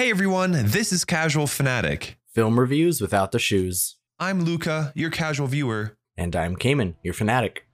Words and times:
Hey 0.00 0.08
everyone, 0.08 0.52
this 0.52 0.94
is 0.94 1.04
Casual 1.04 1.46
Fanatic. 1.46 2.16
Film 2.32 2.58
reviews 2.58 3.02
without 3.02 3.32
the 3.32 3.38
shoes. 3.38 3.98
I'm 4.18 4.40
Luca, 4.40 4.94
your 4.96 5.10
casual 5.10 5.46
viewer. 5.46 5.98
And 6.16 6.34
I'm 6.34 6.56
Cayman, 6.56 6.96
your 7.02 7.12
fanatic. 7.12 7.66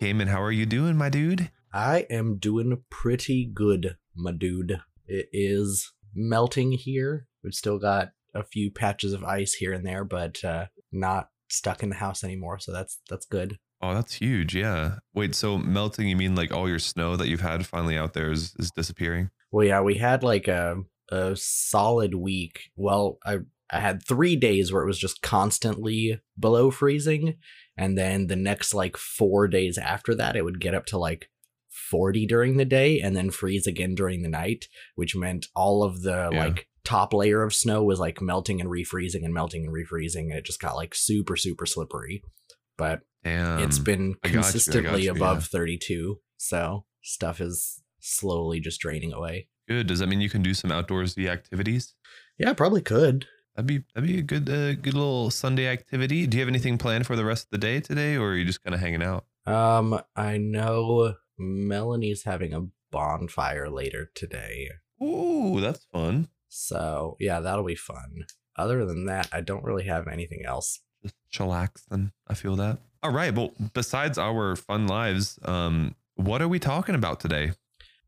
Cayman, 0.00 0.26
how 0.26 0.42
are 0.42 0.50
you 0.50 0.66
doing, 0.66 0.96
my 0.96 1.08
dude? 1.08 1.52
I 1.72 2.04
am 2.10 2.38
doing 2.38 2.82
pretty 2.90 3.46
good, 3.46 3.96
my 4.12 4.32
dude. 4.32 4.80
It 5.06 5.28
is 5.32 5.92
melting 6.12 6.72
here. 6.72 7.28
We've 7.44 7.54
still 7.54 7.78
got 7.78 8.08
a 8.34 8.42
few 8.44 8.70
patches 8.70 9.12
of 9.12 9.24
ice 9.24 9.54
here 9.54 9.72
and 9.72 9.86
there, 9.86 10.04
but 10.04 10.42
uh, 10.44 10.66
not 10.92 11.28
stuck 11.48 11.82
in 11.82 11.88
the 11.90 11.94
house 11.96 12.24
anymore. 12.24 12.58
So 12.58 12.72
that's 12.72 13.00
that's 13.08 13.26
good. 13.26 13.58
Oh, 13.82 13.92
that's 13.94 14.14
huge. 14.14 14.54
Yeah. 14.56 14.96
Wait, 15.14 15.34
so 15.34 15.58
melting, 15.58 16.08
you 16.08 16.16
mean 16.16 16.34
like 16.34 16.52
all 16.52 16.68
your 16.68 16.78
snow 16.78 17.16
that 17.16 17.28
you've 17.28 17.40
had 17.42 17.66
finally 17.66 17.98
out 17.98 18.14
there 18.14 18.30
is, 18.32 18.54
is 18.58 18.70
disappearing? 18.74 19.28
Well, 19.52 19.66
yeah, 19.66 19.80
we 19.82 19.96
had 19.96 20.22
like 20.22 20.48
a 20.48 20.76
a 21.10 21.36
solid 21.36 22.14
week. 22.14 22.70
Well, 22.76 23.18
I 23.24 23.38
I 23.70 23.80
had 23.80 24.06
three 24.06 24.36
days 24.36 24.72
where 24.72 24.82
it 24.82 24.86
was 24.86 24.98
just 24.98 25.22
constantly 25.22 26.20
below 26.38 26.70
freezing, 26.70 27.36
and 27.76 27.96
then 27.98 28.26
the 28.28 28.36
next 28.36 28.72
like 28.74 28.96
four 28.96 29.48
days 29.48 29.76
after 29.78 30.14
that, 30.14 30.36
it 30.36 30.42
would 30.44 30.60
get 30.60 30.74
up 30.74 30.86
to 30.86 30.98
like 30.98 31.28
40 31.90 32.26
during 32.26 32.56
the 32.56 32.64
day 32.64 33.00
and 33.00 33.16
then 33.16 33.30
freeze 33.30 33.66
again 33.66 33.94
during 33.94 34.22
the 34.22 34.28
night, 34.28 34.66
which 34.94 35.16
meant 35.16 35.46
all 35.54 35.82
of 35.82 36.02
the 36.02 36.30
Yeah. 36.32 36.46
like 36.46 36.68
top 36.84 37.12
layer 37.14 37.42
of 37.42 37.54
snow 37.54 37.82
was 37.82 37.98
like 37.98 38.20
melting 38.20 38.60
and 38.60 38.70
refreezing 38.70 39.24
and 39.24 39.34
melting 39.34 39.64
and 39.64 39.74
refreezing, 39.74 40.30
and 40.30 40.34
it 40.34 40.44
just 40.44 40.60
got 40.60 40.76
like 40.76 40.94
super 40.94 41.36
super 41.36 41.66
slippery. 41.66 42.22
But 42.76 43.00
Damn. 43.22 43.60
it's 43.60 43.78
been 43.78 44.12
got 44.22 44.32
you, 44.32 44.38
consistently 44.40 45.04
you, 45.04 45.12
above 45.12 45.42
yeah. 45.52 45.58
32, 45.58 46.20
so 46.36 46.84
stuff 47.02 47.40
is 47.40 47.82
slowly 48.00 48.60
just 48.60 48.80
draining 48.80 49.12
away. 49.12 49.48
good. 49.68 49.86
Does 49.86 50.00
that 50.00 50.08
mean 50.08 50.20
you 50.20 50.28
can 50.30 50.42
do 50.42 50.54
some 50.54 50.70
outdoorsy 50.70 51.28
activities? 51.28 51.94
Yeah, 52.38 52.52
probably 52.52 52.82
could. 52.82 53.26
That'd 53.54 53.66
be 53.66 53.84
that'd 53.94 54.08
be 54.08 54.18
a 54.18 54.22
good 54.22 54.48
uh, 54.50 54.74
good 54.74 54.94
little 54.94 55.30
Sunday 55.30 55.68
activity. 55.68 56.26
Do 56.26 56.36
you 56.36 56.42
have 56.42 56.48
anything 56.48 56.76
planned 56.76 57.06
for 57.06 57.14
the 57.16 57.24
rest 57.24 57.44
of 57.44 57.50
the 57.50 57.58
day 57.58 57.80
today, 57.80 58.16
or 58.16 58.30
are 58.30 58.36
you 58.36 58.44
just 58.44 58.62
kind 58.62 58.74
of 58.74 58.80
hanging 58.80 59.02
out? 59.02 59.26
Um, 59.46 60.00
I 60.16 60.38
know 60.38 61.14
Melanie's 61.38 62.24
having 62.24 62.52
a 62.52 62.66
bonfire 62.90 63.70
later 63.70 64.10
today. 64.14 64.70
Ooh, 65.02 65.60
that's 65.60 65.86
fun. 65.92 66.28
So, 66.56 67.16
yeah, 67.18 67.40
that'll 67.40 67.64
be 67.64 67.74
fun. 67.74 68.26
Other 68.56 68.84
than 68.84 69.06
that, 69.06 69.28
I 69.32 69.40
don't 69.40 69.64
really 69.64 69.84
have 69.84 70.06
anything 70.06 70.44
else. 70.46 70.80
Just 71.02 71.16
chillax. 71.32 71.82
Then 71.90 72.12
I 72.28 72.34
feel 72.34 72.54
that. 72.56 72.78
All 73.02 73.10
right. 73.10 73.34
Well, 73.34 73.52
besides 73.74 74.18
our 74.18 74.54
fun 74.54 74.86
lives, 74.86 75.38
um, 75.44 75.96
what 76.14 76.40
are 76.40 76.48
we 76.48 76.60
talking 76.60 76.94
about 76.94 77.18
today? 77.18 77.52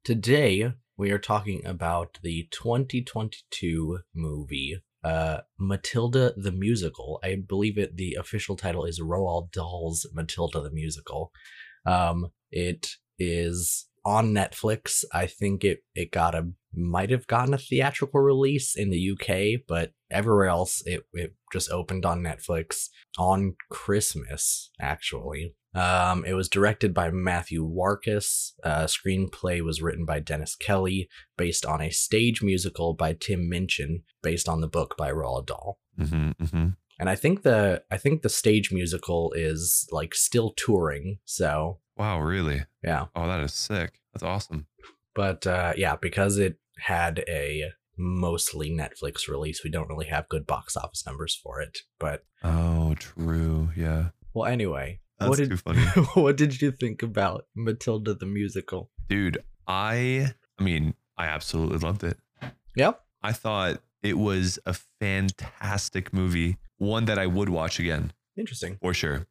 Today, 0.05 0.73
we 0.97 1.11
are 1.11 1.19
talking 1.19 1.67
about 1.67 2.19
the 2.23 2.49
2022 2.53 3.99
movie 4.15 4.81
uh 5.05 5.41
Matilda 5.59 6.33
the 6.37 6.53
Musical. 6.53 7.21
I 7.23 7.37
believe 7.47 7.77
it 7.77 7.97
the 7.97 8.17
official 8.19 8.57
title 8.57 8.85
is 8.85 9.01
Roald 9.01 9.51
Dahl's 9.53 10.09
Matilda 10.15 10.61
the 10.61 10.71
Musical. 10.71 11.33
Um 11.85 12.29
it 12.51 12.93
is 13.19 13.89
on 14.07 14.33
Netflix. 14.33 15.05
I 15.13 15.27
think 15.27 15.65
it 15.65 15.85
it 15.95 16.11
got 16.11 16.35
a 16.35 16.49
might 16.77 17.11
have 17.11 17.27
gotten 17.27 17.55
a 17.55 17.59
theatrical 17.59 18.21
release 18.21 18.77
in 18.77 18.91
the 18.91 19.11
UK, 19.13 19.61
but 19.67 19.93
everywhere 20.11 20.47
else 20.47 20.83
it 20.87 21.05
it 21.15 21.35
just 21.53 21.71
opened 21.71 22.05
on 22.07 22.23
Netflix 22.23 22.89
on 23.19 23.55
Christmas 23.71 24.71
actually. 24.81 25.55
Um, 25.75 26.25
it 26.25 26.33
was 26.33 26.49
directed 26.49 26.95
by 26.95 27.11
Matthew 27.11 27.63
Warchus. 27.63 28.53
Uh, 28.65 28.85
screenplay 28.87 29.61
was 29.63 29.83
written 29.83 30.07
by 30.07 30.21
Dennis 30.21 30.57
Kelly, 30.57 31.07
based 31.37 31.67
on 31.67 31.83
a 31.83 31.91
stage 31.91 32.43
musical 32.43 32.95
by 32.95 33.13
Tim 33.13 33.47
Minchin, 33.49 34.03
based 34.23 34.49
on 34.49 34.63
the 34.63 34.69
book 34.69 34.95
by 34.97 35.11
Roald 35.11 35.47
Dahl. 35.47 35.79
Mm-hmm, 36.01 36.31
mm-hmm. 36.43 36.69
And 36.99 37.11
I 37.11 37.15
think 37.15 37.43
the 37.43 37.83
I 37.91 37.99
think 37.99 38.23
the 38.23 38.31
stage 38.31 38.73
musical 38.73 39.33
is 39.37 39.87
like 39.93 40.15
still 40.15 40.55
touring. 40.57 41.19
So 41.27 41.81
Wow, 41.99 42.21
really? 42.21 42.65
yeah, 42.83 43.07
Oh, 43.15 43.27
that 43.27 43.41
is 43.41 43.53
sick. 43.53 44.01
That's 44.15 44.23
awesome. 44.25 44.67
but 45.15 45.47
uh, 45.47 45.75
yeah, 45.77 45.97
because 45.97 46.39
it 46.39 46.57
had 46.79 47.25
a 47.29 47.71
mostly 47.97 48.71
Netflix 48.71 49.29
release, 49.29 49.65
we 49.65 49.71
don't 49.71 49.89
really 49.89 50.07
have 50.07 50.29
good 50.29 50.47
box 50.47 50.77
office 50.77 51.05
numbers 51.07 51.35
for 51.35 51.61
it. 51.61 51.79
But 51.99 52.25
Oh, 52.43 52.95
true. 52.99 53.71
Yeah. 53.77 54.11
well, 54.35 54.47
anyway, 54.51 55.01
That's 55.19 55.31
what 55.31 55.39
did 55.39 55.51
too 55.51 55.57
funny. 55.57 55.81
what 56.15 56.37
did 56.37 56.61
you 56.61 56.71
think 56.71 57.03
about 57.03 57.47
Matilda 57.55 58.15
the 58.15 58.27
musical? 58.27 58.91
Dude, 59.09 59.39
I 59.67 60.33
I 60.59 60.63
mean, 60.63 60.95
I 61.17 61.27
absolutely 61.27 61.79
loved 61.79 62.05
it. 62.05 62.19
Yep. 62.77 63.01
I 63.23 63.33
thought 63.33 63.81
it 64.03 64.19
was 64.19 64.59
a 64.67 64.75
fantastic 65.01 66.13
movie, 66.13 66.59
one 66.79 67.07
that 67.07 67.19
I 67.19 67.27
would 67.27 67.49
watch 67.49 67.81
again 67.81 68.13
Interesting. 68.37 68.79
for 68.81 68.93
sure. 68.95 69.27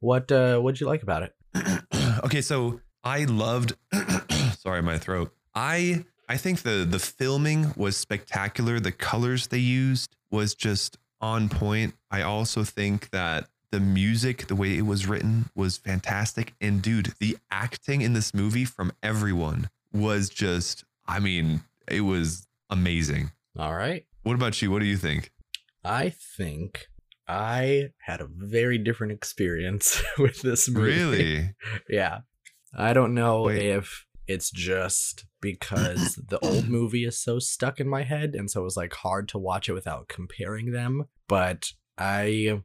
What 0.00 0.30
uh 0.30 0.58
what'd 0.58 0.80
you 0.80 0.86
like 0.86 1.02
about 1.02 1.22
it? 1.22 1.34
okay, 2.24 2.42
so 2.42 2.80
I 3.02 3.24
loved 3.24 3.74
sorry, 4.58 4.82
my 4.82 4.98
throat. 4.98 5.32
I 5.54 6.04
I 6.32 6.38
think 6.38 6.62
the 6.62 6.86
the 6.88 6.98
filming 6.98 7.74
was 7.76 7.94
spectacular. 7.94 8.80
The 8.80 8.90
colors 8.90 9.48
they 9.48 9.58
used 9.58 10.16
was 10.30 10.54
just 10.54 10.96
on 11.20 11.50
point. 11.50 11.92
I 12.10 12.22
also 12.22 12.64
think 12.64 13.10
that 13.10 13.48
the 13.70 13.80
music, 13.80 14.46
the 14.46 14.56
way 14.56 14.78
it 14.78 14.86
was 14.86 15.06
written, 15.06 15.50
was 15.54 15.76
fantastic. 15.76 16.54
And 16.58 16.80
dude, 16.80 17.12
the 17.20 17.36
acting 17.50 18.00
in 18.00 18.14
this 18.14 18.32
movie 18.32 18.64
from 18.64 18.92
everyone 19.02 19.68
was 19.92 20.30
just, 20.30 20.84
I 21.06 21.20
mean, 21.20 21.64
it 21.86 22.00
was 22.00 22.46
amazing. 22.70 23.32
All 23.58 23.74
right. 23.74 24.06
What 24.22 24.34
about 24.34 24.62
you? 24.62 24.70
What 24.70 24.78
do 24.78 24.86
you 24.86 24.96
think? 24.96 25.32
I 25.84 26.08
think 26.08 26.86
I 27.28 27.90
had 28.06 28.22
a 28.22 28.26
very 28.26 28.78
different 28.78 29.12
experience 29.12 30.02
with 30.18 30.40
this 30.40 30.66
movie. 30.70 30.96
Really? 30.96 31.54
Yeah. 31.90 32.20
I 32.74 32.94
don't 32.94 33.12
know 33.12 33.42
Wait. 33.42 33.66
if 33.66 34.06
it's 34.26 34.50
just 34.50 35.24
because 35.40 36.14
the 36.28 36.38
old 36.40 36.68
movie 36.68 37.04
is 37.04 37.18
so 37.20 37.38
stuck 37.38 37.80
in 37.80 37.88
my 37.88 38.02
head 38.02 38.34
and 38.34 38.50
so 38.50 38.60
it 38.60 38.64
was 38.64 38.76
like 38.76 38.92
hard 38.94 39.28
to 39.30 39.38
watch 39.38 39.68
it 39.68 39.72
without 39.74 40.08
comparing 40.08 40.72
them, 40.72 41.04
but 41.28 41.72
I 41.98 42.62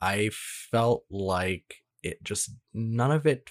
I 0.00 0.30
felt 0.70 1.04
like 1.10 1.76
it 2.02 2.22
just 2.22 2.50
none 2.74 3.10
of 3.10 3.26
it 3.26 3.50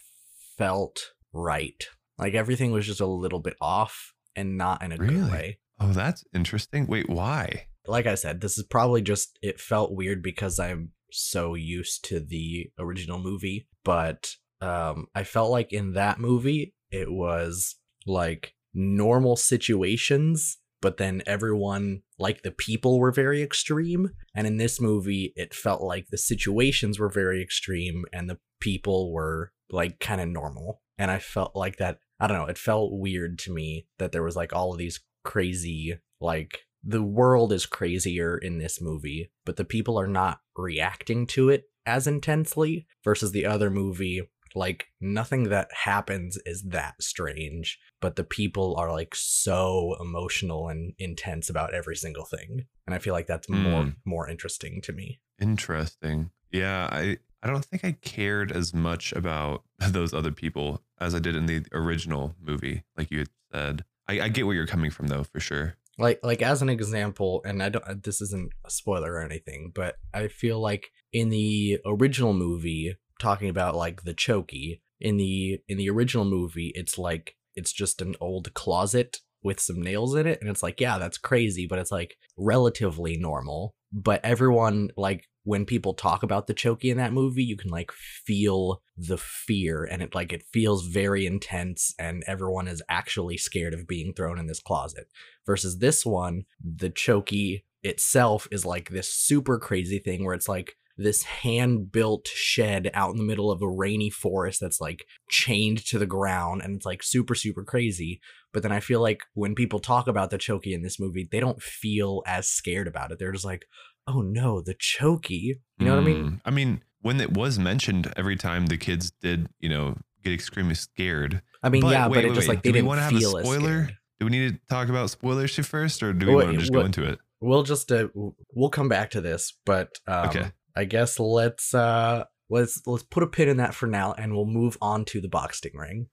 felt 0.58 1.12
right. 1.34 1.84
Like 2.18 2.34
everything 2.34 2.72
was 2.72 2.86
just 2.86 3.02
a 3.02 3.06
little 3.06 3.40
bit 3.40 3.56
off 3.60 4.14
and 4.36 4.58
not 4.58 4.84
in 4.84 4.92
a 4.92 4.98
Really? 4.98 5.16
good 5.16 5.32
way. 5.32 5.60
Oh, 5.80 5.92
that's 5.92 6.24
interesting. 6.34 6.88
Wait, 6.88 7.10
why? 7.10 7.68
like 7.88 8.08
I 8.08 8.16
said, 8.16 8.42
this 8.42 8.58
is 8.58 8.64
probably 8.64 9.02
just 9.04 9.38
it 9.44 9.60
felt 9.60 9.94
weird 9.94 10.24
because 10.24 10.60
I'm 10.60 10.92
so 11.12 11.54
used 11.54 12.04
to 12.06 12.20
the 12.20 12.72
original 12.80 13.20
movie, 13.20 13.68
but 13.84 14.36
um 14.62 15.08
I 15.14 15.24
felt 15.24 15.52
like 15.52 15.72
in 15.74 15.94
that 15.94 16.20
movie 16.20 16.74
it 16.92 17.12
was 17.12 17.76
like 18.06 18.54
normal 18.74 19.36
situations, 19.36 20.58
but 20.82 20.98
then 20.98 21.24
everyone 21.26 22.02
like 22.20 22.44
the 22.44 22.52
people 22.52 23.00
were 23.00 23.12
very 23.12 23.42
extreme, 23.42 24.12
and 24.36 24.46
in 24.48 24.58
this 24.58 24.80
movie 24.80 25.34
it 25.36 25.54
felt 25.54 25.82
like 25.82 26.08
the 26.08 26.18
situations 26.18 27.00
were 27.00 27.10
very 27.10 27.42
extreme 27.42 28.06
and 28.14 28.30
the 28.30 28.40
people 28.60 29.12
were 29.12 29.52
like 29.70 30.00
kind 30.00 30.22
of 30.22 30.28
normal. 30.28 30.82
And 30.98 31.12
I 31.12 31.20
felt 31.20 31.56
like 31.56 31.78
that 31.78 32.00
I 32.20 32.28
don't 32.28 32.38
know, 32.38 32.46
it 32.46 32.58
felt 32.58 32.94
weird 32.94 33.40
to 33.40 33.54
me 33.54 33.88
that 34.00 34.12
there 34.12 34.24
was 34.24 34.36
like 34.36 34.54
all 34.54 34.72
of 34.72 34.78
these 34.78 35.02
crazy 35.24 35.98
like 36.22 36.62
the 36.84 37.04
world 37.04 37.52
is 37.52 37.66
crazier 37.66 38.38
in 38.38 38.60
this 38.60 38.80
movie, 38.80 39.32
but 39.44 39.56
the 39.56 39.66
people 39.66 40.00
are 40.00 40.08
not 40.08 40.40
reacting 40.56 41.26
to 41.26 41.50
it 41.50 41.64
as 41.86 42.08
intensely 42.08 42.88
versus 43.04 43.32
the 43.32 43.46
other 43.46 43.70
movie. 43.70 44.22
Like, 44.56 44.88
nothing 45.02 45.44
that 45.50 45.70
happens 45.84 46.38
is 46.46 46.64
that 46.70 47.04
strange, 47.04 47.78
but 48.02 48.16
the 48.16 48.24
people 48.24 48.76
are 48.78 48.92
like 48.92 49.14
so 49.16 49.96
emotional 50.00 50.70
and 50.70 50.94
intense 50.98 51.50
about 51.50 51.74
every 51.74 51.96
single 51.96 52.26
thing. 52.26 52.66
And 52.88 52.96
I 52.96 53.00
feel 53.00 53.14
like 53.14 53.28
that's 53.28 53.50
more 53.50 53.84
Hmm. 53.84 53.90
more 54.06 54.30
interesting 54.30 54.82
to 54.84 54.94
me. 54.94 55.20
Interesting. 55.42 56.32
Yeah, 56.52 56.88
I 56.92 57.18
I 57.44 57.48
don't 57.48 57.64
think 57.66 57.84
I 57.86 57.92
cared 58.02 58.52
as 58.52 58.74
much 58.74 59.12
about 59.14 59.64
those 59.80 60.14
other 60.14 60.32
people 60.32 60.82
as 61.00 61.14
I 61.14 61.20
did 61.20 61.36
in 61.36 61.46
the 61.46 61.64
original 61.74 62.36
movie, 62.42 62.84
like 62.98 63.12
you 63.12 63.20
had 63.20 63.30
said. 63.54 63.86
I, 64.08 64.22
I 64.22 64.30
get 64.30 64.46
where 64.46 64.56
you're 64.56 64.68
coming 64.68 64.92
from 64.92 65.08
though, 65.08 65.24
for 65.24 65.40
sure. 65.40 65.76
like 65.98 66.20
like 66.24 66.42
as 66.42 66.62
an 66.62 66.70
example 66.70 67.42
and 67.46 67.64
i 67.64 67.70
don't 67.70 68.04
this 68.04 68.20
isn't 68.22 68.52
a 68.66 68.70
spoiler 68.70 69.14
or 69.14 69.22
anything 69.22 69.72
but 69.74 69.96
i 70.14 70.28
feel 70.28 70.60
like 70.60 70.92
in 71.14 71.30
the 71.30 71.80
original 71.86 72.34
movie 72.34 72.98
talking 73.20 73.50
about 73.50 73.76
like 73.76 74.04
the 74.04 74.14
chokey 74.14 74.82
in 75.00 75.18
the 75.18 75.60
in 75.68 75.78
the 75.78 75.90
original 75.90 76.26
movie 76.26 76.72
it's 76.76 76.98
like 76.98 77.36
it's 77.56 77.72
just 77.72 78.02
an 78.02 78.16
old 78.20 78.54
closet 78.54 79.20
with 79.44 79.60
some 79.60 79.82
nails 79.82 80.16
in 80.16 80.26
it 80.26 80.40
and 80.42 80.50
it's 80.50 80.64
like 80.64 80.82
yeah 80.82 80.98
that's 80.98 81.18
crazy 81.18 81.68
but 81.68 81.80
it's 81.80 81.92
like 81.92 82.18
relatively 82.38 83.18
normal. 83.18 83.76
But 83.92 84.22
everyone 84.24 84.90
like 84.98 85.26
when 85.44 85.66
people 85.66 85.94
talk 85.94 86.24
about 86.24 86.48
the 86.48 86.54
Chokey 86.54 86.86
in 86.86 86.98
that 86.98 87.14
movie 87.14 87.44
you 87.44 87.56
can 87.56 87.72
like 87.72 87.92
feel 87.92 88.82
the 88.98 89.18
fear 89.18 89.88
and 89.90 90.02
it 90.02 90.16
like 90.16 90.34
it 90.34 90.44
feels 90.52 90.88
very 90.88 91.26
intense 91.26 91.94
and 92.00 92.24
everyone 92.28 92.68
is 92.68 92.82
actually 92.90 93.38
scared 93.38 93.74
of 93.74 93.88
being 93.88 94.14
thrown 94.14 94.40
in 94.40 94.48
this 94.48 94.60
closet. 94.60 95.08
Versus 95.46 95.78
this 95.78 96.06
one 96.06 96.44
the 96.60 96.90
Chokey 96.90 97.64
itself 97.84 98.48
is 98.52 98.66
like 98.66 98.90
this 98.90 99.14
super 99.14 99.60
crazy 99.60 100.00
thing 100.00 100.26
where 100.26 100.34
it's 100.34 100.50
like 100.50 100.76
this 100.98 101.24
hand 101.24 101.92
built 101.92 102.28
shed 102.28 102.90
out 102.94 103.12
in 103.12 103.18
the 103.18 103.24
middle 103.24 103.52
of 103.52 103.62
a 103.62 103.68
rainy 103.70 104.10
forest 104.10 104.60
that's 104.62 104.80
like 104.80 105.06
chained 105.30 105.86
to 105.86 106.00
the 106.00 106.06
ground 106.06 106.62
and 106.64 106.76
it's 106.78 106.86
like 106.86 107.04
super 107.04 107.36
super 107.36 107.64
crazy 107.64 108.20
but 108.54 108.64
then 108.64 108.72
i 108.72 108.80
feel 108.80 109.02
like 109.02 109.22
when 109.34 109.56
people 109.56 109.80
talk 109.80 110.08
about 110.08 110.30
the 110.30 110.38
chokey 110.38 110.74
in 110.74 110.82
this 110.84 111.00
movie 111.00 111.28
they 111.32 111.40
don't 111.40 111.62
feel 111.62 112.24
as 112.26 112.48
scared 112.48 112.88
about 112.88 113.12
it 113.12 113.20
they're 113.20 113.32
just 113.34 113.46
like 113.46 113.66
oh 114.08 114.22
no 114.22 114.62
the 114.62 114.76
chokey 114.76 115.56
you 115.78 115.86
know 115.86 115.92
what 115.92 116.00
i 116.00 116.06
mean 116.06 116.16
Mm, 116.26 116.42
I 116.46 116.52
mean, 116.52 116.82
when 117.02 117.20
it 117.22 117.34
was 117.34 117.60
mentioned 117.60 118.12
every 118.16 118.36
time 118.36 118.66
the 118.68 118.78
kids 118.78 119.12
did, 119.22 119.48
you 119.60 119.70
know, 119.70 119.98
get 120.24 120.34
extremely 120.34 120.76
scared. 120.76 121.42
i 121.62 121.70
mean 121.70 121.82
But 121.82 121.92
yeah 121.94 122.08
wait, 122.08 122.16
but 122.16 122.26
it 122.26 122.28
wait, 122.30 122.36
just 122.36 122.48
wait. 122.48 122.56
like 122.56 122.64
they 122.64 122.70
Do 122.70 122.74
we 122.74 122.78
didn't 122.80 122.88
wanna 122.88 123.02
have 123.02 123.16
a 123.16 123.22
spoiler? 123.22 123.90
Do 124.20 124.26
we 124.26 124.32
need 124.32 124.54
to 124.54 124.60
talk 124.70 124.88
about 124.90 125.10
spoilers 125.10 125.52
shit 125.52 125.66
first, 125.66 126.02
or 126.02 126.14
do 126.14 126.26
we 126.28 126.34
want 126.36 126.52
to 126.52 126.58
just 126.58 126.72
go 126.72 126.80
into 126.82 127.04
it? 127.04 127.20
we'll 127.42 127.64
just 127.64 127.92
uh, 127.92 128.08
we'll 128.54 128.70
come 128.70 128.88
back 128.90 129.12
to 129.12 129.22
this 129.22 129.54
but 129.66 130.00
um 130.08 130.30
Okay. 130.30 130.52
I 130.76 130.84
guess 130.84 131.20
let's 131.20 131.74
uh 131.74 132.24
let's 132.50 132.82
let's 132.86 133.04
put 133.04 133.24
a 133.24 133.28
pin 133.28 133.50
in 133.50 133.58
that 133.58 133.74
for 133.74 133.88
now 133.88 134.14
and 134.14 134.34
we'll 134.34 134.46
move 134.46 134.78
on 134.82 135.06
to 135.06 135.22
the 135.22 135.28
boxing 135.28 135.72
ring. 135.76 136.08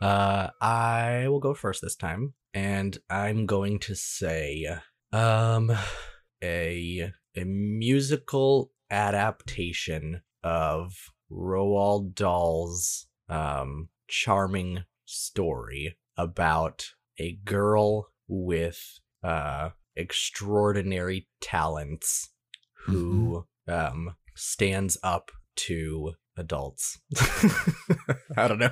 Uh 0.00 0.48
i 0.60 1.28
will 1.28 1.40
go 1.40 1.54
first 1.54 1.80
this 1.82 1.94
time 1.94 2.34
and 2.54 2.98
i'm 3.08 3.46
going 3.46 3.78
to 3.78 3.94
say 3.94 4.66
um 5.12 5.70
a 6.42 7.12
a 7.36 7.44
musical 7.44 8.72
adaptation 8.90 10.22
of 10.42 10.92
Roald 11.30 12.14
Dahl's 12.14 13.06
um 13.28 13.88
charming 14.08 14.84
story 15.04 15.96
about 16.16 16.90
a 17.18 17.38
girl 17.44 18.08
with 18.26 18.98
uh 19.22 19.70
extraordinary 19.96 21.28
talents 21.40 22.30
who 22.86 23.46
um 23.68 24.14
stands 24.34 24.98
up 25.02 25.30
to 25.54 26.12
adults. 26.36 26.98
I 28.36 28.48
don't 28.48 28.58
know. 28.58 28.70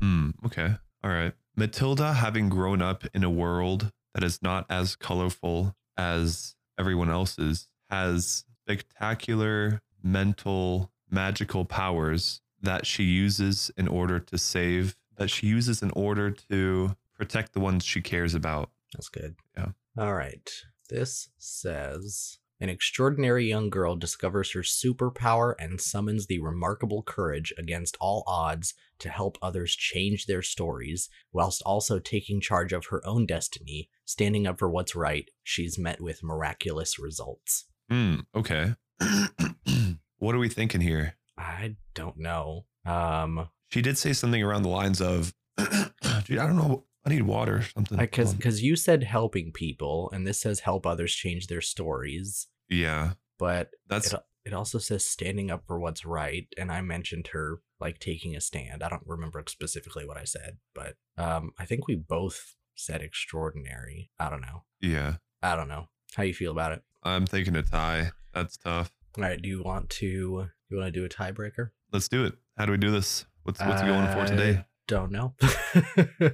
Hmm. 0.00 0.30
Okay. 0.46 0.74
All 1.04 1.10
right. 1.10 1.32
Matilda, 1.56 2.14
having 2.14 2.48
grown 2.48 2.80
up 2.80 3.04
in 3.12 3.24
a 3.24 3.30
world 3.30 3.92
that 4.14 4.24
is 4.24 4.40
not 4.42 4.66
as 4.70 4.96
colorful 4.96 5.74
as 5.96 6.54
everyone 6.78 7.10
else's, 7.10 7.66
has 7.90 8.44
spectacular 8.64 9.82
mental 10.02 10.90
magical 11.10 11.64
powers 11.64 12.40
that 12.62 12.86
she 12.86 13.04
uses 13.04 13.70
in 13.76 13.88
order 13.88 14.18
to 14.18 14.38
save, 14.38 14.96
that 15.16 15.28
she 15.28 15.46
uses 15.46 15.82
in 15.82 15.90
order 15.90 16.30
to 16.30 16.96
protect 17.16 17.52
the 17.52 17.60
ones 17.60 17.84
she 17.84 18.00
cares 18.00 18.34
about. 18.34 18.70
That's 18.94 19.08
good. 19.08 19.36
Yeah. 19.56 19.70
All 19.96 20.14
right. 20.14 20.50
This 20.88 21.28
says 21.38 22.38
an 22.60 22.68
extraordinary 22.68 23.48
young 23.48 23.70
girl 23.70 23.96
discovers 23.96 24.52
her 24.52 24.60
superpower 24.60 25.54
and 25.58 25.80
summons 25.80 26.26
the 26.26 26.38
remarkable 26.40 27.02
courage 27.02 27.52
against 27.58 27.96
all 28.00 28.22
odds 28.26 28.72
to 29.00 29.08
help 29.08 29.36
others 29.42 29.74
change 29.74 30.26
their 30.26 30.42
stories, 30.42 31.08
whilst 31.32 31.60
also 31.66 31.98
taking 31.98 32.40
charge 32.40 32.72
of 32.72 32.86
her 32.86 33.04
own 33.04 33.26
destiny, 33.26 33.90
standing 34.04 34.46
up 34.46 34.60
for 34.60 34.70
what's 34.70 34.94
right. 34.94 35.28
She's 35.42 35.76
met 35.76 36.00
with 36.00 36.22
miraculous 36.22 36.98
results. 36.98 37.64
Hmm. 37.90 38.20
Okay. 38.34 38.74
what 40.18 40.34
are 40.34 40.38
we 40.38 40.48
thinking 40.48 40.82
here? 40.82 41.16
I 41.36 41.74
don't 41.94 42.18
know. 42.18 42.66
Um, 42.86 43.48
She 43.70 43.82
did 43.82 43.98
say 43.98 44.12
something 44.12 44.42
around 44.42 44.62
the 44.62 44.68
lines 44.68 45.00
of, 45.00 45.34
Dude, 45.56 46.38
I 46.38 46.46
don't 46.46 46.56
know. 46.56 46.84
I 47.04 47.10
need 47.10 47.22
water 47.22 47.56
or 47.56 47.62
something. 47.62 47.98
because 47.98 48.30
Um, 48.30 48.36
because 48.36 48.62
you 48.62 48.76
said 48.76 49.02
helping 49.02 49.52
people, 49.52 50.10
and 50.12 50.26
this 50.26 50.40
says 50.40 50.60
help 50.60 50.86
others 50.86 51.14
change 51.14 51.46
their 51.48 51.60
stories, 51.60 52.48
yeah, 52.68 53.12
but 53.38 53.70
that's 53.88 54.12
it, 54.12 54.20
it 54.44 54.52
also 54.52 54.78
says 54.78 55.04
standing 55.04 55.50
up 55.50 55.64
for 55.66 55.78
what's 55.78 56.04
right 56.04 56.46
and 56.56 56.70
i 56.70 56.80
mentioned 56.80 57.28
her 57.28 57.60
like 57.80 57.98
taking 57.98 58.34
a 58.36 58.40
stand 58.40 58.82
i 58.82 58.88
don't 58.88 59.06
remember 59.06 59.42
specifically 59.48 60.04
what 60.06 60.16
i 60.16 60.24
said 60.24 60.58
but 60.74 60.94
um 61.16 61.52
i 61.58 61.64
think 61.64 61.86
we 61.86 61.94
both 61.94 62.54
said 62.74 63.00
extraordinary 63.00 64.10
i 64.18 64.28
don't 64.28 64.40
know 64.40 64.64
yeah. 64.80 65.14
i 65.42 65.54
don't 65.54 65.68
know 65.68 65.88
how 66.14 66.22
you 66.22 66.34
feel 66.34 66.52
about 66.52 66.72
it 66.72 66.82
I'm 67.04 67.26
thinking 67.26 67.56
a 67.56 67.62
tie. 67.62 68.12
That's 68.32 68.56
tough. 68.56 68.92
all 69.16 69.24
right 69.24 69.40
do 69.40 69.48
you 69.48 69.62
want 69.62 69.90
to 69.90 70.48
you 70.70 70.76
want 70.76 70.92
to 70.92 71.00
do 71.00 71.04
a 71.04 71.08
tiebreaker 71.08 71.70
Let's 71.92 72.08
do 72.08 72.24
it. 72.24 72.32
How 72.56 72.64
do 72.64 72.72
we 72.72 72.78
do 72.78 72.90
this? 72.90 73.26
What's 73.42 73.60
what's 73.60 73.82
going 73.82 74.06
for 74.12 74.26
today? 74.26 74.64
Don't 74.88 75.12
know 75.12 75.34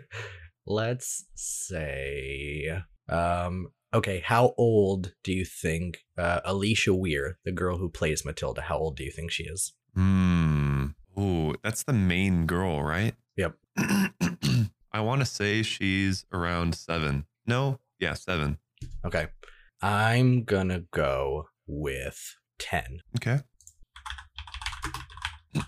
let's 0.69 1.25
say 1.35 2.82
um 3.09 3.69
okay 3.94 4.20
how 4.20 4.53
old 4.59 5.15
do 5.25 5.32
you 5.32 5.44
think 5.44 6.05
uh 6.19 6.41
alisha 6.47 6.94
weir 6.97 7.38
the 7.44 7.53
girl 7.53 7.79
who 7.79 7.88
plays 7.88 8.23
matilda 8.25 8.61
how 8.61 8.76
old 8.76 8.97
do 8.97 9.03
you 9.03 9.11
think 9.11 9.31
she 9.31 9.44
is 9.44 9.73
Hmm. 9.94 10.87
Ooh, 11.19 11.55
that's 11.65 11.82
the 11.82 11.93
main 11.93 12.47
girl, 12.47 12.81
right? 12.82 13.15
Yep. 13.37 13.56
I 14.93 15.00
want 15.00 15.20
to 15.20 15.26
say 15.26 15.62
she's 15.65 16.25
around 16.32 16.76
seven. 16.76 17.26
No, 17.47 17.81
yeah, 17.99 18.14
seven. 18.14 18.59
Okay. 19.05 19.26
I'm 19.82 20.44
gonna 20.44 20.85
go 20.93 21.49
with 21.67 22.37
10. 22.61 23.00
Okay. 23.17 23.41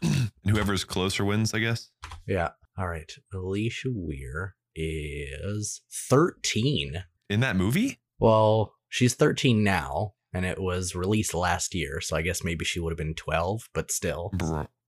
and 0.02 0.30
whoever's 0.48 0.84
closer 0.84 1.24
wins, 1.24 1.52
I 1.52 1.58
guess. 1.58 1.90
Yeah. 2.28 2.50
All 2.78 2.86
right. 2.86 3.12
Alisha 3.34 3.86
Weir 3.92 4.54
is 4.74 5.82
13. 6.08 7.04
In 7.28 7.40
that 7.40 7.56
movie? 7.56 8.00
Well, 8.18 8.74
she's 8.88 9.14
13 9.14 9.62
now, 9.62 10.14
and 10.32 10.44
it 10.44 10.60
was 10.60 10.94
released 10.94 11.34
last 11.34 11.74
year, 11.74 12.00
so 12.00 12.16
I 12.16 12.22
guess 12.22 12.44
maybe 12.44 12.64
she 12.64 12.80
would 12.80 12.90
have 12.90 12.98
been 12.98 13.14
12, 13.14 13.68
but 13.72 13.90
still. 13.90 14.32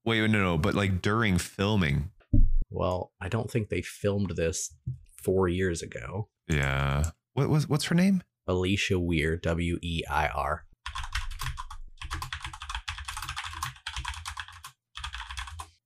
Wait, 0.05 0.19
no, 0.29 0.41
no, 0.41 0.57
but 0.57 0.75
like 0.75 1.01
during 1.01 1.37
filming. 1.37 2.11
Well, 2.69 3.11
I 3.21 3.29
don't 3.29 3.49
think 3.49 3.69
they 3.69 3.81
filmed 3.81 4.31
this 4.35 4.73
four 5.23 5.47
years 5.47 5.81
ago. 5.81 6.27
Yeah. 6.49 7.11
What 7.33 7.49
was 7.49 7.67
what's 7.69 7.85
her 7.85 7.95
name? 7.95 8.23
Alisha 8.49 8.99
Weir, 8.99 9.37
W 9.37 9.77
E 9.81 10.03
I 10.09 10.27
R. 10.27 10.65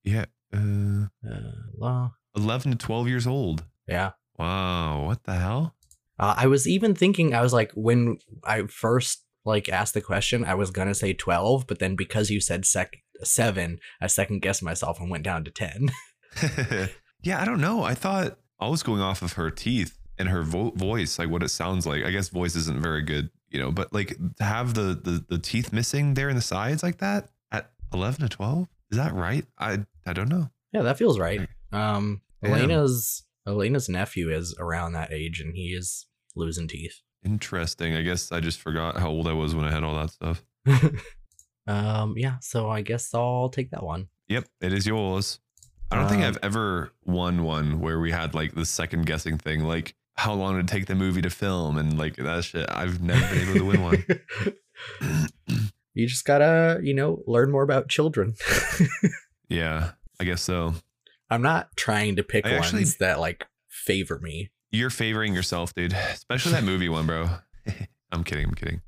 Yeah. 0.04 0.24
Uh, 0.52 1.06
Uh, 1.28 1.40
well, 1.76 2.14
11 2.36 2.72
to 2.72 2.78
12 2.78 3.08
years 3.08 3.26
old. 3.26 3.64
Yeah. 3.88 4.12
Wow. 4.38 5.04
What 5.06 5.24
the 5.24 5.34
hell? 5.34 5.74
Uh, 6.18 6.34
I 6.36 6.46
was 6.46 6.68
even 6.68 6.94
thinking, 6.94 7.34
I 7.34 7.42
was 7.42 7.52
like, 7.52 7.72
when 7.72 8.18
I 8.44 8.62
first 8.62 9.24
like 9.44 9.68
asked 9.68 9.94
the 9.94 10.00
question, 10.00 10.44
I 10.44 10.54
was 10.54 10.70
gonna 10.70 10.94
say 10.94 11.12
twelve, 11.12 11.66
but 11.66 11.78
then 11.78 11.96
because 11.96 12.30
you 12.30 12.40
said 12.40 12.66
sec 12.66 12.96
seven, 13.22 13.78
I 14.00 14.08
second 14.08 14.42
guessed 14.42 14.62
myself 14.62 15.00
and 15.00 15.10
went 15.10 15.24
down 15.24 15.44
to 15.44 15.50
ten. 15.50 15.88
yeah, 17.22 17.40
I 17.40 17.44
don't 17.44 17.60
know. 17.60 17.82
I 17.82 17.94
thought 17.94 18.38
I 18.60 18.68
was 18.68 18.82
going 18.82 19.00
off 19.00 19.22
of 19.22 19.34
her 19.34 19.50
teeth 19.50 19.96
and 20.18 20.28
her 20.28 20.42
vo- 20.42 20.72
voice, 20.72 21.18
like 21.18 21.30
what 21.30 21.42
it 21.42 21.50
sounds 21.50 21.86
like. 21.86 22.04
I 22.04 22.10
guess 22.10 22.28
voice 22.28 22.56
isn't 22.56 22.80
very 22.80 23.02
good, 23.02 23.30
you 23.48 23.60
know, 23.60 23.70
but 23.70 23.92
like 23.92 24.16
to 24.38 24.44
have 24.44 24.74
the, 24.74 25.00
the 25.02 25.24
the 25.28 25.38
teeth 25.38 25.72
missing 25.72 26.14
there 26.14 26.28
in 26.28 26.36
the 26.36 26.42
sides 26.42 26.82
like 26.82 26.98
that 26.98 27.28
at 27.52 27.70
11 27.92 28.20
to 28.20 28.28
12, 28.28 28.68
is 28.90 28.98
that 28.98 29.14
right? 29.14 29.46
I 29.58 29.84
I 30.06 30.12
don't 30.12 30.28
know. 30.28 30.50
yeah, 30.72 30.82
that 30.82 30.98
feels 30.98 31.18
right. 31.18 31.48
Um, 31.72 32.22
Elena's 32.42 33.22
Elena's 33.48 33.88
nephew 33.88 34.30
is 34.30 34.54
around 34.58 34.92
that 34.92 35.12
age, 35.12 35.40
and 35.40 35.54
he 35.54 35.68
is 35.68 36.06
losing 36.36 36.68
teeth. 36.68 37.00
Interesting. 37.24 37.94
I 37.96 38.02
guess 38.02 38.30
I 38.30 38.40
just 38.40 38.60
forgot 38.60 38.96
how 38.98 39.08
old 39.08 39.26
I 39.26 39.32
was 39.32 39.54
when 39.54 39.64
I 39.64 39.72
had 39.72 39.82
all 39.82 39.96
that 39.96 40.10
stuff. 40.10 40.44
um, 41.66 42.14
yeah. 42.16 42.36
So 42.40 42.68
I 42.70 42.82
guess 42.82 43.12
I'll 43.14 43.48
take 43.48 43.70
that 43.70 43.82
one. 43.82 44.08
Yep, 44.28 44.46
it 44.60 44.72
is 44.72 44.86
yours. 44.86 45.40
I 45.90 45.96
don't 45.96 46.08
think 46.08 46.22
Um, 46.22 46.28
I've 46.28 46.38
ever 46.42 46.92
won 47.06 47.44
one 47.44 47.80
where 47.80 47.98
we 47.98 48.10
had 48.10 48.34
like 48.34 48.54
the 48.54 48.66
second 48.66 49.06
guessing 49.06 49.38
thing, 49.38 49.64
like 49.64 49.94
how 50.16 50.34
long 50.34 50.56
did 50.56 50.66
it 50.66 50.68
take 50.68 50.86
the 50.86 50.94
movie 50.94 51.22
to 51.22 51.30
film 51.30 51.78
and 51.78 51.98
like 51.98 52.16
that 52.16 52.44
shit. 52.44 52.66
I've 52.70 53.00
never 53.02 53.34
been 53.34 53.48
able 53.48 53.54
to 53.54 53.64
win 53.64 53.82
one. 53.82 54.04
you 55.94 56.06
just 56.06 56.24
gotta, 56.24 56.80
you 56.82 56.92
know, 56.94 57.22
learn 57.26 57.50
more 57.50 57.62
about 57.62 57.88
children. 57.88 58.34
yeah, 59.48 59.92
I 60.20 60.24
guess 60.24 60.42
so. 60.42 60.74
I'm 61.30 61.42
not 61.42 61.68
trying 61.76 62.16
to 62.16 62.22
pick 62.22 62.46
I 62.46 62.54
ones 62.54 62.66
actually- 62.66 62.84
that 63.00 63.20
like 63.20 63.46
favor 63.68 64.18
me. 64.20 64.50
You're 64.70 64.90
favoring 64.90 65.34
yourself, 65.34 65.74
dude. 65.74 65.92
Especially 65.94 66.52
that 66.52 66.64
movie 66.64 66.88
one, 66.90 67.06
bro. 67.06 67.28
I'm 68.12 68.22
kidding. 68.24 68.46
I'm 68.46 68.54
kidding. 68.54 68.82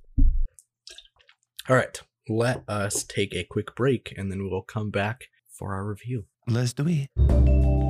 All 1.69 1.77
right, 1.77 1.99
let 2.29 2.63
us 2.69 3.05
take 3.05 3.35
a 3.35 3.45
quick 3.45 3.75
break 3.75 4.13
and 4.17 4.31
then 4.31 4.49
we'll 4.49 4.63
come 4.63 4.91
back 4.91 5.29
for 5.49 5.75
our 5.75 5.87
review. 5.87 6.25
Let's 6.47 6.73
do 6.73 6.87
it. 6.89 7.90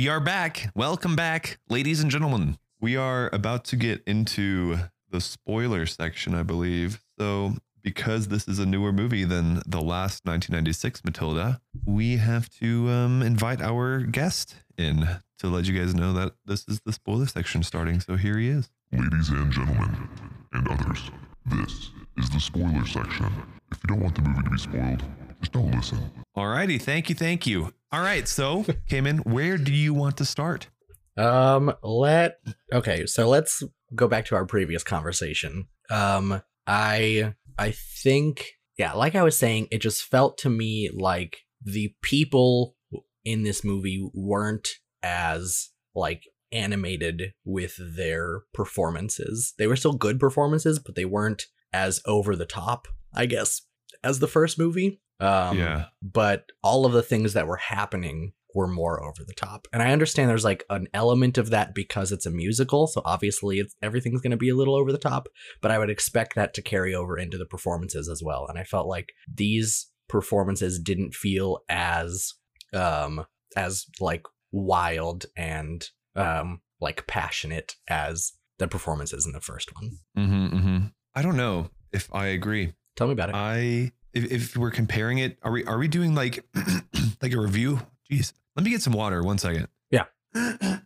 We 0.00 0.08
are 0.08 0.18
back. 0.18 0.70
Welcome 0.74 1.14
back, 1.14 1.58
ladies 1.68 2.00
and 2.00 2.10
gentlemen. 2.10 2.56
We 2.80 2.96
are 2.96 3.28
about 3.34 3.66
to 3.66 3.76
get 3.76 4.02
into 4.06 4.78
the 5.10 5.20
spoiler 5.20 5.84
section, 5.84 6.34
I 6.34 6.42
believe. 6.42 7.02
So, 7.18 7.56
because 7.82 8.28
this 8.28 8.48
is 8.48 8.58
a 8.58 8.64
newer 8.64 8.92
movie 8.92 9.24
than 9.24 9.60
the 9.66 9.82
last 9.82 10.24
1996 10.24 11.04
Matilda, 11.04 11.60
we 11.84 12.16
have 12.16 12.48
to 12.60 12.88
um, 12.88 13.20
invite 13.20 13.60
our 13.60 14.00
guest 14.00 14.56
in 14.78 15.06
to 15.38 15.48
let 15.48 15.66
you 15.66 15.78
guys 15.78 15.94
know 15.94 16.14
that 16.14 16.32
this 16.46 16.66
is 16.66 16.80
the 16.86 16.94
spoiler 16.94 17.26
section 17.26 17.62
starting. 17.62 18.00
So, 18.00 18.16
here 18.16 18.38
he 18.38 18.48
is. 18.48 18.70
Ladies 18.92 19.28
and 19.28 19.52
gentlemen, 19.52 20.08
and 20.54 20.66
others, 20.66 21.10
this 21.44 21.90
is 22.16 22.30
the 22.30 22.40
spoiler 22.40 22.86
section. 22.86 23.26
If 23.70 23.80
you 23.84 23.88
don't 23.88 24.00
want 24.00 24.14
the 24.14 24.22
movie 24.22 24.44
to 24.44 24.48
be 24.48 24.56
spoiled, 24.56 25.04
just 25.40 25.52
don't 25.52 25.70
listen. 25.70 25.98
Alrighty. 26.36 26.80
Thank 26.80 27.08
you. 27.08 27.14
Thank 27.14 27.46
you. 27.46 27.72
All 27.92 28.00
right. 28.00 28.28
So, 28.28 28.64
Cayman, 28.88 29.18
where 29.18 29.58
do 29.58 29.72
you 29.72 29.92
want 29.94 30.16
to 30.18 30.24
start? 30.24 30.68
Um, 31.16 31.74
let 31.82 32.38
okay, 32.72 33.04
so 33.06 33.28
let's 33.28 33.62
go 33.94 34.08
back 34.08 34.26
to 34.26 34.36
our 34.36 34.46
previous 34.46 34.82
conversation. 34.84 35.66
Um, 35.90 36.42
I 36.66 37.34
I 37.58 37.72
think 37.72 38.46
yeah, 38.78 38.92
like 38.92 39.14
I 39.14 39.22
was 39.22 39.36
saying, 39.36 39.68
it 39.70 39.78
just 39.78 40.02
felt 40.02 40.38
to 40.38 40.50
me 40.50 40.88
like 40.92 41.38
the 41.62 41.94
people 42.02 42.76
in 43.24 43.42
this 43.42 43.62
movie 43.62 44.08
weren't 44.14 44.68
as 45.02 45.70
like 45.94 46.22
animated 46.52 47.34
with 47.44 47.74
their 47.96 48.42
performances. 48.54 49.54
They 49.58 49.66
were 49.66 49.76
still 49.76 49.92
good 49.92 50.18
performances, 50.18 50.78
but 50.78 50.94
they 50.94 51.04
weren't 51.04 51.44
as 51.72 52.00
over 52.06 52.34
the 52.34 52.46
top, 52.46 52.88
I 53.14 53.26
guess, 53.26 53.62
as 54.02 54.18
the 54.18 54.26
first 54.28 54.58
movie. 54.58 55.00
Um, 55.20 55.58
Yeah. 55.58 55.86
But 56.02 56.46
all 56.62 56.86
of 56.86 56.92
the 56.92 57.02
things 57.02 57.34
that 57.34 57.46
were 57.46 57.56
happening 57.56 58.32
were 58.54 58.66
more 58.66 59.02
over 59.02 59.24
the 59.24 59.34
top. 59.34 59.68
And 59.72 59.82
I 59.82 59.92
understand 59.92 60.28
there's 60.28 60.44
like 60.44 60.64
an 60.70 60.88
element 60.92 61.38
of 61.38 61.50
that 61.50 61.74
because 61.74 62.12
it's 62.12 62.26
a 62.26 62.30
musical, 62.30 62.86
so 62.86 63.02
obviously 63.04 63.58
it's 63.58 63.74
everything's 63.82 64.20
going 64.20 64.32
to 64.32 64.36
be 64.36 64.48
a 64.48 64.56
little 64.56 64.74
over 64.74 64.92
the 64.92 64.98
top, 64.98 65.28
but 65.60 65.70
I 65.70 65.78
would 65.78 65.90
expect 65.90 66.34
that 66.34 66.54
to 66.54 66.62
carry 66.62 66.94
over 66.94 67.16
into 67.18 67.38
the 67.38 67.46
performances 67.46 68.08
as 68.08 68.22
well. 68.24 68.46
And 68.48 68.58
I 68.58 68.64
felt 68.64 68.88
like 68.88 69.12
these 69.32 69.88
performances 70.08 70.80
didn't 70.80 71.14
feel 71.14 71.60
as 71.68 72.34
um 72.72 73.24
as 73.56 73.86
like 74.00 74.24
wild 74.50 75.26
and 75.36 75.88
um 76.16 76.60
like 76.80 77.06
passionate 77.06 77.76
as 77.88 78.32
the 78.58 78.66
performances 78.66 79.26
in 79.26 79.32
the 79.32 79.40
first 79.40 79.72
one. 79.74 79.98
Mm-hmm, 80.18 80.56
mm-hmm. 80.56 80.86
I 81.14 81.22
don't 81.22 81.36
know 81.36 81.70
if 81.92 82.12
I 82.12 82.26
agree. 82.26 82.72
Tell 82.96 83.06
me 83.06 83.12
about 83.12 83.28
it. 83.30 83.34
I 83.36 83.92
if, 84.12 84.30
if 84.32 84.56
we're 84.56 84.70
comparing 84.70 85.18
it, 85.18 85.38
are 85.42 85.52
we 85.52 85.64
are 85.64 85.78
we 85.78 85.88
doing 85.88 86.14
like 86.14 86.44
like 87.22 87.32
a 87.32 87.40
review? 87.40 87.80
Jeez, 88.10 88.32
let 88.56 88.64
me 88.64 88.70
get 88.70 88.82
some 88.82 88.92
water. 88.92 89.22
One 89.22 89.38
second. 89.38 89.68
Yeah. 89.90 90.04
I 90.34 90.80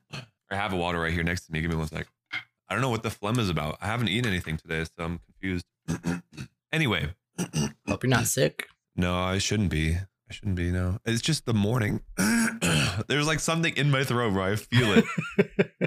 have 0.50 0.72
a 0.72 0.76
water 0.76 1.00
right 1.00 1.12
here 1.12 1.22
next 1.24 1.46
to 1.46 1.52
me. 1.52 1.60
Give 1.60 1.70
me 1.70 1.76
one 1.76 1.88
sec. 1.88 2.06
I 2.68 2.72
don't 2.74 2.80
know 2.82 2.90
what 2.90 3.02
the 3.02 3.10
phlegm 3.10 3.38
is 3.38 3.48
about. 3.50 3.78
I 3.80 3.86
haven't 3.86 4.08
eaten 4.08 4.30
anything 4.30 4.56
today, 4.56 4.84
so 4.84 5.04
I'm 5.04 5.18
confused. 5.18 5.64
anyway, 6.72 7.10
Hope 7.88 8.02
you're 8.02 8.10
not 8.10 8.26
sick. 8.26 8.66
no, 8.96 9.14
I 9.16 9.38
shouldn't 9.38 9.70
be. 9.70 9.94
I 9.96 10.32
shouldn't 10.32 10.56
be. 10.56 10.70
No, 10.70 10.98
it's 11.04 11.20
just 11.20 11.44
the 11.46 11.54
morning. 11.54 12.00
There's 13.08 13.26
like 13.26 13.40
something 13.40 13.76
in 13.76 13.90
my 13.90 14.04
throat 14.04 14.32
where 14.32 14.42
I 14.44 14.56
feel 14.56 14.92
it. 14.98 15.04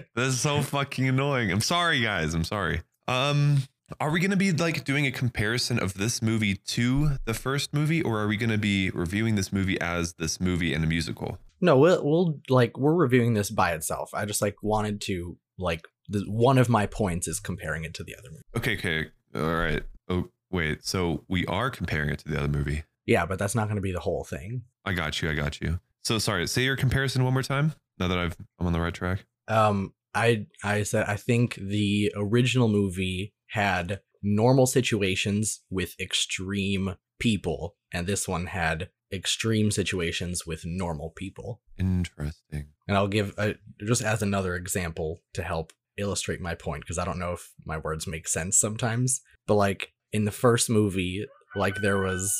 This 0.15 0.29
is 0.33 0.41
so 0.41 0.63
fucking 0.63 1.07
annoying. 1.07 1.51
I'm 1.51 1.61
sorry, 1.61 2.01
guys. 2.01 2.33
I'm 2.33 2.43
sorry. 2.43 2.81
Um, 3.07 3.57
are 3.99 4.11
we 4.11 4.19
gonna 4.19 4.35
be 4.35 4.51
like 4.51 4.83
doing 4.83 5.05
a 5.05 5.11
comparison 5.11 5.79
of 5.79 5.95
this 5.95 6.21
movie 6.21 6.55
to 6.55 7.17
the 7.25 7.33
first 7.33 7.73
movie, 7.73 8.01
or 8.01 8.19
are 8.19 8.27
we 8.27 8.37
gonna 8.37 8.57
be 8.57 8.89
reviewing 8.91 9.35
this 9.35 9.53
movie 9.53 9.79
as 9.79 10.13
this 10.13 10.39
movie 10.39 10.73
and 10.73 10.83
a 10.83 10.87
musical? 10.87 11.39
No, 11.61 11.77
we'll 11.77 12.03
we'll 12.03 12.39
like 12.49 12.77
we're 12.77 12.93
reviewing 12.93 13.33
this 13.33 13.49
by 13.49 13.71
itself. 13.71 14.11
I 14.13 14.25
just 14.25 14.41
like 14.41 14.61
wanted 14.61 15.01
to 15.01 15.37
like 15.57 15.87
the 16.09 16.23
one 16.27 16.57
of 16.57 16.69
my 16.69 16.85
points 16.85 17.27
is 17.27 17.39
comparing 17.39 17.83
it 17.83 17.93
to 17.95 18.03
the 18.03 18.15
other 18.15 18.29
movie. 18.29 18.43
Okay, 18.55 18.77
okay, 18.77 19.09
all 19.35 19.55
right. 19.55 19.83
Oh, 20.09 20.29
wait. 20.51 20.85
So 20.85 21.23
we 21.27 21.45
are 21.47 21.69
comparing 21.69 22.09
it 22.09 22.19
to 22.19 22.29
the 22.29 22.37
other 22.37 22.47
movie. 22.47 22.83
Yeah, 23.05 23.25
but 23.25 23.39
that's 23.39 23.55
not 23.55 23.65
going 23.65 23.75
to 23.77 23.81
be 23.81 23.91
the 23.91 23.99
whole 23.99 24.23
thing. 24.23 24.63
I 24.85 24.93
got 24.93 25.21
you. 25.21 25.29
I 25.29 25.33
got 25.33 25.61
you. 25.61 25.79
So 26.03 26.17
sorry. 26.19 26.47
Say 26.47 26.63
your 26.63 26.75
comparison 26.75 27.23
one 27.23 27.33
more 27.33 27.43
time. 27.43 27.73
Now 27.99 28.07
that 28.07 28.17
I've 28.17 28.37
I'm 28.59 28.67
on 28.67 28.73
the 28.73 28.79
right 28.79 28.93
track. 28.93 29.25
Um, 29.47 29.93
I 30.13 30.45
I 30.63 30.83
said 30.83 31.05
I 31.07 31.15
think 31.15 31.55
the 31.55 32.11
original 32.15 32.67
movie 32.67 33.33
had 33.47 34.01
normal 34.21 34.65
situations 34.65 35.61
with 35.69 35.99
extreme 35.99 36.95
people, 37.19 37.75
and 37.91 38.07
this 38.07 38.27
one 38.27 38.47
had 38.47 38.89
extreme 39.11 39.71
situations 39.71 40.45
with 40.45 40.65
normal 40.65 41.11
people. 41.11 41.61
Interesting. 41.79 42.69
And 42.87 42.97
I'll 42.97 43.07
give 43.07 43.33
a, 43.37 43.55
just 43.85 44.03
as 44.03 44.21
another 44.21 44.55
example 44.55 45.21
to 45.33 45.43
help 45.43 45.73
illustrate 45.97 46.41
my 46.41 46.55
point 46.55 46.81
because 46.81 46.97
I 46.97 47.05
don't 47.05 47.19
know 47.19 47.33
if 47.33 47.51
my 47.65 47.77
words 47.77 48.07
make 48.07 48.27
sense 48.27 48.57
sometimes. 48.57 49.21
But 49.45 49.55
like 49.55 49.93
in 50.11 50.25
the 50.25 50.31
first 50.31 50.69
movie, 50.69 51.25
like 51.55 51.75
there 51.81 51.99
was 51.99 52.33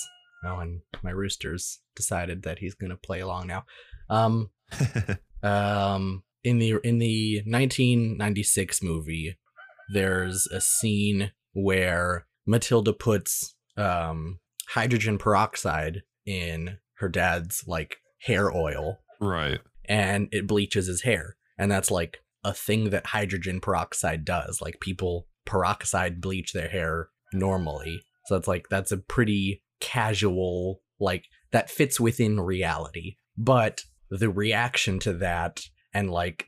oh, 0.45 0.59
and 0.59 0.81
my 1.03 1.11
roosters 1.11 1.79
decided 1.95 2.43
that 2.43 2.59
he's 2.59 2.75
gonna 2.75 2.97
play 2.97 3.19
along 3.19 3.47
now. 3.47 3.65
Um, 4.09 4.51
um, 5.43 6.23
in 6.43 6.59
the 6.59 6.75
in 6.83 6.99
the 6.99 7.41
1996 7.45 8.83
movie, 8.83 9.37
there's 9.93 10.47
a 10.47 10.61
scene 10.61 11.31
where 11.53 12.25
Matilda 12.45 12.93
puts 12.93 13.55
um 13.77 14.39
hydrogen 14.69 15.17
peroxide 15.17 16.03
in 16.25 16.77
her 16.95 17.09
dad's 17.09 17.63
like 17.67 17.97
hair 18.21 18.53
oil 18.55 18.99
right. 19.21 19.59
and 19.85 20.27
it 20.31 20.47
bleaches 20.47 20.87
his 20.87 21.01
hair. 21.03 21.37
And 21.57 21.71
that's 21.71 21.89
like 21.89 22.19
a 22.43 22.53
thing 22.53 22.89
that 22.89 23.07
hydrogen 23.07 23.59
peroxide 23.59 24.25
does. 24.25 24.61
Like 24.61 24.79
people 24.79 25.27
peroxide 25.45 26.21
bleach 26.21 26.53
their 26.53 26.67
hair 26.67 27.09
normally. 27.33 28.01
So 28.25 28.35
it's 28.35 28.47
like 28.47 28.67
that's 28.69 28.91
a 28.91 28.97
pretty 28.97 29.63
casual 29.79 30.81
like 30.99 31.25
that 31.51 31.69
fits 31.69 31.99
within 31.99 32.39
reality. 32.39 33.15
But 33.37 33.81
the 34.09 34.29
reaction 34.29 34.99
to 34.99 35.13
that 35.13 35.61
and 35.93 36.11
like 36.11 36.45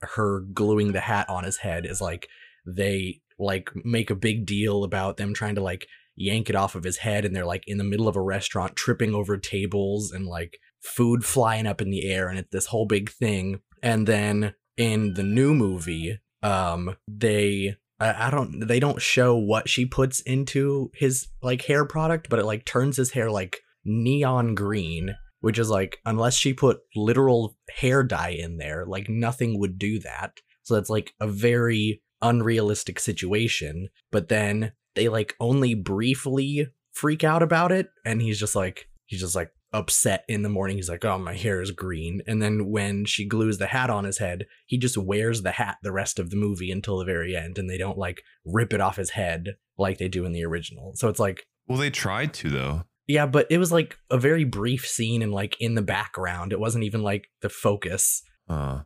her 0.00 0.40
gluing 0.40 0.92
the 0.92 1.00
hat 1.00 1.28
on 1.28 1.44
his 1.44 1.58
head 1.58 1.86
is 1.86 2.00
like 2.00 2.28
they 2.76 3.20
like 3.38 3.70
make 3.84 4.10
a 4.10 4.16
big 4.16 4.46
deal 4.46 4.84
about 4.84 5.16
them 5.16 5.32
trying 5.32 5.54
to 5.54 5.62
like 5.62 5.86
yank 6.16 6.50
it 6.50 6.56
off 6.56 6.74
of 6.74 6.84
his 6.84 6.98
head 6.98 7.24
and 7.24 7.34
they're 7.34 7.46
like 7.46 7.64
in 7.66 7.78
the 7.78 7.84
middle 7.84 8.08
of 8.08 8.16
a 8.16 8.20
restaurant 8.20 8.74
tripping 8.74 9.14
over 9.14 9.36
tables 9.36 10.10
and 10.10 10.26
like 10.26 10.58
food 10.80 11.24
flying 11.24 11.66
up 11.66 11.80
in 11.80 11.90
the 11.90 12.10
air 12.10 12.28
and 12.28 12.38
it's 12.38 12.50
this 12.50 12.66
whole 12.66 12.86
big 12.86 13.10
thing. 13.10 13.60
And 13.82 14.06
then 14.06 14.54
in 14.76 15.14
the 15.14 15.22
new 15.22 15.54
movie 15.54 16.18
um 16.42 16.96
they 17.08 17.76
I, 17.98 18.28
I 18.28 18.30
don't 18.30 18.66
they 18.66 18.78
don't 18.78 19.02
show 19.02 19.36
what 19.36 19.68
she 19.68 19.86
puts 19.86 20.20
into 20.20 20.90
his 20.94 21.28
like 21.42 21.62
hair 21.62 21.84
product 21.84 22.28
but 22.28 22.38
it 22.38 22.44
like 22.44 22.64
turns 22.64 22.96
his 22.96 23.10
hair 23.10 23.30
like 23.30 23.60
neon 23.84 24.54
green 24.54 25.16
which 25.40 25.58
is 25.58 25.70
like 25.70 25.98
unless 26.04 26.34
she 26.34 26.52
put 26.52 26.78
literal 26.94 27.56
hair 27.76 28.02
dye 28.02 28.36
in 28.38 28.58
there 28.58 28.84
like 28.86 29.08
nothing 29.08 29.58
would 29.58 29.78
do 29.78 29.98
that. 30.00 30.32
So 30.62 30.74
that's 30.74 30.90
like 30.90 31.12
a 31.20 31.26
very 31.26 32.02
unrealistic 32.22 32.98
situation 32.98 33.88
but 34.10 34.28
then 34.28 34.72
they 34.94 35.08
like 35.08 35.34
only 35.40 35.74
briefly 35.74 36.66
freak 36.92 37.22
out 37.22 37.42
about 37.42 37.70
it 37.70 37.90
and 38.04 38.20
he's 38.20 38.38
just 38.38 38.56
like 38.56 38.88
he's 39.06 39.20
just 39.20 39.36
like 39.36 39.50
upset 39.72 40.24
in 40.28 40.42
the 40.42 40.48
morning. 40.48 40.76
He's 40.76 40.88
like 40.88 41.04
oh 41.04 41.18
my 41.18 41.34
hair 41.34 41.60
is 41.60 41.70
green. 41.70 42.22
And 42.26 42.40
then 42.42 42.70
when 42.70 43.04
she 43.04 43.26
glues 43.26 43.58
the 43.58 43.66
hat 43.66 43.90
on 43.90 44.04
his 44.04 44.18
head 44.18 44.46
he 44.66 44.78
just 44.78 44.96
wears 44.98 45.42
the 45.42 45.52
hat 45.52 45.76
the 45.82 45.92
rest 45.92 46.18
of 46.18 46.30
the 46.30 46.36
movie 46.36 46.72
until 46.72 46.98
the 46.98 47.04
very 47.04 47.36
end 47.36 47.58
and 47.58 47.68
they 47.70 47.78
don't 47.78 47.98
like 47.98 48.22
rip 48.44 48.72
it 48.72 48.80
off 48.80 48.96
his 48.96 49.10
head 49.10 49.56
like 49.76 49.98
they 49.98 50.08
do 50.08 50.24
in 50.24 50.32
the 50.32 50.44
original. 50.44 50.92
So 50.96 51.08
it's 51.08 51.20
like 51.20 51.46
Well, 51.68 51.78
they 51.78 51.90
tried 51.90 52.32
to 52.34 52.48
though. 52.48 52.82
yeah 53.06 53.26
but 53.26 53.46
it 53.50 53.58
was 53.58 53.70
like 53.70 53.96
a 54.10 54.18
very 54.18 54.44
brief 54.44 54.86
scene 54.86 55.22
and 55.22 55.32
like 55.32 55.54
in 55.60 55.74
the 55.74 55.82
background. 55.82 56.52
It 56.52 56.60
wasn't 56.60 56.84
even 56.84 57.02
like 57.02 57.28
the 57.42 57.50
focus. 57.50 58.22
Uh, 58.48 58.80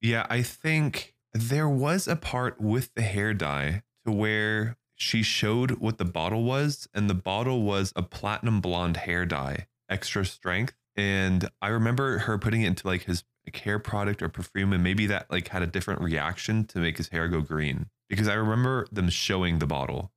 yeah, 0.00 0.26
I 0.28 0.42
think 0.42 1.11
there 1.34 1.68
was 1.68 2.06
a 2.06 2.16
part 2.16 2.60
with 2.60 2.94
the 2.94 3.02
hair 3.02 3.34
dye 3.34 3.82
to 4.04 4.12
where 4.12 4.76
she 4.94 5.22
showed 5.22 5.72
what 5.72 5.98
the 5.98 6.04
bottle 6.04 6.44
was, 6.44 6.88
and 6.94 7.08
the 7.08 7.14
bottle 7.14 7.62
was 7.62 7.92
a 7.96 8.02
platinum 8.02 8.60
blonde 8.60 8.98
hair 8.98 9.26
dye, 9.26 9.66
extra 9.88 10.24
strength. 10.24 10.74
And 10.96 11.48
I 11.60 11.68
remember 11.68 12.18
her 12.18 12.38
putting 12.38 12.62
it 12.62 12.68
into 12.68 12.86
like 12.86 13.04
his 13.04 13.24
like, 13.46 13.56
hair 13.56 13.78
product 13.78 14.22
or 14.22 14.28
perfume, 14.28 14.72
and 14.72 14.84
maybe 14.84 15.06
that 15.06 15.30
like 15.30 15.48
had 15.48 15.62
a 15.62 15.66
different 15.66 16.00
reaction 16.02 16.64
to 16.66 16.78
make 16.78 16.98
his 16.98 17.08
hair 17.08 17.28
go 17.28 17.40
green. 17.40 17.86
Because 18.08 18.28
I 18.28 18.34
remember 18.34 18.86
them 18.92 19.08
showing 19.08 19.58
the 19.58 19.66
bottle. 19.66 20.12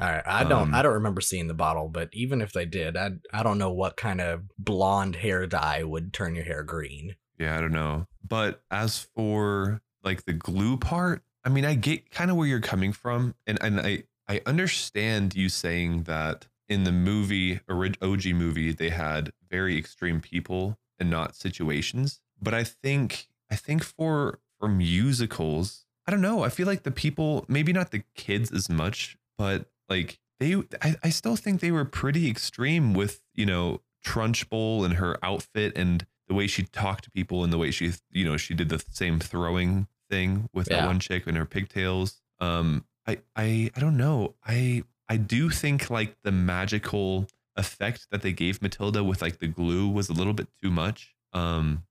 All 0.00 0.06
right, 0.06 0.22
I 0.24 0.44
don't 0.44 0.68
Um, 0.68 0.74
I 0.74 0.82
don't 0.82 0.92
remember 0.92 1.20
seeing 1.20 1.48
the 1.48 1.54
bottle, 1.54 1.88
but 1.88 2.10
even 2.12 2.40
if 2.40 2.52
they 2.52 2.66
did, 2.66 2.96
I 2.96 3.12
I 3.32 3.42
don't 3.42 3.58
know 3.58 3.72
what 3.72 3.96
kind 3.96 4.20
of 4.20 4.42
blonde 4.58 5.16
hair 5.16 5.46
dye 5.46 5.82
would 5.82 6.12
turn 6.12 6.36
your 6.36 6.44
hair 6.44 6.62
green. 6.62 7.16
Yeah, 7.38 7.56
I 7.56 7.60
don't 7.60 7.72
know. 7.72 8.06
But 8.26 8.62
as 8.70 9.08
for 9.16 9.80
like 10.08 10.24
the 10.24 10.32
glue 10.32 10.78
part, 10.78 11.22
I 11.44 11.50
mean, 11.50 11.66
I 11.66 11.74
get 11.74 12.10
kind 12.10 12.30
of 12.30 12.36
where 12.38 12.46
you're 12.46 12.60
coming 12.60 12.92
from, 12.92 13.34
and 13.46 13.58
and 13.60 13.78
I 13.78 14.04
I 14.26 14.40
understand 14.46 15.34
you 15.34 15.50
saying 15.50 16.04
that 16.04 16.46
in 16.68 16.84
the 16.84 16.92
movie 16.92 17.60
OG 17.68 18.26
movie 18.26 18.72
they 18.72 18.88
had 18.88 19.32
very 19.50 19.76
extreme 19.76 20.20
people 20.20 20.78
and 20.98 21.10
not 21.10 21.36
situations. 21.36 22.20
But 22.40 22.54
I 22.54 22.64
think 22.64 23.28
I 23.50 23.56
think 23.56 23.84
for 23.84 24.40
for 24.58 24.68
musicals, 24.68 25.84
I 26.06 26.10
don't 26.10 26.22
know. 26.22 26.42
I 26.42 26.48
feel 26.48 26.66
like 26.66 26.84
the 26.84 26.90
people, 26.90 27.44
maybe 27.48 27.72
not 27.72 27.90
the 27.90 28.02
kids 28.14 28.50
as 28.50 28.70
much, 28.70 29.18
but 29.36 29.66
like 29.90 30.18
they, 30.40 30.54
I, 30.80 30.96
I 31.02 31.10
still 31.10 31.36
think 31.36 31.60
they 31.60 31.70
were 31.70 31.84
pretty 31.84 32.30
extreme 32.30 32.94
with 32.94 33.20
you 33.34 33.44
know 33.44 33.82
Trunchbull 34.04 34.86
and 34.86 34.94
her 34.94 35.18
outfit 35.22 35.76
and 35.76 36.06
the 36.28 36.34
way 36.34 36.46
she 36.46 36.62
talked 36.62 37.04
to 37.04 37.10
people 37.10 37.42
and 37.42 37.52
the 37.52 37.58
way 37.58 37.70
she, 37.70 37.92
you 38.12 38.24
know, 38.24 38.36
she 38.36 38.54
did 38.54 38.68
the 38.68 38.84
same 38.90 39.18
throwing 39.18 39.86
thing 40.08 40.48
with 40.52 40.68
that 40.68 40.86
one 40.86 41.00
chick 41.00 41.26
and 41.26 41.36
her 41.36 41.44
pigtails. 41.44 42.20
Um, 42.40 42.84
I, 43.06 43.18
I, 43.36 43.70
I 43.74 43.80
don't 43.80 43.96
know. 43.96 44.34
I, 44.46 44.84
I 45.08 45.16
do 45.16 45.50
think 45.50 45.90
like 45.90 46.16
the 46.22 46.32
magical 46.32 47.26
effect 47.56 48.06
that 48.10 48.22
they 48.22 48.32
gave 48.32 48.62
Matilda 48.62 49.02
with 49.02 49.22
like 49.22 49.38
the 49.38 49.48
glue 49.48 49.88
was 49.88 50.08
a 50.08 50.12
little 50.12 50.34
bit 50.34 50.48
too 50.62 50.70
much. 50.70 51.14
Um, 51.32 51.84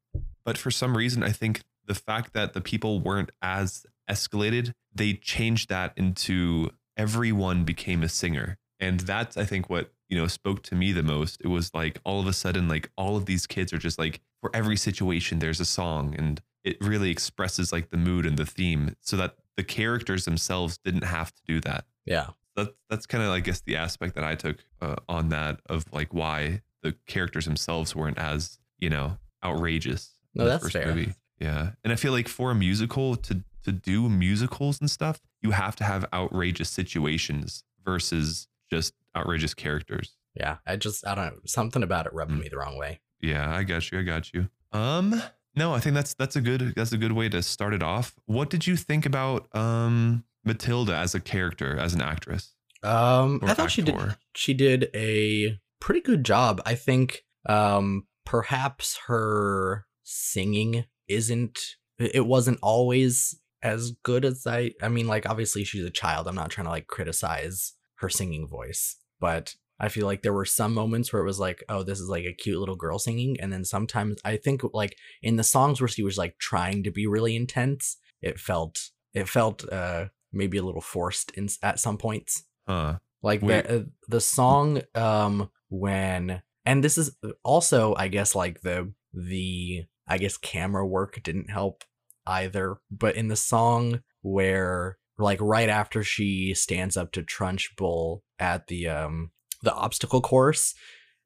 but 0.45 0.57
for 0.57 0.71
some 0.71 0.95
reason, 0.95 1.23
I 1.23 1.31
think 1.31 1.61
the 1.85 1.95
fact 1.95 2.33
that 2.33 2.53
the 2.53 2.61
people 2.61 2.99
weren't 2.99 3.31
as 3.41 3.85
escalated, 4.09 4.73
they 4.93 5.13
changed 5.13 5.69
that 5.69 5.93
into 5.97 6.69
everyone 6.95 7.63
became 7.63 8.03
a 8.03 8.09
singer. 8.09 8.57
And 8.79 8.99
that's, 9.01 9.37
I 9.37 9.43
think, 9.43 9.69
what, 9.69 9.91
you 10.07 10.17
know, 10.17 10.27
spoke 10.27 10.63
to 10.63 10.75
me 10.75 10.91
the 10.91 11.03
most. 11.03 11.41
It 11.41 11.47
was 11.47 11.73
like 11.73 11.99
all 12.03 12.19
of 12.19 12.27
a 12.27 12.33
sudden, 12.33 12.67
like 12.67 12.91
all 12.95 13.17
of 13.17 13.25
these 13.25 13.47
kids 13.47 13.73
are 13.73 13.77
just 13.77 13.99
like, 13.99 14.21
for 14.39 14.51
every 14.53 14.77
situation, 14.77 15.39
there's 15.39 15.59
a 15.59 15.65
song. 15.65 16.15
And 16.17 16.41
it 16.63 16.77
really 16.81 17.09
expresses 17.11 17.71
like 17.71 17.89
the 17.89 17.97
mood 17.97 18.25
and 18.25 18.37
the 18.37 18.45
theme 18.45 18.95
so 19.01 19.15
that 19.17 19.35
the 19.55 19.63
characters 19.63 20.25
themselves 20.25 20.77
didn't 20.77 21.03
have 21.03 21.33
to 21.33 21.41
do 21.47 21.59
that 21.61 21.85
Yeah. 22.05 22.27
that's 22.55 22.69
that's 22.89 23.05
kind 23.05 23.23
of 23.23 23.29
I 23.31 23.39
guess 23.39 23.61
the 23.61 23.75
aspect 23.75 24.15
that 24.15 24.23
I 24.23 24.35
took 24.35 24.57
uh, 24.81 24.95
on 25.07 25.29
that 25.29 25.59
of 25.67 25.85
like 25.93 26.13
why 26.13 26.61
the 26.83 26.95
characters 27.07 27.45
themselves 27.45 27.95
weren't 27.95 28.17
as 28.19 28.59
you 28.79 28.89
know 28.89 29.17
outrageous. 29.43 30.11
No, 30.35 30.45
that's 30.45 30.63
first 30.63 30.73
fair. 30.73 30.95
Yeah, 31.39 31.71
and 31.83 31.93
I 31.93 31.95
feel 31.95 32.11
like 32.11 32.27
for 32.27 32.51
a 32.51 32.55
musical 32.55 33.15
to 33.15 33.43
to 33.63 33.71
do 33.71 34.07
musicals 34.09 34.79
and 34.79 34.89
stuff, 34.89 35.19
you 35.41 35.51
have 35.51 35.75
to 35.77 35.83
have 35.83 36.05
outrageous 36.13 36.69
situations 36.69 37.63
versus 37.83 38.47
just 38.71 38.93
outrageous 39.15 39.53
characters. 39.53 40.15
Yeah. 40.35 40.57
I 40.65 40.75
just 40.77 41.05
I 41.05 41.15
don't 41.15 41.25
know. 41.33 41.39
Something 41.45 41.83
about 41.83 42.05
it 42.05 42.13
rubbed 42.13 42.31
Mm. 42.31 42.39
me 42.41 42.49
the 42.49 42.57
wrong 42.57 42.77
way. 42.77 43.01
Yeah, 43.21 43.53
I 43.55 43.63
got 43.63 43.91
you. 43.91 43.99
I 43.99 44.03
got 44.03 44.33
you. 44.33 44.49
Um, 44.71 45.21
no, 45.57 45.73
I 45.73 45.79
think 45.79 45.95
that's 45.95 46.13
that's 46.13 46.35
a 46.35 46.41
good 46.41 46.73
that's 46.75 46.91
a 46.91 46.97
good 46.97 47.11
way 47.11 47.27
to 47.29 47.41
start 47.41 47.73
it 47.73 47.81
off. 47.83 48.15
What 48.25 48.49
did 48.49 48.67
you 48.67 48.77
think 48.77 49.05
about 49.05 49.53
um 49.55 50.23
Matilda 50.45 50.95
as 50.95 51.15
a 51.15 51.19
character, 51.19 51.77
as 51.77 51.93
an 51.93 52.01
actress? 52.01 52.53
Um, 52.83 53.41
I 53.43 53.53
thought 53.53 53.71
she 53.71 53.81
did. 53.81 54.15
She 54.35 54.53
did 54.53 54.89
a 54.95 55.59
pretty 55.79 56.01
good 56.01 56.23
job. 56.23 56.61
I 56.65 56.75
think. 56.75 57.23
Um, 57.47 58.07
perhaps 58.25 58.99
her 59.07 59.85
singing 60.03 60.85
isn't. 61.07 61.59
It 61.97 62.11
it 62.15 62.25
wasn't 62.25 62.59
always 62.61 63.39
as 63.63 63.91
good 64.03 64.25
as 64.25 64.45
I. 64.45 64.71
I 64.81 64.89
mean, 64.89 65.07
like 65.07 65.27
obviously 65.27 65.63
she's 65.63 65.85
a 65.85 65.89
child. 65.89 66.27
I'm 66.27 66.35
not 66.35 66.51
trying 66.51 66.65
to 66.65 66.71
like 66.71 66.87
criticize 66.87 67.73
her 67.95 68.09
singing 68.09 68.47
voice, 68.47 68.95
but 69.19 69.55
I 69.79 69.89
feel 69.89 70.05
like 70.05 70.21
there 70.23 70.33
were 70.33 70.45
some 70.45 70.73
moments 70.73 71.11
where 71.13 71.21
it 71.21 71.25
was 71.25 71.39
like, 71.39 71.63
oh, 71.69 71.83
this 71.83 71.99
is 71.99 72.09
like 72.09 72.25
a 72.25 72.33
cute 72.33 72.59
little 72.59 72.75
girl 72.75 72.99
singing, 72.99 73.37
and 73.39 73.51
then 73.53 73.63
sometimes 73.65 74.19
I 74.25 74.37
think 74.37 74.61
like 74.73 74.95
in 75.21 75.35
the 75.35 75.43
songs 75.43 75.79
where 75.79 75.87
she 75.87 76.03
was 76.03 76.17
like 76.17 76.37
trying 76.39 76.83
to 76.83 76.91
be 76.91 77.05
really 77.07 77.35
intense, 77.35 77.97
it 78.21 78.39
felt 78.39 78.89
it 79.13 79.27
felt 79.29 79.71
uh 79.71 80.05
maybe 80.33 80.57
a 80.57 80.63
little 80.63 80.81
forced 80.81 81.31
in 81.31 81.47
at 81.63 81.79
some 81.79 81.97
points 81.97 82.43
Huh. 82.67 82.97
like 83.23 83.41
Wait. 83.41 83.65
the 83.65 83.79
uh, 83.79 83.83
the 84.09 84.21
song 84.21 84.81
um 84.93 85.49
when 85.69 86.41
and 86.65 86.83
this 86.83 86.97
is 86.97 87.15
also 87.43 87.95
i 87.95 88.09
guess 88.09 88.35
like 88.35 88.61
the 88.61 88.91
the 89.13 89.85
i 90.07 90.17
guess 90.17 90.37
camera 90.37 90.85
work 90.85 91.21
didn't 91.23 91.49
help 91.49 91.83
either 92.25 92.77
but 92.91 93.15
in 93.15 93.29
the 93.29 93.35
song 93.37 94.01
where 94.21 94.97
like 95.17 95.39
right 95.41 95.69
after 95.69 96.03
she 96.03 96.53
stands 96.53 96.97
up 96.97 97.11
to 97.13 97.23
trunchbull 97.23 98.19
at 98.37 98.67
the 98.67 98.87
um 98.89 99.31
the 99.63 99.73
obstacle 99.73 100.21
course 100.21 100.73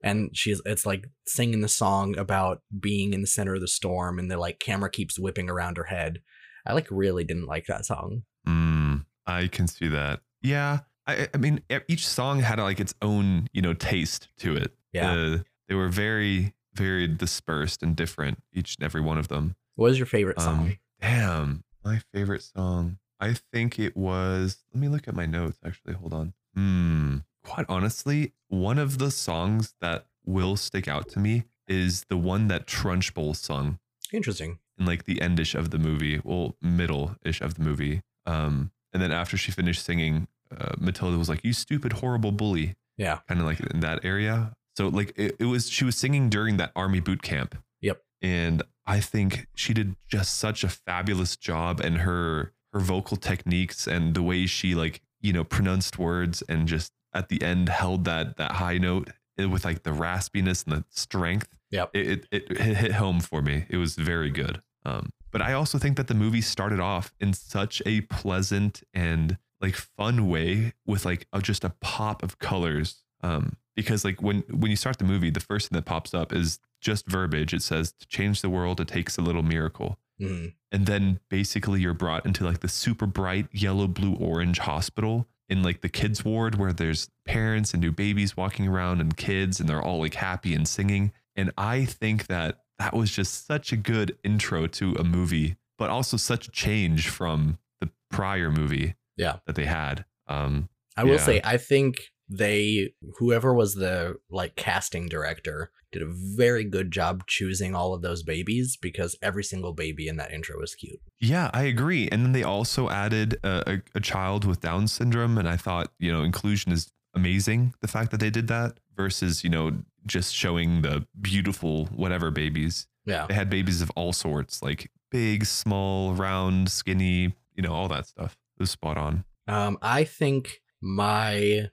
and 0.03 0.29
she's 0.33 0.61
it's 0.65 0.85
like 0.85 1.05
singing 1.27 1.61
the 1.61 1.67
song 1.67 2.17
about 2.17 2.61
being 2.79 3.13
in 3.13 3.21
the 3.21 3.27
center 3.27 3.55
of 3.55 3.61
the 3.61 3.67
storm 3.67 4.17
and 4.19 4.31
the 4.31 4.37
like 4.37 4.59
camera 4.59 4.89
keeps 4.89 5.19
whipping 5.19 5.49
around 5.49 5.77
her 5.77 5.83
head 5.85 6.21
i 6.65 6.73
like 6.73 6.87
really 6.89 7.23
didn't 7.23 7.45
like 7.47 7.65
that 7.67 7.85
song 7.85 8.23
Mm, 8.47 9.05
I 9.27 9.45
can 9.47 9.67
see 9.67 9.87
that. 9.89 10.21
Yeah. 10.41 10.79
I, 11.05 11.27
I 11.31 11.37
mean, 11.37 11.61
each 11.87 12.07
song 12.07 12.39
had 12.39 12.57
like 12.57 12.79
its 12.79 12.95
own, 12.99 13.47
you 13.53 13.61
know, 13.61 13.73
taste 13.75 14.29
to 14.39 14.55
it. 14.55 14.73
Yeah. 14.93 15.11
Uh, 15.13 15.37
they 15.67 15.75
were 15.75 15.89
very, 15.89 16.55
very 16.73 17.07
dispersed 17.07 17.83
and 17.83 17.95
different, 17.95 18.41
each 18.51 18.77
and 18.79 18.83
every 18.85 18.99
one 19.01 19.19
of 19.19 19.27
them. 19.27 19.55
what 19.75 19.89
was 19.89 19.99
your 19.99 20.07
favorite 20.07 20.41
song 20.41 20.59
Um, 20.59 20.77
damn. 20.99 21.63
My 21.85 22.01
favorite 22.11 22.41
song. 22.41 22.97
I 23.19 23.35
think 23.53 23.77
it 23.77 23.95
was, 23.95 24.57
let 24.73 24.81
me 24.81 24.87
look 24.87 25.07
at 25.07 25.13
my 25.13 25.27
notes 25.27 25.59
actually. 25.63 25.93
Hold 25.93 26.13
on. 26.13 26.33
Hmm. 26.55 27.17
Quite 27.43 27.65
honestly, 27.69 28.33
one 28.47 28.77
of 28.77 28.97
the 28.97 29.11
songs 29.11 29.73
that 29.81 30.05
will 30.25 30.55
stick 30.55 30.87
out 30.87 31.09
to 31.09 31.19
me 31.19 31.45
is 31.67 32.05
the 32.09 32.17
one 32.17 32.47
that 32.47 32.67
Trunchbull 32.67 33.35
sung 33.35 33.79
interesting 34.13 34.59
in 34.77 34.85
like 34.85 35.05
the 35.05 35.15
endish 35.15 35.55
of 35.55 35.71
the 35.71 35.79
movie, 35.79 36.19
well, 36.23 36.55
middle 36.61 37.15
ish 37.23 37.41
of 37.41 37.55
the 37.55 37.61
movie. 37.61 38.01
Um, 38.25 38.71
and 38.93 39.01
then 39.01 39.11
after 39.11 39.37
she 39.37 39.51
finished 39.51 39.83
singing, 39.83 40.27
uh, 40.55 40.73
Matilda 40.77 41.17
was 41.17 41.29
like, 41.29 41.43
"You 41.43 41.53
stupid, 41.53 41.93
horrible 41.93 42.31
bully," 42.31 42.75
yeah 42.97 43.19
kind 43.27 43.39
of 43.39 43.45
like 43.45 43.59
in 43.59 43.79
that 43.79 44.03
area. 44.03 44.53
So 44.75 44.87
like 44.87 45.13
it, 45.15 45.35
it 45.39 45.45
was, 45.45 45.69
she 45.69 45.85
was 45.85 45.97
singing 45.97 46.29
during 46.29 46.57
that 46.57 46.71
army 46.75 46.99
boot 46.99 47.21
camp. 47.21 47.57
Yep. 47.81 48.01
And 48.21 48.63
I 48.85 48.99
think 48.99 49.47
she 49.55 49.73
did 49.73 49.95
just 50.07 50.37
such 50.37 50.63
a 50.63 50.69
fabulous 50.69 51.35
job, 51.37 51.79
and 51.79 51.99
her 51.99 52.53
her 52.73 52.79
vocal 52.79 53.17
techniques 53.17 53.87
and 53.87 54.13
the 54.13 54.23
way 54.23 54.45
she 54.45 54.75
like 54.75 55.01
you 55.21 55.33
know 55.33 55.43
pronounced 55.43 55.99
words 55.99 56.41
and 56.47 56.67
just 56.67 56.91
at 57.13 57.29
the 57.29 57.41
end 57.41 57.69
held 57.69 58.05
that 58.05 58.37
that 58.37 58.53
high 58.53 58.77
note 58.77 59.09
eh, 59.37 59.45
with 59.45 59.65
like 59.65 59.83
the 59.83 59.91
raspiness 59.91 60.65
and 60.65 60.75
the 60.77 60.85
strength 60.89 61.47
Yep. 61.71 61.91
it, 61.93 62.27
it, 62.31 62.47
it 62.51 62.57
hit 62.77 62.91
home 62.93 63.21
for 63.21 63.41
me. 63.41 63.65
It 63.69 63.77
was 63.77 63.95
very 63.95 64.29
good. 64.29 64.61
Um, 64.83 65.11
but 65.31 65.41
I 65.41 65.53
also 65.53 65.77
think 65.77 65.95
that 65.95 66.07
the 66.07 66.13
movie 66.13 66.41
started 66.41 66.81
off 66.81 67.13
in 67.21 67.31
such 67.31 67.81
a 67.85 68.01
pleasant 68.01 68.83
and 68.93 69.37
like 69.61 69.75
fun 69.75 70.27
way 70.27 70.73
with 70.85 71.05
like 71.05 71.27
a, 71.31 71.41
just 71.41 71.63
a 71.63 71.69
pop 71.79 72.23
of 72.23 72.39
colors. 72.39 73.03
Um, 73.21 73.55
because 73.73 74.03
like 74.03 74.21
when 74.21 74.41
when 74.49 74.69
you 74.69 74.75
start 74.75 74.97
the 74.97 75.05
movie, 75.05 75.29
the 75.29 75.39
first 75.39 75.69
thing 75.69 75.77
that 75.77 75.85
pops 75.85 76.13
up 76.13 76.33
is 76.33 76.59
just 76.81 77.07
verbiage. 77.07 77.53
It 77.53 77.61
says 77.61 77.93
to 77.93 78.07
change 78.07 78.41
the 78.41 78.49
world, 78.49 78.81
it 78.81 78.89
takes 78.89 79.17
a 79.17 79.21
little 79.21 79.43
miracle. 79.43 79.97
Mhm. 80.19 80.53
And 80.73 80.85
then 80.87 81.21
basically 81.29 81.79
you're 81.79 81.93
brought 81.93 82.25
into 82.25 82.43
like 82.43 82.59
the 82.59 82.67
super 82.67 83.05
bright 83.05 83.47
yellow, 83.53 83.87
blue, 83.87 84.15
orange 84.15 84.59
hospital 84.59 85.25
in 85.51 85.61
like 85.63 85.81
the 85.81 85.89
kids 85.89 86.23
ward 86.23 86.55
where 86.55 86.71
there's 86.73 87.09
parents 87.25 87.73
and 87.73 87.81
new 87.81 87.91
babies 87.91 88.37
walking 88.37 88.67
around 88.67 89.01
and 89.01 89.17
kids 89.17 89.59
and 89.59 89.67
they're 89.67 89.81
all 89.81 89.99
like 89.99 90.13
happy 90.15 90.55
and 90.55 90.67
singing. 90.67 91.11
And 91.35 91.51
I 91.57 91.85
think 91.85 92.27
that 92.27 92.59
that 92.79 92.93
was 92.95 93.11
just 93.11 93.45
such 93.45 93.71
a 93.73 93.77
good 93.77 94.17
intro 94.23 94.65
to 94.67 94.93
a 94.93 95.03
movie, 95.03 95.57
but 95.77 95.89
also 95.89 96.15
such 96.17 96.47
a 96.47 96.51
change 96.51 97.09
from 97.09 97.59
the 97.81 97.89
prior 98.09 98.49
movie 98.49 98.95
Yeah. 99.17 99.37
that 99.45 99.55
they 99.55 99.65
had. 99.65 100.05
Um, 100.27 100.69
I 100.95 101.03
will 101.03 101.15
Yeah. 101.15 101.25
say, 101.25 101.41
I 101.43 101.57
think 101.57 102.11
they, 102.29 102.93
whoever 103.19 103.53
was 103.53 103.75
the 103.75 104.15
like 104.29 104.55
casting 104.55 105.09
director, 105.09 105.69
did 105.91 106.01
a 106.01 106.07
very 106.07 106.63
good 106.63 106.91
job 106.91 107.25
choosing 107.27 107.75
all 107.75 107.93
of 107.93 108.01
those 108.01 108.23
babies 108.23 108.77
because 108.81 109.15
every 109.21 109.43
single 109.43 109.73
baby 109.73 110.07
in 110.07 110.17
that 110.17 110.31
intro 110.31 110.59
was 110.59 110.75
cute. 110.75 110.99
Yeah, 111.19 111.49
I 111.53 111.63
agree. 111.63 112.07
And 112.11 112.23
then 112.23 112.31
they 112.31 112.43
also 112.43 112.89
added 112.89 113.37
a, 113.43 113.73
a, 113.73 113.81
a 113.95 113.99
child 113.99 114.45
with 114.45 114.61
Down 114.61 114.87
syndrome. 114.87 115.37
And 115.37 115.47
I 115.47 115.57
thought, 115.57 115.91
you 115.99 116.11
know, 116.11 116.23
inclusion 116.23 116.71
is 116.71 116.91
amazing. 117.13 117.73
The 117.81 117.87
fact 117.87 118.11
that 118.11 118.19
they 118.19 118.29
did 118.29 118.47
that 118.47 118.77
versus, 118.95 119.43
you 119.43 119.49
know, 119.49 119.71
just 120.05 120.33
showing 120.33 120.81
the 120.81 121.05
beautiful 121.19 121.85
whatever 121.87 122.31
babies. 122.31 122.87
Yeah. 123.05 123.27
They 123.27 123.33
had 123.33 123.49
babies 123.49 123.81
of 123.81 123.91
all 123.95 124.13
sorts, 124.13 124.61
like 124.61 124.89
big, 125.09 125.45
small, 125.45 126.13
round, 126.13 126.69
skinny, 126.69 127.35
you 127.55 127.63
know, 127.63 127.73
all 127.73 127.87
that 127.89 128.07
stuff. 128.07 128.37
It 128.57 128.63
was 128.63 128.71
spot 128.71 128.97
on. 128.97 129.25
Um, 129.47 129.77
I 129.81 130.03
think 130.03 130.61
my 130.81 131.69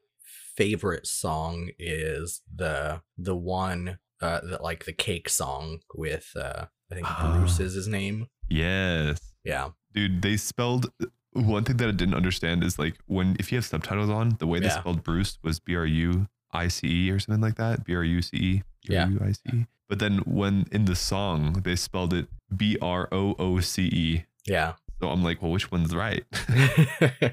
favorite 0.56 1.06
song 1.06 1.70
is 1.78 2.42
the 2.52 3.00
the 3.16 3.36
one 3.36 3.98
uh 4.20 4.40
that 4.50 4.62
like 4.62 4.84
the 4.84 4.92
cake 4.92 5.28
song 5.28 5.80
with 5.94 6.32
uh 6.36 6.66
I 6.90 6.94
think 6.94 7.06
Ah. 7.08 7.36
Bruce 7.36 7.60
is 7.60 7.74
his 7.74 7.86
name. 7.88 8.26
Yes. 8.48 9.18
Yeah. 9.44 9.70
Dude, 9.92 10.22
they 10.22 10.36
spelled 10.36 10.90
one 11.32 11.64
thing 11.64 11.76
that 11.76 11.88
I 11.88 11.92
didn't 11.92 12.14
understand 12.14 12.64
is 12.64 12.78
like 12.78 12.96
when 13.06 13.36
if 13.38 13.52
you 13.52 13.58
have 13.58 13.64
subtitles 13.66 14.10
on, 14.10 14.36
the 14.38 14.46
way 14.46 14.58
they 14.60 14.66
Yeah. 14.66 14.80
spelled 14.80 15.02
Bruce 15.04 15.38
was 15.42 15.60
B 15.60 15.76
R 15.76 15.86
U 15.86 16.26
I 16.52 16.68
C 16.68 16.86
E 17.06 17.10
or 17.10 17.18
something 17.18 17.42
like 17.42 17.56
that. 17.56 17.84
B 17.84 17.94
R 17.94 18.02
U 18.04 18.22
C 18.22 18.36
E. 18.36 18.62
Yeah. 18.88 19.04
B 19.06 19.16
R 19.18 19.20
U 19.24 19.28
I 19.28 19.32
C 19.32 19.40
E. 19.52 19.66
But 19.88 19.98
then 20.00 20.18
when 20.26 20.66
in 20.72 20.84
the 20.86 20.96
song 20.96 21.52
they 21.64 21.76
spelled 21.76 22.12
it 22.14 22.26
B 22.56 22.76
R 22.80 23.08
O 23.12 23.34
O 23.38 23.60
C 23.60 23.84
E. 23.86 24.24
Yeah. 24.46 24.74
So 25.00 25.08
I'm 25.10 25.22
like, 25.22 25.40
well, 25.42 25.52
which 25.52 25.70
one's 25.70 25.94
right? 25.94 26.24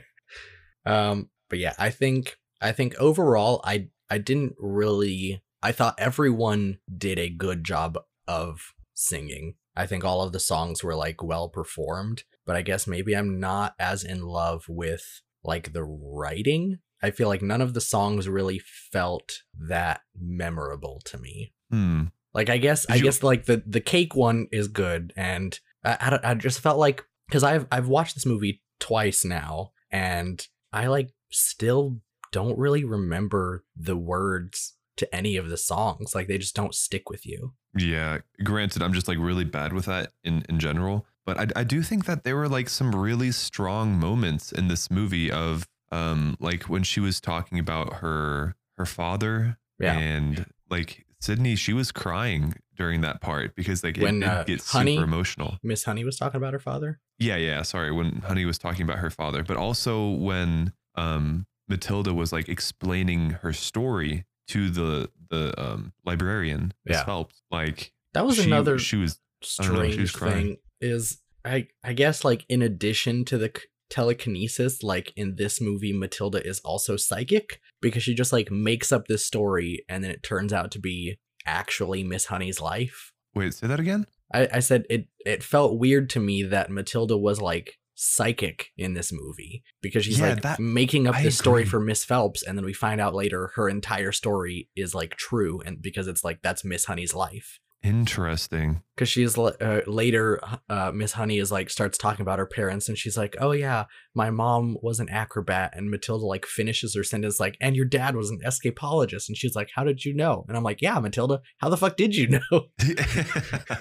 um 0.85 1.29
but 1.49 1.59
yeah 1.59 1.73
i 1.79 1.89
think 1.89 2.37
i 2.61 2.71
think 2.71 2.95
overall 2.99 3.61
i 3.63 3.87
i 4.09 4.17
didn't 4.17 4.53
really 4.59 5.41
i 5.65 5.71
thought 5.71 5.95
everyone 5.97 6.77
did 6.97 7.19
a 7.19 7.29
good 7.29 7.63
job 7.63 7.97
of 8.27 8.73
singing 8.93 9.55
I 9.75 9.85
think 9.85 10.05
all 10.05 10.21
of 10.21 10.31
the 10.31 10.39
songs 10.39 10.83
were 10.83 10.95
like 10.95 11.21
well 11.21 11.49
performed, 11.49 12.23
but 12.45 12.55
I 12.55 12.61
guess 12.61 12.87
maybe 12.87 13.15
I'm 13.15 13.39
not 13.39 13.75
as 13.77 14.03
in 14.03 14.21
love 14.21 14.65
with 14.69 15.21
like 15.43 15.73
the 15.73 15.83
writing. 15.83 16.79
I 17.03 17.11
feel 17.11 17.27
like 17.27 17.41
none 17.41 17.61
of 17.61 17.73
the 17.73 17.81
songs 17.81 18.29
really 18.29 18.59
felt 18.91 19.41
that 19.67 20.01
memorable 20.19 21.01
to 21.05 21.17
me. 21.17 21.53
Hmm. 21.69 22.05
Like 22.33 22.49
I 22.49 22.57
guess 22.57 22.85
I 22.89 22.99
guess 22.99 23.21
like 23.21 23.45
the 23.45 23.63
the 23.65 23.81
cake 23.81 24.15
one 24.15 24.47
is 24.51 24.67
good, 24.67 25.13
and 25.15 25.57
I 25.83 26.19
I, 26.23 26.31
I 26.31 26.33
just 26.35 26.61
felt 26.61 26.77
like 26.77 27.03
because 27.27 27.43
I've 27.43 27.65
I've 27.71 27.87
watched 27.87 28.15
this 28.15 28.25
movie 28.25 28.61
twice 28.79 29.23
now, 29.25 29.71
and 29.91 30.45
I 30.71 30.87
like 30.87 31.11
still 31.31 31.99
don't 32.31 32.57
really 32.57 32.83
remember 32.83 33.63
the 33.77 33.95
words 33.95 34.74
to 34.97 35.15
any 35.15 35.35
of 35.37 35.49
the 35.49 35.57
songs. 35.57 36.15
Like 36.15 36.27
they 36.27 36.37
just 36.37 36.55
don't 36.55 36.73
stick 36.75 37.09
with 37.09 37.25
you. 37.25 37.53
Yeah. 37.77 38.19
Granted, 38.43 38.81
I'm 38.81 38.93
just 38.93 39.07
like 39.07 39.17
really 39.19 39.43
bad 39.43 39.73
with 39.73 39.85
that 39.85 40.11
in 40.23 40.45
in 40.49 40.59
general, 40.59 41.05
but 41.25 41.37
I 41.39 41.47
I 41.61 41.63
do 41.63 41.81
think 41.83 42.05
that 42.05 42.23
there 42.23 42.35
were 42.35 42.49
like 42.49 42.69
some 42.69 42.95
really 42.95 43.31
strong 43.31 43.97
moments 43.99 44.51
in 44.51 44.67
this 44.67 44.89
movie 44.91 45.29
of 45.31 45.67
um 45.91 46.35
like 46.39 46.63
when 46.63 46.83
she 46.83 46.99
was 46.99 47.19
talking 47.21 47.59
about 47.59 47.95
her 47.95 48.55
her 48.77 48.85
father 48.85 49.57
Yeah. 49.79 49.97
and 49.97 50.45
like 50.69 51.05
Sydney, 51.21 51.55
she 51.55 51.73
was 51.73 51.91
crying 51.91 52.53
during 52.75 53.01
that 53.01 53.19
part 53.21 53.55
because 53.55 53.83
like 53.83 53.97
it, 53.97 54.03
When, 54.03 54.21
it 54.21 54.27
uh, 54.29 54.43
gets 54.43 54.71
Honey- 54.71 54.95
super 54.95 55.05
emotional. 55.05 55.57
Miss 55.63 55.83
Honey 55.85 56.03
was 56.03 56.17
talking 56.17 56.37
about 56.37 56.53
her 56.53 56.59
father. 56.59 56.99
Yeah, 57.17 57.37
yeah. 57.37 57.61
Sorry, 57.63 57.91
when 57.91 58.17
Honey 58.21 58.45
was 58.45 58.57
talking 58.57 58.83
about 58.83 58.99
her 58.99 59.09
father, 59.09 59.43
but 59.43 59.57
also 59.57 60.09
when 60.11 60.73
um 60.95 61.45
Matilda 61.67 62.13
was 62.13 62.31
like 62.31 62.47
explaining 62.47 63.31
her 63.41 63.51
story 63.53 64.25
to 64.49 64.69
the 64.69 65.09
the 65.29 65.53
um 65.61 65.93
librarian, 66.05 66.73
Miss 66.85 66.97
Yeah. 66.97 67.05
Phelps. 67.05 67.41
Like 67.51 67.91
That 68.13 68.25
was 68.25 68.37
she, 68.37 68.43
another 68.45 68.77
She 68.79 68.95
was 68.97 69.19
I 69.59 69.63
don't 69.65 69.73
know, 69.75 69.89
she 69.91 70.01
was 70.01 70.09
strange 70.11 70.13
crying. 70.13 70.45
thing. 70.47 70.57
Is 70.81 71.19
I 71.43 71.67
I 71.83 71.93
guess 71.93 72.23
like 72.23 72.45
in 72.49 72.61
addition 72.61 73.25
to 73.25 73.37
the 73.37 73.51
c- 73.55 73.63
telekinesis, 73.89 74.83
like 74.83 75.11
in 75.15 75.35
this 75.35 75.59
movie, 75.61 75.93
Matilda 75.93 76.45
is 76.45 76.59
also 76.61 76.95
psychic 76.95 77.59
because 77.81 78.03
she 78.03 78.13
just 78.13 78.33
like 78.33 78.51
makes 78.51 78.91
up 78.91 79.07
this 79.07 79.25
story 79.25 79.83
and 79.89 80.03
then 80.03 80.11
it 80.11 80.23
turns 80.23 80.53
out 80.53 80.71
to 80.71 80.79
be 80.79 81.17
actually 81.45 82.03
Miss 82.03 82.25
Honey's 82.25 82.61
life. 82.61 83.11
Wait, 83.33 83.53
say 83.53 83.67
that 83.67 83.79
again. 83.79 84.05
I, 84.33 84.47
I 84.53 84.59
said 84.59 84.85
it 84.89 85.07
it 85.25 85.43
felt 85.43 85.77
weird 85.79 86.09
to 86.11 86.19
me 86.19 86.43
that 86.43 86.71
Matilda 86.71 87.17
was 87.17 87.41
like 87.41 87.77
psychic 87.95 88.67
in 88.77 88.93
this 88.93 89.11
movie 89.11 89.63
because 89.81 90.05
she's 90.05 90.19
Yeah, 90.19 90.29
like 90.33 90.41
that- 90.43 90.59
making 90.59 91.07
up 91.07 91.15
this 91.23 91.37
story 91.37 91.65
for 91.65 91.79
Miss 91.79 92.03
Phelps 92.03 92.43
and 92.43 92.57
then 92.57 92.65
we 92.65 92.73
find 92.73 92.99
out 93.01 93.15
later 93.15 93.51
her 93.55 93.69
entire 93.69 94.11
story 94.11 94.69
is 94.75 94.93
like 94.93 95.15
true 95.15 95.61
and 95.65 95.81
because 95.81 96.07
it's 96.07 96.23
like 96.23 96.39
that's 96.43 96.63
Miss 96.65 96.85
Honey's 96.85 97.13
life. 97.15 97.59
Interesting. 97.83 98.81
because 98.95 99.07
she's 99.09 99.37
uh, 99.37 99.81
later 99.85 100.39
uh, 100.69 100.91
miss 100.91 101.11
honey 101.11 101.37
is 101.37 101.51
like 101.51 101.69
starts 101.69 101.99
talking 101.99 102.23
about 102.23 102.39
her 102.39 102.45
parents 102.47 102.89
and 102.89 102.97
she's 102.97 103.15
like 103.15 103.35
oh 103.39 103.51
yeah 103.51 103.85
my 104.15 104.31
mom 104.31 104.75
was 104.81 104.99
an 104.99 105.07
acrobat 105.07 105.71
and 105.77 105.91
matilda 105.91 106.25
like 106.25 106.47
finishes 106.47 106.95
her 106.95 107.03
sentence 107.03 107.39
like 107.39 107.55
and 107.61 107.75
your 107.75 107.85
dad 107.85 108.15
was 108.15 108.31
an 108.31 108.39
escapologist 108.43 109.27
and 109.27 109.37
she's 109.37 109.55
like 109.55 109.69
how 109.75 109.83
did 109.83 110.03
you 110.03 110.15
know? 110.15 110.45
And 110.47 110.57
i'm 110.57 110.63
like 110.63 110.81
yeah 110.81 110.97
matilda 110.99 111.41
how 111.59 111.69
the 111.69 111.77
fuck 111.77 111.95
did 111.95 112.15
you 112.15 112.27
know? 112.51 112.65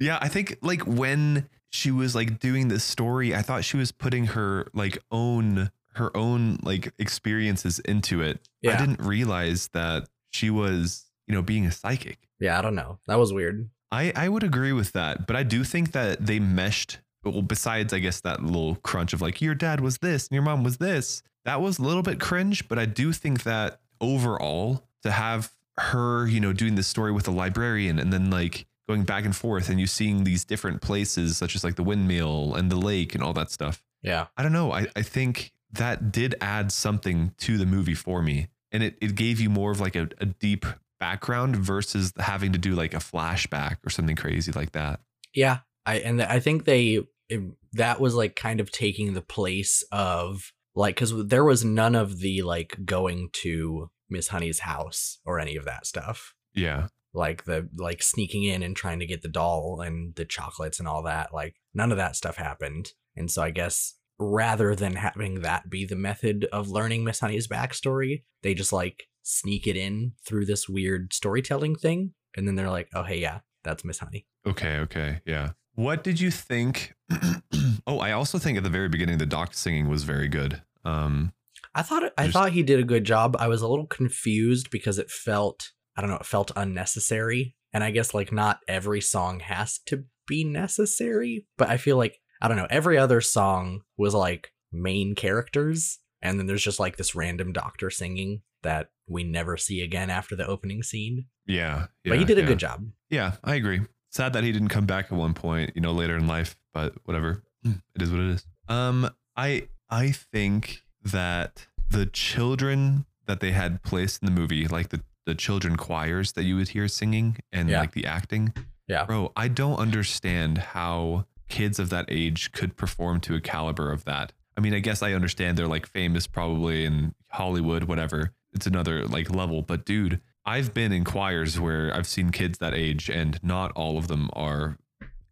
Yeah, 0.00 0.16
I 0.20 0.28
think 0.28 0.58
like 0.62 0.82
when 0.86 1.48
she 1.70 1.90
was 1.90 2.14
like 2.14 2.38
doing 2.40 2.68
this 2.68 2.84
story, 2.84 3.34
I 3.34 3.42
thought 3.42 3.64
she 3.64 3.76
was 3.76 3.92
putting 3.92 4.26
her 4.26 4.68
like 4.74 4.98
own 5.10 5.70
her 5.94 6.16
own 6.16 6.58
like 6.62 6.92
experiences 6.98 7.78
into 7.80 8.22
it. 8.22 8.40
I 8.66 8.76
didn't 8.76 9.00
realize 9.00 9.68
that 9.72 10.08
she 10.30 10.48
was, 10.50 11.06
you 11.26 11.34
know, 11.34 11.42
being 11.42 11.66
a 11.66 11.72
psychic. 11.72 12.18
yeah 12.40 12.58
i 12.58 12.62
don't 12.62 12.74
know 12.76 12.98
that 13.06 13.18
was 13.18 13.32
weird 13.32 13.68
I 13.90 14.12
I 14.14 14.28
would 14.28 14.42
agree 14.44 14.72
with 14.72 14.92
that, 14.92 15.26
but 15.26 15.34
I 15.34 15.42
do 15.42 15.64
think 15.64 15.92
that 15.92 16.26
they 16.26 16.38
meshed. 16.38 16.98
Well, 17.24 17.40
besides, 17.42 17.92
I 17.94 18.00
guess 18.00 18.20
that 18.20 18.42
little 18.42 18.76
crunch 18.76 19.12
of 19.14 19.22
like 19.22 19.40
your 19.40 19.54
dad 19.54 19.80
was 19.80 19.98
this 19.98 20.28
and 20.28 20.34
your 20.34 20.42
mom 20.42 20.62
was 20.62 20.76
this. 20.76 21.22
That 21.46 21.62
was 21.62 21.78
a 21.78 21.82
little 21.82 22.02
bit 22.02 22.20
cringe, 22.20 22.68
but 22.68 22.78
I 22.78 22.84
do 22.84 23.12
think 23.14 23.44
that 23.44 23.80
overall 24.00 24.84
to 25.02 25.10
have 25.10 25.52
her, 25.78 26.26
you 26.26 26.38
know, 26.38 26.52
doing 26.52 26.74
this 26.74 26.86
story 26.86 27.12
with 27.12 27.26
a 27.28 27.30
librarian 27.30 27.98
and 27.98 28.12
then 28.12 28.30
like 28.30 28.66
going 28.88 29.04
back 29.04 29.24
and 29.24 29.36
forth 29.36 29.68
and 29.68 29.78
you 29.78 29.86
seeing 29.86 30.24
these 30.24 30.44
different 30.44 30.80
places 30.82 31.36
such 31.36 31.54
as 31.54 31.62
like 31.62 31.76
the 31.76 31.82
windmill 31.84 32.54
and 32.54 32.70
the 32.72 32.76
lake 32.76 33.14
and 33.14 33.22
all 33.22 33.32
that 33.34 33.50
stuff. 33.50 33.84
yeah 34.02 34.26
I 34.36 34.42
don't 34.42 34.52
know. 34.52 34.72
I, 34.72 34.86
I 34.96 35.02
think 35.02 35.52
that 35.72 36.10
did 36.10 36.34
add 36.40 36.72
something 36.72 37.34
to 37.38 37.58
the 37.58 37.66
movie 37.66 37.94
for 37.94 38.22
me. 38.22 38.48
And 38.72 38.82
it, 38.82 38.96
it 39.00 39.14
gave 39.14 39.38
you 39.40 39.50
more 39.50 39.70
of 39.70 39.80
like 39.80 39.94
a, 39.94 40.08
a 40.18 40.26
deep 40.26 40.64
background 40.98 41.56
versus 41.56 42.12
having 42.18 42.52
to 42.52 42.58
do 42.58 42.72
like 42.74 42.94
a 42.94 42.98
flashback 42.98 43.76
or 43.86 43.90
something 43.90 44.16
crazy 44.16 44.50
like 44.52 44.72
that. 44.72 45.00
yeah 45.34 45.58
i 45.86 45.96
and 45.98 46.20
i 46.22 46.40
think 46.40 46.64
they 46.64 47.00
it, 47.28 47.40
that 47.74 48.00
was 48.00 48.14
like 48.14 48.34
kind 48.34 48.58
of 48.60 48.70
taking 48.72 49.14
the 49.14 49.22
place 49.22 49.84
of 49.92 50.52
like 50.74 50.94
because 50.96 51.26
there 51.26 51.44
was 51.44 51.64
none 51.64 51.94
of 51.94 52.18
the 52.20 52.42
like 52.42 52.76
going 52.84 53.28
to 53.32 53.90
miss 54.10 54.28
honey's 54.28 54.60
house 54.60 55.18
or 55.24 55.38
any 55.38 55.54
of 55.56 55.64
that 55.66 55.86
stuff 55.86 56.34
Yeah. 56.54 56.88
Like 57.14 57.44
the 57.44 57.68
like 57.76 58.02
sneaking 58.02 58.44
in 58.44 58.62
and 58.62 58.76
trying 58.76 58.98
to 58.98 59.06
get 59.06 59.22
the 59.22 59.28
doll 59.28 59.80
and 59.80 60.14
the 60.16 60.24
chocolates 60.24 60.78
and 60.78 60.86
all 60.88 61.02
that 61.02 61.32
like 61.32 61.54
none 61.74 61.90
of 61.90 61.98
that 61.98 62.14
stuff 62.16 62.36
happened 62.36 62.90
and 63.16 63.30
so 63.30 63.42
i 63.42 63.50
guess 63.50 63.94
rather 64.18 64.74
than 64.74 64.94
having 64.94 65.40
that 65.42 65.70
be 65.70 65.84
the 65.84 65.96
method 65.96 66.46
of 66.52 66.68
learning 66.68 67.04
miss 67.04 67.20
honey's 67.20 67.48
backstory 67.48 68.22
they 68.42 68.52
just 68.54 68.72
like 68.72 69.04
sneak 69.22 69.66
it 69.66 69.76
in 69.76 70.12
through 70.26 70.44
this 70.44 70.68
weird 70.68 71.12
storytelling 71.12 71.74
thing 71.74 72.12
and 72.36 72.46
then 72.46 72.54
they're 72.56 72.70
like 72.70 72.88
oh 72.94 73.02
hey 73.04 73.18
yeah 73.18 73.40
that's 73.64 73.84
miss 73.84 73.98
honey 73.98 74.26
Okay. 74.46 74.76
Okay. 74.78 75.20
Yeah. 75.26 75.50
What 75.74 76.02
did 76.02 76.20
you 76.20 76.30
think? 76.30 76.94
oh, 77.86 77.98
I 77.98 78.12
also 78.12 78.38
think 78.38 78.56
at 78.56 78.64
the 78.64 78.70
very 78.70 78.88
beginning, 78.88 79.18
the 79.18 79.26
doc 79.26 79.52
singing 79.52 79.88
was 79.88 80.04
very 80.04 80.28
good. 80.28 80.62
Um, 80.86 81.32
i 81.74 81.82
thought 81.82 82.04
i 82.16 82.22
Just- 82.24 82.32
thought 82.32 82.52
he 82.52 82.62
did 82.62 82.80
a 82.80 82.84
good 82.84 83.04
job 83.04 83.36
i 83.38 83.46
was 83.46 83.60
a 83.60 83.68
little 83.68 83.86
confused 83.86 84.70
because 84.70 84.98
it 84.98 85.10
felt 85.10 85.72
i 85.98 86.00
don't 86.00 86.10
know 86.10 86.16
it 86.16 86.24
felt 86.26 86.50
unnecessary 86.56 87.54
and 87.72 87.84
i 87.84 87.90
guess 87.90 88.14
like 88.14 88.32
not 88.32 88.60
every 88.66 89.00
song 89.00 89.40
has 89.40 89.80
to 89.86 90.04
be 90.26 90.44
necessary 90.44 91.46
but 91.58 91.68
i 91.68 91.76
feel 91.76 91.96
like 91.96 92.20
i 92.40 92.48
don't 92.48 92.56
know 92.56 92.66
every 92.70 92.96
other 92.96 93.20
song 93.20 93.82
was 93.96 94.14
like 94.14 94.52
main 94.72 95.14
characters 95.14 95.98
and 96.22 96.38
then 96.38 96.46
there's 96.46 96.64
just 96.64 96.80
like 96.80 96.96
this 96.96 97.14
random 97.14 97.52
doctor 97.52 97.90
singing 97.90 98.40
that 98.62 98.90
we 99.08 99.24
never 99.24 99.56
see 99.56 99.82
again 99.82 100.10
after 100.10 100.34
the 100.34 100.46
opening 100.46 100.82
scene 100.82 101.26
yeah. 101.46 101.86
yeah 102.04 102.10
but 102.10 102.18
he 102.18 102.24
did 102.24 102.38
a 102.38 102.42
yeah. 102.42 102.46
good 102.46 102.58
job 102.58 102.84
Yeah, 103.10 103.32
I 103.42 103.54
agree. 103.54 103.80
Sad 104.10 104.32
that 104.34 104.44
he 104.44 104.52
didn't 104.52 104.68
come 104.68 104.86
back 104.86 105.06
at 105.06 105.12
one 105.12 105.34
point, 105.34 105.72
you 105.74 105.80
know, 105.80 105.92
later 105.92 106.16
in 106.16 106.26
life, 106.26 106.56
but 106.72 106.94
whatever. 107.04 107.42
It 107.94 108.02
is 108.02 108.10
what 108.10 108.20
it 108.20 108.30
is. 108.30 108.46
Um, 108.68 109.10
I 109.36 109.68
I 109.90 110.12
think 110.12 110.82
that 111.02 111.66
the 111.90 112.06
children 112.06 113.06
that 113.26 113.40
they 113.40 113.50
had 113.50 113.82
placed 113.82 114.22
in 114.22 114.26
the 114.26 114.40
movie, 114.40 114.68
like 114.68 114.90
the 114.90 115.02
the 115.28 115.34
children 115.34 115.76
choirs 115.76 116.32
that 116.32 116.44
you 116.44 116.56
would 116.56 116.68
hear 116.70 116.88
singing 116.88 117.36
and 117.52 117.68
Yeah. 117.68 117.80
like 117.80 117.92
the 117.92 118.06
acting. 118.06 118.54
Yeah. 118.86 119.04
Bro, 119.04 119.32
I 119.36 119.48
don't 119.48 119.76
understand 119.78 120.56
how 120.58 121.26
kids 121.50 121.78
of 121.78 121.90
that 121.90 122.06
age 122.08 122.50
could 122.52 122.76
perform 122.76 123.20
to 123.20 123.34
a 123.34 123.40
caliber 123.40 123.92
of 123.92 124.04
that. 124.06 124.32
I 124.56 124.60
mean, 124.62 124.72
I 124.74 124.78
guess 124.78 125.02
I 125.02 125.12
understand 125.12 125.58
they're 125.58 125.66
like 125.68 125.86
famous 125.86 126.26
probably 126.26 126.84
in 126.86 127.14
Hollywood, 127.28 127.84
whatever. 127.84 128.32
It's 128.54 128.66
another 128.66 129.04
like 129.06 129.30
level, 129.30 129.60
but 129.60 129.84
dude, 129.84 130.20
I've 130.46 130.72
been 130.72 130.92
in 130.92 131.04
choirs 131.04 131.60
where 131.60 131.94
I've 131.94 132.06
seen 132.06 132.30
kids 132.30 132.56
that 132.58 132.72
age 132.72 133.10
and 133.10 133.38
not 133.42 133.70
all 133.72 133.98
of 133.98 134.08
them 134.08 134.30
are 134.32 134.78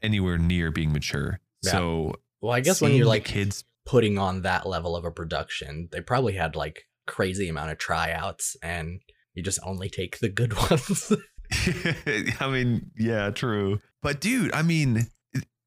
anywhere 0.02 0.37
near 0.37 0.70
being 0.70 0.92
mature. 0.92 1.40
Yeah. 1.62 1.70
So 1.72 2.14
well 2.42 2.52
i 2.52 2.61
guess 2.61 2.82
when 2.82 2.94
you're 2.94 3.06
like 3.06 3.24
kids 3.24 3.64
putting 3.87 4.18
on 4.18 4.42
that 4.42 4.66
level 4.66 4.94
of 4.94 5.04
a 5.06 5.11
production 5.11 5.88
they 5.90 6.02
probably 6.02 6.35
had 6.35 6.54
like 6.54 6.85
crazy 7.06 7.48
amount 7.48 7.70
of 7.70 7.78
tryouts 7.78 8.56
and 8.62 9.00
you 9.37 9.42
just 9.42 9.61
only 9.64 9.88
take 9.88 10.18
the 10.18 10.29
good 10.29 10.55
ones 10.70 11.12
I 12.40 12.49
mean, 12.49 12.90
yeah, 12.96 13.31
true. 13.31 13.81
But 14.03 14.20
dude, 14.20 14.53
I 14.55 14.62
mean, 14.62 15.07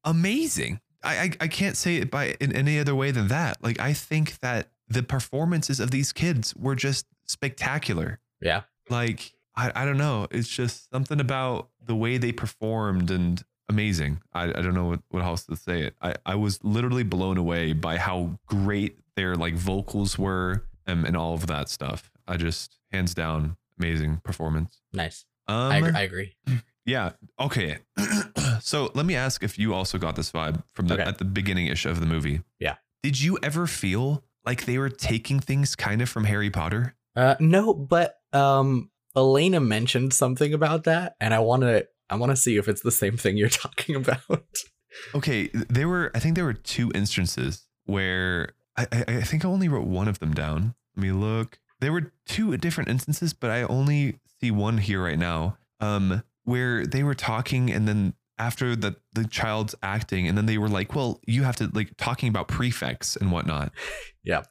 amazing. 0.04 0.80
I, 1.02 1.16
I 1.16 1.30
I 1.40 1.48
can't 1.48 1.76
say 1.76 1.96
it 1.96 2.10
by 2.10 2.36
in 2.40 2.54
any 2.54 2.78
other 2.78 2.94
way 2.94 3.10
than 3.10 3.28
that. 3.28 3.62
Like 3.62 3.80
I 3.80 3.92
think 3.92 4.38
that 4.40 4.68
the 4.88 5.02
performances 5.02 5.80
of 5.80 5.90
these 5.90 6.12
kids 6.12 6.54
were 6.56 6.74
just 6.74 7.06
spectacular. 7.24 8.20
yeah 8.40 8.62
Like 8.88 9.32
I, 9.56 9.72
I 9.74 9.84
don't 9.84 9.98
know. 9.98 10.26
It's 10.30 10.48
just 10.48 10.90
something 10.90 11.20
about 11.20 11.68
the 11.82 11.96
way 11.96 12.18
they 12.18 12.32
performed 12.32 13.10
and 13.10 13.42
amazing. 13.68 14.20
I, 14.32 14.44
I 14.44 14.62
don't 14.62 14.74
know 14.74 14.86
what, 14.86 15.00
what 15.10 15.22
else 15.22 15.44
to 15.46 15.56
say 15.56 15.82
it. 15.82 15.94
I, 16.02 16.14
I 16.26 16.34
was 16.34 16.62
literally 16.62 17.04
blown 17.04 17.38
away 17.38 17.72
by 17.72 17.96
how 17.96 18.38
great 18.46 18.98
their 19.16 19.36
like 19.36 19.54
vocals 19.54 20.18
were 20.18 20.64
and, 20.86 21.06
and 21.06 21.16
all 21.16 21.34
of 21.34 21.46
that 21.46 21.68
stuff. 21.68 22.10
I 22.26 22.36
just 22.36 22.78
hands 22.92 23.14
down 23.14 23.56
amazing 23.80 24.20
performance. 24.24 24.80
nice 24.92 25.24
Um 25.48 25.72
I, 25.72 25.76
agree, 25.78 25.92
I 25.94 26.00
agree 26.02 26.34
yeah. 26.86 27.12
Okay. 27.38 27.78
so 28.60 28.90
let 28.94 29.06
me 29.06 29.14
ask 29.14 29.44
if 29.44 29.58
you 29.58 29.74
also 29.74 29.98
got 29.98 30.16
this 30.16 30.32
vibe 30.32 30.62
from 30.72 30.88
the 30.88 30.94
Okay. 30.94 31.02
at 31.04 31.18
the 31.18 31.24
beginning 31.24 31.66
ish 31.68 31.86
of 31.86 32.00
the 32.00 32.06
movie. 32.06 32.42
Yeah. 32.58 32.76
Did 33.02 33.20
you 33.20 33.38
ever 33.42 33.66
feel 33.66 34.24
like 34.44 34.64
they 34.64 34.76
were 34.78 34.88
taking 34.88 35.38
things 35.40 35.76
kind 35.76 36.02
of 36.02 36.08
from 36.08 36.24
Harry 36.24 36.50
Potter? 36.50 36.96
Uh, 37.14 37.36
no, 37.38 37.74
but 37.74 38.16
um, 38.32 38.90
Elena 39.16 39.60
mentioned 39.60 40.12
something 40.14 40.52
about 40.52 40.84
that, 40.84 41.14
and 41.20 41.32
I 41.34 41.38
want 41.40 41.62
to 41.62 41.86
I 42.08 42.16
want 42.16 42.30
to 42.30 42.36
see 42.36 42.56
if 42.56 42.66
it's 42.66 42.80
the 42.82 42.90
same 42.90 43.16
thing 43.16 43.36
you're 43.36 43.48
talking 43.64 43.94
about. 43.94 44.48
Okay, 45.14 45.48
there 45.52 45.86
were 45.86 46.10
I 46.14 46.18
think 46.18 46.34
there 46.34 46.44
were 46.46 46.54
two 46.54 46.90
instances 46.94 47.66
where 47.84 48.48
I, 48.76 48.86
I, 48.90 49.04
I 49.06 49.20
think 49.22 49.44
I 49.44 49.48
only 49.48 49.68
wrote 49.68 49.86
one 49.86 50.08
of 50.08 50.18
them 50.18 50.32
down. 50.34 50.74
Let 50.96 51.02
me 51.02 51.12
look. 51.12 51.59
There 51.80 51.92
were 51.92 52.12
two 52.26 52.56
different 52.56 52.90
instances, 52.90 53.32
but 53.32 53.50
I 53.50 53.62
only 53.62 54.18
see 54.40 54.50
one 54.50 54.78
here 54.78 55.02
right 55.02 55.18
now. 55.18 55.56
Um, 55.80 56.22
where 56.44 56.86
they 56.86 57.02
were 57.02 57.14
talking 57.14 57.70
and 57.70 57.86
then 57.86 58.14
after 58.38 58.74
the 58.74 58.96
the 59.12 59.26
child's 59.26 59.74
acting, 59.82 60.26
and 60.26 60.36
then 60.36 60.46
they 60.46 60.56
were 60.56 60.68
like, 60.68 60.94
"Well, 60.94 61.20
you 61.26 61.42
have 61.42 61.56
to 61.56 61.70
like 61.74 61.96
talking 61.98 62.28
about 62.28 62.48
prefects 62.48 63.16
and 63.16 63.30
whatnot." 63.30 63.72
Yeah. 64.22 64.42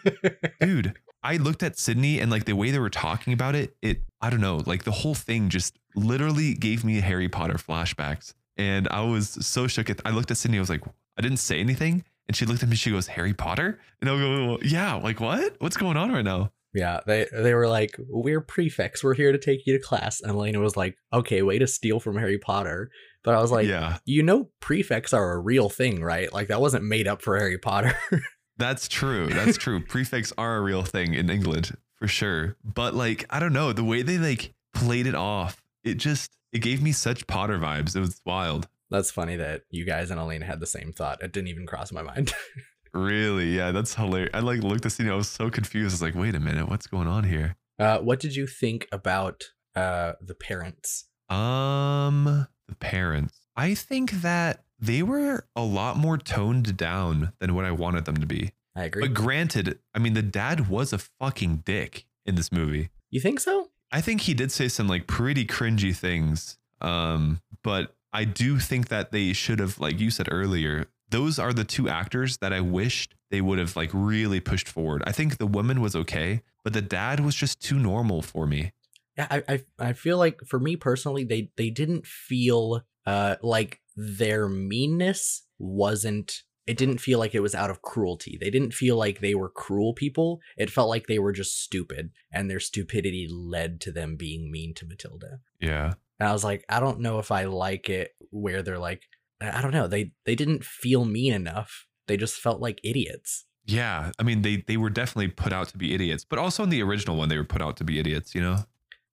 Dude, 0.60 0.96
I 1.22 1.36
looked 1.36 1.62
at 1.62 1.78
Sydney 1.78 2.18
and 2.18 2.28
like 2.28 2.44
the 2.44 2.54
way 2.54 2.72
they 2.72 2.80
were 2.80 2.90
talking 2.90 3.32
about 3.32 3.54
it, 3.54 3.76
it 3.80 4.02
I 4.20 4.30
don't 4.30 4.40
know, 4.40 4.62
like 4.66 4.82
the 4.82 4.90
whole 4.90 5.14
thing 5.14 5.48
just 5.48 5.78
literally 5.94 6.54
gave 6.54 6.84
me 6.84 7.00
Harry 7.00 7.28
Potter 7.28 7.54
flashbacks. 7.54 8.34
And 8.56 8.88
I 8.88 9.02
was 9.02 9.28
so 9.46 9.68
shook 9.68 9.88
at 9.90 10.00
I 10.04 10.10
looked 10.10 10.32
at 10.32 10.38
Sydney, 10.38 10.56
I 10.56 10.60
was 10.60 10.70
like, 10.70 10.82
I 11.16 11.22
didn't 11.22 11.36
say 11.36 11.60
anything. 11.60 12.04
And 12.26 12.36
she 12.36 12.46
looked 12.46 12.64
at 12.64 12.68
me, 12.68 12.74
she 12.74 12.90
goes, 12.90 13.06
Harry 13.06 13.32
Potter? 13.32 13.78
And 14.00 14.10
I 14.10 14.18
go, 14.18 14.58
Yeah, 14.62 14.94
like 14.94 15.20
what? 15.20 15.54
What's 15.60 15.76
going 15.76 15.96
on 15.96 16.10
right 16.10 16.24
now? 16.24 16.50
Yeah, 16.74 17.00
they 17.06 17.26
they 17.32 17.54
were 17.54 17.68
like, 17.68 17.96
"We're 18.08 18.40
prefects. 18.40 19.04
We're 19.04 19.14
here 19.14 19.32
to 19.32 19.38
take 19.38 19.66
you 19.66 19.76
to 19.76 19.82
class." 19.84 20.20
And 20.20 20.32
Elena 20.32 20.60
was 20.60 20.76
like, 20.76 20.96
"Okay, 21.12 21.42
way 21.42 21.58
to 21.58 21.66
steal 21.66 22.00
from 22.00 22.16
Harry 22.16 22.38
Potter." 22.38 22.90
But 23.22 23.34
I 23.34 23.40
was 23.40 23.52
like, 23.52 23.66
yeah, 23.68 23.98
"You 24.04 24.22
know, 24.22 24.50
prefects 24.60 25.12
are 25.12 25.32
a 25.32 25.38
real 25.38 25.68
thing, 25.68 26.02
right? 26.02 26.32
Like 26.32 26.48
that 26.48 26.60
wasn't 26.60 26.84
made 26.84 27.06
up 27.06 27.20
for 27.20 27.38
Harry 27.38 27.58
Potter." 27.58 27.94
that's 28.56 28.88
true. 28.88 29.26
That's 29.28 29.58
true. 29.58 29.80
Prefects 29.86 30.32
are 30.38 30.56
a 30.56 30.60
real 30.62 30.82
thing 30.82 31.14
in 31.14 31.28
England 31.28 31.76
for 32.02 32.08
sure. 32.08 32.56
But 32.64 32.94
like, 32.94 33.24
I 33.30 33.38
don't 33.38 33.52
know, 33.52 33.72
the 33.72 33.84
way 33.84 34.02
they 34.02 34.18
like 34.18 34.54
played 34.74 35.06
it 35.06 35.14
off, 35.14 35.62
it 35.84 35.94
just 35.94 36.32
it 36.52 36.58
gave 36.58 36.82
me 36.82 36.92
such 36.92 37.26
Potter 37.26 37.58
vibes. 37.58 37.94
It 37.94 38.00
was 38.00 38.20
wild. 38.26 38.68
That's 38.90 39.10
funny 39.10 39.36
that 39.36 39.62
you 39.70 39.84
guys 39.84 40.10
and 40.10 40.20
Elena 40.20 40.44
had 40.44 40.60
the 40.60 40.66
same 40.66 40.92
thought. 40.92 41.22
It 41.22 41.32
didn't 41.32 41.48
even 41.48 41.66
cross 41.66 41.92
my 41.92 42.02
mind. 42.02 42.32
Really? 42.94 43.56
Yeah, 43.56 43.70
that's 43.72 43.94
hilarious. 43.94 44.30
I 44.34 44.40
like 44.40 44.62
looked 44.62 44.84
at 44.86 44.92
scene. 44.92 45.08
I 45.08 45.14
was 45.14 45.28
so 45.28 45.50
confused. 45.50 45.92
I 45.92 45.94
was 45.94 46.02
like, 46.02 46.14
wait 46.14 46.34
a 46.34 46.40
minute, 46.40 46.68
what's 46.68 46.86
going 46.86 47.08
on 47.08 47.24
here? 47.24 47.56
uh, 47.78 47.98
what 47.98 48.20
did 48.20 48.36
you 48.36 48.46
think 48.46 48.86
about 48.92 49.42
uh, 49.74 50.12
the 50.20 50.34
parents? 50.34 51.06
Um, 51.28 52.46
the 52.68 52.74
parents. 52.76 53.40
I 53.56 53.74
think 53.74 54.10
that 54.22 54.64
they 54.78 55.02
were 55.02 55.46
a 55.56 55.62
lot 55.62 55.96
more 55.96 56.18
toned 56.18 56.76
down 56.76 57.32
than 57.40 57.54
what 57.54 57.64
I 57.64 57.70
wanted 57.70 58.04
them 58.04 58.18
to 58.18 58.26
be. 58.26 58.52
I 58.76 58.84
agree. 58.84 59.02
But 59.02 59.14
granted, 59.14 59.78
I 59.94 59.98
mean, 59.98 60.14
the 60.14 60.22
dad 60.22 60.68
was 60.68 60.92
a 60.92 60.98
fucking 60.98 61.62
dick 61.64 62.06
in 62.26 62.34
this 62.36 62.52
movie. 62.52 62.90
you 63.10 63.20
think 63.20 63.40
so? 63.40 63.70
I 63.90 64.00
think 64.00 64.22
he 64.22 64.34
did 64.34 64.50
say 64.52 64.68
some 64.68 64.88
like 64.88 65.06
pretty 65.06 65.44
cringy 65.44 65.94
things. 65.94 66.58
Um, 66.80 67.40
but 67.62 67.94
I 68.12 68.24
do 68.24 68.58
think 68.58 68.88
that 68.88 69.12
they 69.12 69.32
should 69.32 69.58
have, 69.58 69.78
like 69.78 70.00
you 70.00 70.10
said 70.10 70.28
earlier, 70.30 70.86
those 71.12 71.38
are 71.38 71.52
the 71.52 71.64
two 71.64 71.88
actors 71.88 72.38
that 72.38 72.52
I 72.52 72.60
wished 72.60 73.14
they 73.30 73.40
would 73.40 73.58
have 73.58 73.76
like 73.76 73.90
really 73.92 74.40
pushed 74.40 74.68
forward. 74.68 75.02
I 75.06 75.12
think 75.12 75.38
the 75.38 75.46
woman 75.46 75.80
was 75.80 75.94
okay, 75.94 76.42
but 76.64 76.72
the 76.72 76.82
dad 76.82 77.20
was 77.20 77.34
just 77.34 77.62
too 77.62 77.78
normal 77.78 78.22
for 78.22 78.46
me. 78.46 78.72
Yeah, 79.16 79.26
I, 79.30 79.42
I 79.48 79.64
I 79.78 79.92
feel 79.92 80.18
like 80.18 80.40
for 80.46 80.58
me 80.58 80.76
personally, 80.76 81.24
they 81.24 81.50
they 81.56 81.70
didn't 81.70 82.06
feel 82.06 82.82
uh 83.06 83.36
like 83.42 83.80
their 83.96 84.48
meanness 84.48 85.44
wasn't. 85.58 86.42
It 86.66 86.76
didn't 86.76 86.98
feel 86.98 87.18
like 87.18 87.34
it 87.34 87.40
was 87.40 87.56
out 87.56 87.70
of 87.70 87.82
cruelty. 87.82 88.38
They 88.40 88.50
didn't 88.50 88.72
feel 88.72 88.96
like 88.96 89.18
they 89.18 89.34
were 89.34 89.48
cruel 89.48 89.94
people. 89.94 90.40
It 90.56 90.70
felt 90.70 90.88
like 90.88 91.06
they 91.08 91.18
were 91.18 91.32
just 91.32 91.60
stupid, 91.60 92.10
and 92.32 92.48
their 92.48 92.60
stupidity 92.60 93.28
led 93.30 93.80
to 93.82 93.92
them 93.92 94.16
being 94.16 94.50
mean 94.50 94.72
to 94.74 94.86
Matilda. 94.86 95.40
Yeah. 95.60 95.94
And 96.20 96.28
I 96.28 96.32
was 96.32 96.44
like, 96.44 96.64
I 96.68 96.78
don't 96.78 97.00
know 97.00 97.18
if 97.18 97.32
I 97.32 97.44
like 97.44 97.88
it 97.90 98.12
where 98.30 98.62
they're 98.62 98.78
like, 98.78 99.02
I 99.42 99.62
don't 99.62 99.72
know. 99.72 99.86
They 99.86 100.12
they 100.24 100.34
didn't 100.34 100.64
feel 100.64 101.04
mean 101.04 101.32
enough. 101.32 101.86
They 102.06 102.16
just 102.16 102.36
felt 102.36 102.60
like 102.60 102.80
idiots. 102.84 103.44
Yeah. 103.64 104.12
I 104.18 104.22
mean, 104.22 104.42
they 104.42 104.64
they 104.66 104.76
were 104.76 104.90
definitely 104.90 105.28
put 105.28 105.52
out 105.52 105.68
to 105.68 105.78
be 105.78 105.94
idiots, 105.94 106.24
but 106.24 106.38
also 106.38 106.62
in 106.62 106.68
the 106.70 106.82
original 106.82 107.16
one, 107.16 107.28
they 107.28 107.36
were 107.38 107.44
put 107.44 107.62
out 107.62 107.76
to 107.78 107.84
be 107.84 107.98
idiots, 107.98 108.34
you 108.34 108.40
know? 108.42 108.64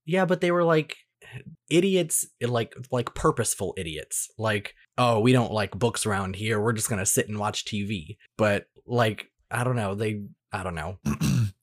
Yeah, 0.05 0.25
but 0.25 0.41
they 0.41 0.51
were 0.51 0.63
like 0.63 0.97
idiots, 1.69 2.25
like 2.41 2.73
like 2.91 3.13
purposeful 3.15 3.73
idiots. 3.77 4.27
Like, 4.37 4.73
oh, 4.97 5.19
we 5.19 5.31
don't 5.31 5.51
like 5.51 5.71
books 5.77 6.05
around 6.05 6.35
here. 6.35 6.59
We're 6.59 6.73
just 6.73 6.89
gonna 6.89 7.05
sit 7.05 7.29
and 7.29 7.37
watch 7.39 7.65
TV. 7.65 8.17
But 8.37 8.65
like, 8.85 9.27
I 9.51 9.63
don't 9.63 9.75
know. 9.75 9.95
They, 9.95 10.23
I 10.51 10.63
don't 10.63 10.75
know. 10.75 10.97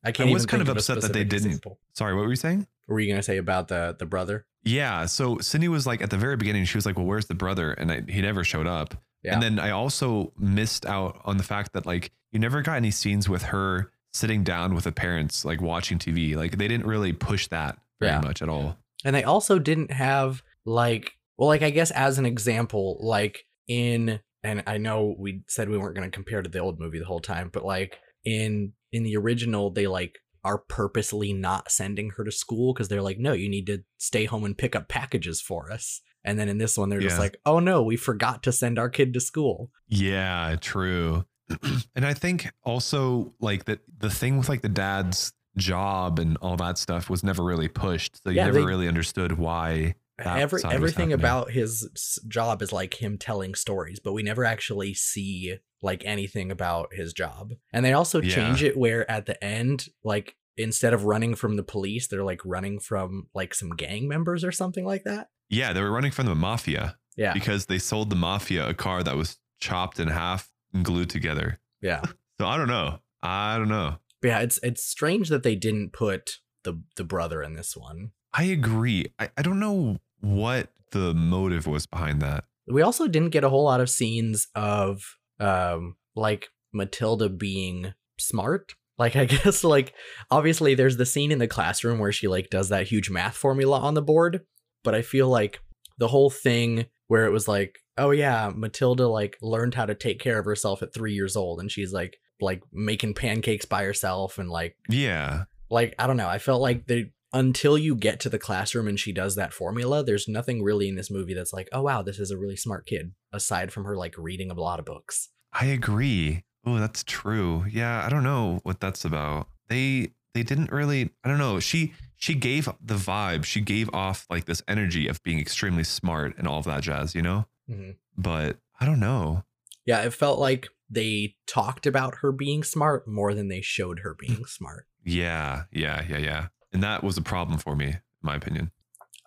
I 0.05 0.13
can't. 0.13 0.31
I 0.31 0.33
was 0.33 0.45
even 0.45 0.49
kind 0.49 0.63
of 0.63 0.69
upset 0.77 1.01
that 1.01 1.13
they 1.13 1.25
didn't- 1.25 1.47
example. 1.47 1.79
Sorry, 1.95 2.15
what 2.15 2.23
were 2.23 2.31
you 2.31 2.37
saying? 2.37 2.67
What 2.87 2.95
were 2.95 3.01
you 3.01 3.11
gonna 3.13 3.23
say 3.23 3.39
about 3.39 3.69
the 3.69 3.97
the 3.99 4.07
brother? 4.07 4.47
Yeah. 4.67 5.07
So 5.07 5.39
Cindy 5.39 5.69
was 5.69 5.87
like 5.87 6.03
at 6.03 6.11
the 6.11 6.17
very 6.19 6.37
beginning, 6.37 6.65
she 6.65 6.77
was 6.77 6.85
like, 6.85 6.97
"Well, 6.97 7.07
where's 7.07 7.27
the 7.27 7.35
brother?" 7.35 7.73
And 7.73 7.91
I, 7.91 8.03
he 8.09 8.21
never 8.21 8.45
showed 8.45 8.67
up. 8.67 8.95
Yeah. 9.23 9.35
And 9.35 9.43
then 9.43 9.59
I 9.59 9.71
also 9.71 10.33
missed 10.39 10.85
out 10.87 11.21
on 11.25 11.37
the 11.37 11.43
fact 11.43 11.73
that 11.73 11.87
like 11.87 12.11
you 12.33 12.39
never 12.39 12.63
got 12.63 12.75
any 12.77 12.91
scenes 12.91 13.29
with 13.29 13.45
her 13.45 13.91
sitting 14.13 14.45
down 14.45 14.75
with 14.75 14.85
the 14.85 14.93
parents, 14.93 15.45
like 15.45 15.61
watching 15.61 15.99
TV. 15.99 16.37
Like 16.37 16.59
they 16.59 16.69
didn't 16.69 16.87
really 16.87 17.13
push 17.13 17.47
that 17.49 17.79
very 18.01 18.13
Yeah. 18.13 18.21
much 18.21 18.43
at 18.43 18.49
all. 18.49 18.77
And 19.05 19.15
they 19.15 19.25
also 19.25 19.59
didn't 19.59 19.93
have 19.93 20.43
like 20.65 21.13
well 21.39 21.49
like 21.49 21.63
I 21.63 21.71
guess 21.71 21.91
as 21.93 22.19
an 22.19 22.27
example 22.27 22.99
like 23.01 23.47
in 23.69 24.21
and 24.43 24.63
I 24.67 24.79
know 24.79 25.15
we 25.19 25.43
said 25.49 25.69
we 25.69 25.79
weren't 25.79 25.97
going 25.97 26.11
to 26.11 26.15
compare 26.15 26.43
to 26.43 26.49
the 26.51 26.59
old 26.59 26.79
movie 26.81 26.99
the 26.99 27.05
whole 27.05 27.21
time 27.21 27.51
but 27.53 27.65
like 27.65 27.99
in 28.25 28.73
in 28.93 29.03
the 29.05 29.17
original 29.17 29.71
they 29.71 29.87
like 29.87 30.17
are 30.47 30.59
purposely 30.59 31.33
not 31.33 31.71
sending 31.71 32.11
her 32.17 32.25
to 32.25 32.33
school 32.33 32.73
cuz 32.75 32.89
they're 32.89 33.03
like 33.03 33.19
no 33.19 33.33
you 33.33 33.49
need 33.49 33.67
to 33.67 33.79
stay 33.99 34.25
home 34.25 34.45
and 34.45 34.57
pick 34.57 34.75
up 34.77 34.89
packages 34.89 35.41
for 35.41 35.71
us. 35.73 36.01
And 36.25 36.39
then 36.39 36.49
in 36.49 36.59
this 36.59 36.77
one 36.79 36.89
they're 36.89 37.01
just 37.09 37.19
like 37.19 37.37
oh 37.45 37.59
no 37.61 37.83
we 37.83 37.97
forgot 37.97 38.43
to 38.45 38.53
send 38.53 38.79
our 38.79 38.89
kid 38.89 39.13
to 39.15 39.21
school. 39.21 39.71
Yeah, 39.89 40.57
true. 40.61 41.25
and 41.95 42.05
I 42.07 42.15
think 42.15 42.51
also 42.65 43.35
like 43.41 43.67
that 43.67 43.81
the 43.99 44.11
thing 44.11 44.37
with 44.39 44.49
like 44.49 44.63
the 44.63 44.69
dad's 44.69 45.33
job 45.57 46.19
and 46.19 46.37
all 46.43 46.57
that 46.57 46.77
stuff 46.79 47.09
was 47.09 47.23
never 47.23 47.43
really 47.43 47.69
pushed. 47.69 48.23
So 48.23 48.31
you 48.31 48.37
Yeah, 48.37 48.47
never 48.47 48.61
they- 48.61 48.67
really 48.67 48.89
understood 48.89 49.33
why 49.39 49.95
Every 50.19 50.63
everything 50.65 51.13
about 51.13 51.51
his 51.51 52.19
job 52.27 52.63
is 52.63 52.73
like 52.73 52.95
him 53.03 53.19
telling 53.19 53.55
stories, 53.55 54.01
but 54.01 54.15
we 54.15 54.23
never 54.23 54.45
actually 54.47 54.95
see 54.95 55.59
like 55.83 56.05
anything 56.05 56.51
about 56.51 56.95
his 56.95 57.13
job. 57.13 57.53
And 57.73 57.85
they 57.85 57.93
also 57.93 58.21
Yeah. 58.23 58.35
change 58.35 58.63
it 58.63 58.77
where 58.77 59.09
at 59.11 59.27
the 59.27 59.43
end, 59.45 59.89
like 60.05 60.37
instead 60.57 60.93
of 60.95 61.05
running 61.05 61.35
from 61.35 61.57
the 61.57 61.63
police, 61.63 62.07
they're 62.09 62.25
like 62.25 62.41
running 62.45 62.81
from 62.81 63.29
like 63.35 63.55
some 63.55 63.71
gang 63.71 64.09
members 64.09 64.43
or 64.45 64.53
something 64.53 64.85
like 64.87 65.05
that. 65.05 65.29
Yeah, 65.51 65.73
they 65.73 65.81
were 65.83 65.91
running 65.93 66.11
from 66.13 66.27
the 66.27 66.35
mafia 66.35 66.97
Yeah, 67.17 67.33
because 67.35 67.67
they 67.67 67.79
sold 67.79 68.11
the 68.11 68.17
mafia 68.17 68.69
a 68.69 68.75
car 68.75 69.03
that 69.03 69.17
was 69.17 69.39
chopped 69.61 70.01
in 70.01 70.09
half 70.09 70.51
and 70.73 70.85
glued 70.85 71.11
together. 71.11 71.61
yeah, 71.83 72.03
So 72.41 72.47
I 72.47 72.57
don't 72.57 72.69
know. 72.69 72.99
I 73.23 73.57
don't 73.59 73.69
know. 73.69 73.97
but 74.23 74.29
yeah. 74.29 74.41
It's 74.41 74.59
it's 74.63 74.83
strange 74.85 75.29
that 75.29 75.43
they 75.43 75.57
didn't 75.57 75.93
put 75.93 76.39
the 76.65 76.83
the 76.97 77.05
brother 77.05 77.43
in 77.43 77.55
this 77.55 77.77
one. 77.77 78.11
I 78.33 78.45
agree. 78.45 79.07
I, 79.19 79.31
I 79.37 79.43
don't 79.43 79.61
know 79.61 79.99
what 80.21 80.71
the 80.93 81.15
motive 81.15 81.67
was 81.67 81.87
behind 81.87 82.21
that. 82.23 82.45
We 82.67 82.83
also 82.83 83.07
didn't 83.09 83.31
get 83.31 83.45
a 83.45 83.49
whole 83.49 83.65
lot 83.65 83.81
of 83.81 83.89
scenes 83.89 84.49
of 84.55 85.17
um 85.41 85.97
like 86.15 86.49
Matilda 86.73 87.29
being 87.29 87.95
smart. 88.19 88.75
Like 88.99 89.17
I 89.17 89.25
guess 89.27 89.63
like 89.65 89.95
obviously 90.31 90.75
there's 90.75 90.97
the 90.97 91.07
scene 91.07 91.33
in 91.33 91.39
the 91.39 91.47
classroom 91.49 91.99
where 91.99 92.13
she 92.13 92.29
like 92.29 92.51
does 92.51 92.69
that 92.71 92.87
huge 92.89 93.11
math 93.11 93.37
formula 93.37 93.79
on 93.79 93.95
the 93.95 94.03
board, 94.03 94.43
but 94.85 94.95
I 94.95 95.03
feel 95.03 95.29
like 95.29 95.61
the 95.99 96.09
whole 96.09 96.31
thing 96.31 96.87
where 97.09 97.25
it 97.27 97.31
was 97.33 97.47
like, 97.49 97.79
oh 97.99 98.11
yeah, 98.11 98.51
Matilda 98.55 99.09
like 99.09 99.37
learned 99.41 99.75
how 99.75 99.87
to 99.87 99.95
take 99.95 100.19
care 100.21 100.39
of 100.39 100.45
herself 100.45 100.83
at 100.83 100.93
3 100.95 101.13
years 101.13 101.37
old 101.37 101.61
and 101.61 101.71
she's 101.71 101.93
like 101.93 102.19
like 102.41 102.63
making 102.73 103.15
pancakes 103.15 103.65
by 103.65 103.83
herself 103.85 104.39
and 104.39 104.51
like 104.51 104.77
Yeah. 104.91 105.45
like 105.71 105.95
I 105.99 106.07
don't 106.07 106.17
know, 106.19 106.29
I 106.29 106.39
felt 106.39 106.61
like 106.61 106.87
they 106.87 107.13
until 107.37 107.77
you 107.77 107.95
get 107.95 108.19
to 108.21 108.31
the 108.31 108.39
classroom 108.39 108.89
and 108.89 108.99
she 108.99 109.13
does 109.13 109.35
that 109.35 109.53
formula, 109.53 110.03
there's 110.03 110.27
nothing 110.27 110.63
really 110.63 110.89
in 110.89 110.97
this 110.97 111.11
movie 111.11 111.35
that's 111.35 111.53
like, 111.53 111.69
oh 111.71 111.83
wow, 111.83 112.01
this 112.01 112.19
is 112.19 112.31
a 112.31 112.39
really 112.39 112.57
smart 112.57 112.87
kid, 112.87 113.13
aside 113.31 113.71
from 113.71 113.85
her 113.85 113.95
like 113.95 114.15
reading 114.17 114.51
a 114.51 114.55
lot 114.55 114.79
of 114.79 114.87
books. 114.87 115.29
I 115.53 115.67
agree. 115.67 116.45
Oh, 116.65 116.79
that's 116.79 117.05
true. 117.05 117.67
Yeah, 117.71 118.03
I 118.05 118.09
don't 118.09 118.25
know 118.25 118.61
what 118.63 118.81
that's 118.81 119.05
about. 119.05 119.49
They 119.69 120.13
they 120.33 120.43
didn't 120.43 120.73
really 120.73 121.11
I 121.23 121.29
don't 121.29 121.39
know. 121.39 121.61
She 121.61 121.93
she 122.17 122.35
gave 122.35 122.71
the 122.83 122.95
vibe. 122.95 123.45
She 123.45 123.61
gave 123.61 123.91
off 123.93 124.27
like 124.31 124.47
this 124.47 124.63
energy 124.67 125.07
of 125.07 125.23
being 125.23 125.39
extremely 125.39 125.85
smart 125.85 126.39
and 126.39 126.49
all 126.49 126.59
of 126.59 126.65
that 126.65 126.83
jazz, 126.83 127.15
you 127.15 127.21
know? 127.21 127.45
Mm-hmm. 127.71 127.91
But 128.17 128.57
I 128.81 128.87
don't 128.87 129.01
know. 129.01 129.45
Yeah, 129.85 130.03
it 130.05 130.15
felt 130.15 130.39
like 130.39 130.69
they 130.89 131.37
talked 131.47 131.87
about 131.87 132.17
her 132.23 132.33
being 132.33 132.65
smart 132.65 133.07
more 133.07 133.35
than 133.35 133.49
they 133.49 133.61
showed 133.61 134.01
her 134.01 134.17
being 134.19 134.39
mm. 134.39 134.49
smart. 134.49 134.87
Yeah, 135.05 135.65
yeah, 135.71 136.03
yeah, 136.09 136.19
yeah. 136.19 136.47
And 136.77 136.83
that 136.83 137.03
was 137.03 137.17
a 137.17 137.23
problem 137.23 137.59
for 137.59 137.75
me, 137.75 137.87
in 137.87 137.97
my 138.21 138.35
opinion. 138.35 138.71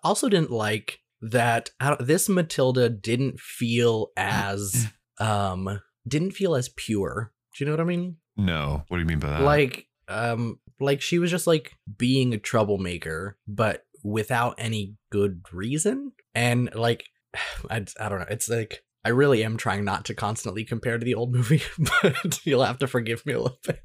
Also, 0.04 0.28
didn't 0.28 0.52
like 0.52 1.00
that 1.20 1.70
this 1.98 2.28
Matilda 2.28 2.88
didn't 2.88 3.40
feel 3.40 4.12
as 4.16 4.86
um 5.18 5.80
didn't 6.06 6.30
feel 6.30 6.54
as 6.54 6.68
pure. 6.68 7.32
Do 7.52 7.64
you 7.64 7.66
know 7.66 7.72
what 7.72 7.80
I 7.80 7.84
mean? 7.84 8.18
No. 8.36 8.84
What 8.86 8.98
do 8.98 9.00
you 9.02 9.06
mean 9.08 9.18
by 9.18 9.30
that? 9.30 9.42
like 9.42 9.88
um 10.06 10.60
like 10.78 11.00
she 11.00 11.18
was 11.18 11.28
just 11.28 11.48
like 11.48 11.72
being 11.98 12.32
a 12.34 12.38
troublemaker 12.38 13.36
but 13.48 13.82
without 14.04 14.54
any 14.56 14.94
good 15.10 15.42
reason 15.52 16.12
and 16.36 16.72
like 16.76 17.04
I, 17.68 17.84
I 17.98 18.08
don't 18.08 18.20
know 18.20 18.26
it's 18.30 18.48
like 18.48 18.82
i 19.04 19.08
really 19.10 19.44
am 19.44 19.56
trying 19.56 19.84
not 19.84 20.04
to 20.06 20.14
constantly 20.14 20.64
compare 20.64 20.98
to 20.98 21.04
the 21.04 21.14
old 21.14 21.32
movie 21.34 21.62
but 22.02 22.44
you'll 22.46 22.64
have 22.64 22.78
to 22.78 22.86
forgive 22.86 23.26
me 23.26 23.32
a 23.34 23.40
little 23.40 23.58
bit 23.66 23.80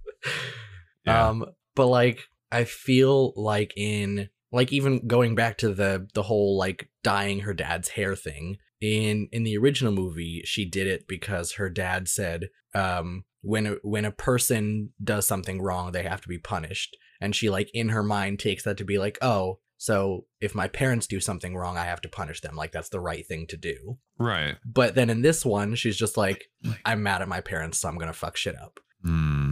Yeah. 1.06 1.28
um 1.30 1.46
but 1.76 1.88
like 1.88 2.22
i 2.56 2.64
feel 2.64 3.34
like 3.36 3.74
in 3.76 4.30
like 4.52 4.72
even 4.72 5.06
going 5.06 5.36
back 5.36 5.58
to 5.58 5.74
the 5.74 6.08
the 6.14 6.24
whole 6.24 6.58
like 6.58 6.90
dyeing 7.04 7.42
her 7.42 7.54
dad's 7.54 7.90
hair 7.90 8.16
thing 8.16 8.58
in 8.82 9.28
in 9.32 9.44
the 9.44 9.58
original 9.58 9.92
movie 9.92 10.42
she 10.46 10.66
did 10.66 10.88
it 10.88 11.08
because 11.08 11.54
her 11.54 11.70
dad 11.70 12.08
said 12.08 12.50
um 12.74 13.24
when 13.42 13.68
a, 13.68 13.72
when 13.84 14.06
a 14.06 14.12
person 14.12 14.90
does 15.04 15.28
something 15.28 15.62
wrong 15.62 15.92
they 15.92 16.04
have 16.04 16.22
to 16.22 16.30
be 16.30 16.40
punished 16.40 16.98
and 17.22 17.36
she 17.36 17.50
like 17.50 17.70
in 17.74 17.90
her 17.90 18.04
mind 18.04 18.40
takes 18.40 18.64
that 18.64 18.78
to 18.78 18.86
be 18.86 18.98
like 18.98 19.18
oh 19.22 19.60
so 19.78 20.26
if 20.40 20.56
my 20.56 20.68
parents 20.68 21.06
do 21.06 21.20
something 21.20 21.56
wrong 21.56 21.78
i 21.78 21.86
have 21.86 22.02
to 22.02 22.10
punish 22.10 22.42
them 22.42 22.56
like 22.56 22.72
that's 22.72 22.90
the 22.90 23.00
right 23.00 23.28
thing 23.28 23.46
to 23.48 23.58
do 23.58 23.98
right. 24.18 24.56
but 24.66 24.96
then 24.96 25.10
in 25.10 25.22
this 25.22 25.46
one 25.46 25.76
she's 25.76 25.98
just 25.98 26.18
like 26.18 26.46
i'm 26.86 27.04
mad 27.04 27.22
at 27.22 27.28
my 27.28 27.42
parents 27.42 27.80
so 27.80 27.90
i'm 27.90 27.98
gonna 27.98 28.14
fuck 28.14 28.38
shit 28.38 28.56
up 28.58 28.80
Hmm. 29.06 29.45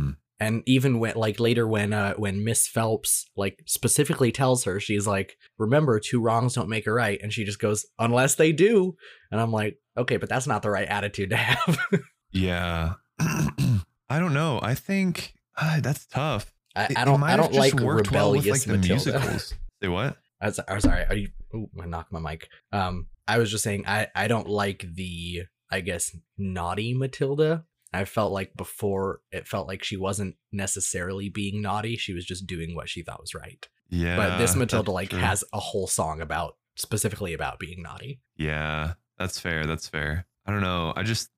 And 0.43 0.63
even 0.65 0.99
when 0.99 1.15
like 1.15 1.39
later 1.39 1.67
when 1.67 1.93
uh 1.93 2.13
when 2.15 2.43
miss 2.43 2.67
phelps 2.67 3.25
like 3.35 3.63
specifically 3.65 4.31
tells 4.31 4.63
her 4.63 4.79
she's 4.79 5.07
like 5.07 5.37
remember 5.57 5.99
two 5.99 6.21
wrongs 6.21 6.53
don't 6.53 6.69
make 6.69 6.87
a 6.87 6.91
right 6.91 7.19
and 7.21 7.33
she 7.33 7.43
just 7.43 7.59
goes 7.59 7.85
unless 7.99 8.35
they 8.35 8.51
do 8.51 8.95
and 9.31 9.39
i'm 9.41 9.51
like 9.51 9.77
okay 9.97 10.17
but 10.17 10.29
that's 10.29 10.47
not 10.47 10.61
the 10.61 10.69
right 10.69 10.87
attitude 10.87 11.29
to 11.29 11.35
have 11.35 11.79
Yeah. 12.33 12.93
I 13.19 14.19
don't 14.19 14.33
know. 14.33 14.59
I 14.61 14.73
think 14.73 15.33
uh, 15.55 15.79
that's 15.79 16.05
tough. 16.07 16.51
I, 16.75 16.89
I 16.97 17.05
don't 17.05 17.21
i 17.21 17.37
don't 17.37 17.53
like 17.53 17.73
worked 17.75 18.11
well 18.11 18.31
with, 18.31 18.45
rebellious 18.45 18.67
like, 18.67 18.81
the 18.81 18.89
Matilda. 18.89 19.11
musicals. 19.19 19.53
Say 19.81 19.87
what? 19.87 20.17
I 20.41 20.47
was, 20.47 20.59
I'm 20.67 20.81
sorry. 20.81 21.05
Are 21.05 21.15
you? 21.15 21.29
Oh, 21.53 21.69
I 21.79 21.85
knocked 21.85 22.11
my 22.11 22.19
mic. 22.19 22.49
Um, 22.71 23.07
I 23.27 23.37
was 23.37 23.51
just 23.51 23.63
saying 23.63 23.85
I 23.87 24.07
I 24.15 24.27
don't 24.27 24.49
like 24.49 24.85
the 24.95 25.43
I 25.71 25.81
guess 25.81 26.15
naughty 26.37 26.93
Matilda. 26.95 27.65
I 27.93 28.05
felt 28.05 28.31
like 28.31 28.55
before 28.55 29.21
it 29.31 29.47
felt 29.47 29.67
like 29.67 29.83
she 29.83 29.97
wasn't 29.97 30.35
necessarily 30.51 31.29
being 31.29 31.61
naughty. 31.61 31.95
She 31.97 32.13
was 32.13 32.25
just 32.25 32.47
doing 32.47 32.75
what 32.75 32.89
she 32.89 33.03
thought 33.03 33.21
was 33.21 33.35
right. 33.35 33.67
Yeah. 33.89 34.17
but 34.17 34.37
this 34.39 34.55
Matilda 34.55 34.91
like 34.91 35.09
true. 35.09 35.19
has 35.19 35.43
a 35.53 35.59
whole 35.59 35.87
song 35.87 36.19
about 36.21 36.55
specifically 36.75 37.33
about 37.33 37.59
being 37.59 37.83
naughty. 37.83 38.21
Yeah, 38.35 38.93
that's 39.17 39.39
fair. 39.39 39.65
That's 39.65 39.87
fair. 39.87 40.25
I 40.45 40.51
don't 40.51 40.61
know. 40.61 40.93
I 40.95 41.03
just 41.03 41.29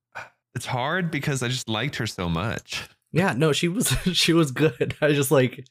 it's 0.55 0.65
hard 0.65 1.11
because 1.11 1.43
I 1.43 1.49
just 1.49 1.67
liked 1.67 1.97
her 1.97 2.07
so 2.07 2.29
much. 2.29 2.87
Yeah, 3.11 3.33
no, 3.33 3.51
she 3.51 3.67
was 3.67 3.89
she 4.13 4.33
was 4.33 4.51
good. 4.51 4.95
I 5.01 5.11
just 5.11 5.31
like 5.31 5.65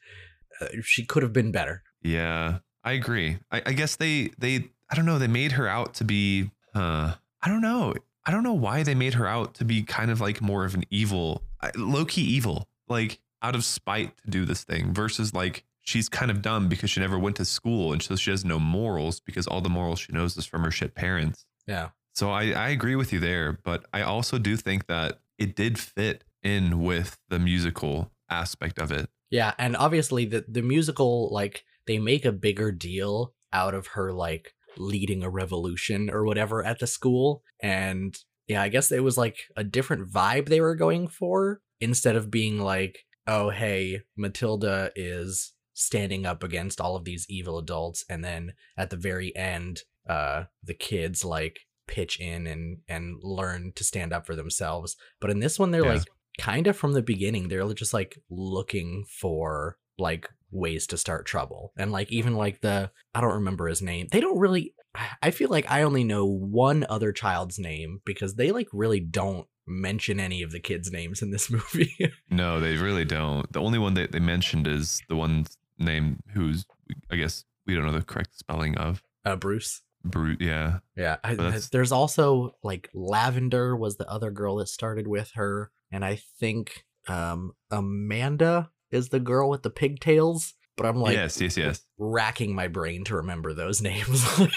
uh, 0.61 0.67
she 0.83 1.05
could 1.05 1.23
have 1.23 1.33
been 1.33 1.51
better. 1.51 1.83
Yeah, 2.01 2.59
I 2.83 2.93
agree. 2.93 3.39
I, 3.51 3.63
I 3.65 3.73
guess 3.73 3.95
they 3.95 4.31
they 4.37 4.69
I 4.89 4.95
don't 4.95 5.05
know. 5.05 5.19
They 5.19 5.27
made 5.27 5.53
her 5.53 5.67
out 5.67 5.95
to 5.95 6.03
be. 6.03 6.51
Uh, 6.73 7.13
I 7.41 7.47
don't 7.47 7.61
know. 7.61 7.93
I 8.25 8.31
don't 8.31 8.43
know 8.43 8.53
why 8.53 8.83
they 8.83 8.95
made 8.95 9.13
her 9.15 9.27
out 9.27 9.53
to 9.55 9.65
be 9.65 9.83
kind 9.83 10.09
of 10.09 10.19
like 10.19 10.41
more 10.41 10.65
of 10.65 10.73
an 10.73 10.83
evil, 10.89 11.43
low 11.75 12.05
key 12.05 12.23
evil, 12.23 12.67
like 12.87 13.19
out 13.41 13.55
of 13.55 13.63
spite 13.63 14.17
to 14.17 14.29
do 14.29 14.45
this 14.45 14.63
thing 14.63 14.93
versus 14.93 15.33
like 15.33 15.63
she's 15.81 16.09
kind 16.09 16.31
of 16.31 16.41
dumb 16.41 16.67
because 16.67 16.89
she 16.89 16.99
never 16.99 17.19
went 17.19 17.35
to 17.35 17.45
school 17.45 17.93
and 17.93 18.01
so 18.01 18.15
she 18.15 18.31
has 18.31 18.43
no 18.43 18.59
morals 18.59 19.19
because 19.19 19.45
all 19.45 19.61
the 19.61 19.69
morals 19.69 19.99
she 19.99 20.11
knows 20.11 20.35
is 20.35 20.45
from 20.45 20.63
her 20.63 20.71
shit 20.71 20.95
parents. 20.95 21.45
Yeah. 21.67 21.89
So 22.13 22.31
I, 22.31 22.51
I 22.51 22.69
agree 22.69 22.95
with 22.95 23.13
you 23.13 23.19
there, 23.19 23.59
but 23.63 23.85
I 23.93 24.01
also 24.01 24.39
do 24.39 24.57
think 24.57 24.87
that 24.87 25.19
it 25.37 25.55
did 25.55 25.77
fit 25.77 26.23
in 26.41 26.81
with 26.81 27.19
the 27.29 27.37
musical 27.37 28.11
aspect 28.29 28.79
of 28.79 28.91
it. 28.91 29.09
Yeah, 29.29 29.53
and 29.57 29.75
obviously 29.75 30.25
the 30.25 30.45
the 30.47 30.61
musical 30.61 31.29
like 31.31 31.65
they 31.87 31.99
make 31.99 32.25
a 32.25 32.31
bigger 32.31 32.71
deal 32.71 33.33
out 33.51 33.73
of 33.73 33.87
her 33.87 34.13
like 34.13 34.54
leading 34.77 35.23
a 35.23 35.29
revolution 35.29 36.09
or 36.09 36.25
whatever 36.25 36.63
at 36.63 36.79
the 36.79 36.87
school 36.87 37.43
and 37.61 38.17
yeah, 38.47 38.61
I 38.61 38.69
guess 38.69 38.91
it 38.91 39.03
was 39.03 39.17
like 39.17 39.37
a 39.57 39.63
different 39.63 40.11
vibe 40.11 40.49
they 40.49 40.61
were 40.61 40.75
going 40.75 41.07
for 41.07 41.61
instead 41.81 42.15
of 42.15 42.29
being 42.29 42.59
like, 42.59 42.99
"Oh, 43.25 43.49
hey, 43.49 44.01
Matilda 44.15 44.91
is 44.95 45.53
standing 45.73 46.27
up 46.27 46.43
against 46.43 46.79
all 46.79 46.95
of 46.95 47.05
these 47.05 47.25
evil 47.27 47.57
adults." 47.57 48.05
And 48.07 48.23
then 48.23 48.53
at 48.77 48.91
the 48.91 48.97
very 48.97 49.35
end, 49.35 49.81
uh 50.07 50.43
the 50.63 50.75
kids 50.75 51.25
like 51.25 51.61
pitch 51.87 52.19
in 52.19 52.45
and 52.45 52.81
and 52.87 53.17
learn 53.23 53.71
to 53.77 53.83
stand 53.83 54.13
up 54.13 54.27
for 54.27 54.35
themselves. 54.35 54.95
But 55.19 55.31
in 55.31 55.39
this 55.39 55.57
one 55.57 55.71
they're 55.71 55.83
Yeah. 55.83 55.93
like 55.93 56.07
kind 56.39 56.67
of 56.67 56.77
from 56.77 56.93
the 56.93 57.01
beginning 57.01 57.47
they're 57.47 57.73
just 57.73 57.93
like 57.95 58.19
looking 58.29 59.05
for 59.21 59.77
like 59.97 60.29
ways 60.55 60.87
to 60.87 60.97
start 60.97 61.25
trouble 61.25 61.73
and 61.77 61.91
like 61.91 62.11
even 62.11 62.33
like 62.35 62.61
the 62.61 62.89
i 63.13 63.21
don't 63.21 63.33
remember 63.33 63.67
his 63.67 63.81
name 63.81 64.07
they 64.11 64.19
don't 64.21 64.39
really 64.39 64.73
i 65.21 65.29
feel 65.31 65.49
like 65.49 65.69
i 65.69 65.81
only 65.83 66.03
know 66.03 66.25
one 66.25 66.85
other 66.89 67.11
child's 67.11 67.59
name 67.59 67.99
because 68.05 68.35
they 68.35 68.51
like 68.51 68.67
really 68.71 68.99
don't 68.99 69.47
mention 69.67 70.19
any 70.19 70.41
of 70.43 70.51
the 70.51 70.59
kids 70.59 70.91
names 70.91 71.21
in 71.21 71.31
this 71.31 71.49
movie 71.57 72.11
No, 72.29 72.59
they 72.59 72.77
really 72.77 73.05
don't. 73.05 73.51
The 73.51 73.59
only 73.61 73.79
one 73.79 73.95
that 73.95 74.11
they 74.11 74.19
mentioned 74.19 74.67
is 74.67 75.01
the 75.09 75.15
one 75.15 75.47
name 75.79 76.19
who's, 76.35 76.65
I 77.09 77.15
guess, 77.15 77.45
we 77.65 77.73
don't 77.73 77.85
know 77.85 77.91
the 77.91 78.03
correct 78.03 78.37
spelling 78.37 78.77
of. 78.77 79.01
uh 79.25 79.35
bruce 79.35 79.81
Brute. 80.03 80.39
Yeah. 80.39 80.79
yeah 80.95 81.15
I, 81.23 81.33
there's 81.71 81.91
also 81.91 82.55
like 82.61 82.91
lavender 82.93 83.75
was 83.75 83.97
the 83.97 84.07
other 84.07 84.29
girl 84.29 84.57
that 84.57 84.67
started 84.67 85.07
with 85.07 85.31
her 85.33 85.71
and 85.91 86.05
i 86.05 86.15
think 86.39 86.85
um 87.07 87.53
amanda 87.71 88.69
is 88.91 89.09
the 89.09 89.19
girl 89.19 89.49
with 89.49 89.63
the 89.63 89.69
pigtails 89.69 90.53
but 90.77 90.85
i'm 90.85 90.97
like 90.97 91.13
yes, 91.15 91.39
yes, 91.39 91.57
yes. 91.57 91.81
racking 91.97 92.53
my 92.53 92.67
brain 92.67 93.03
to 93.03 93.15
remember 93.15 93.53
those 93.53 93.81
names 93.91 94.25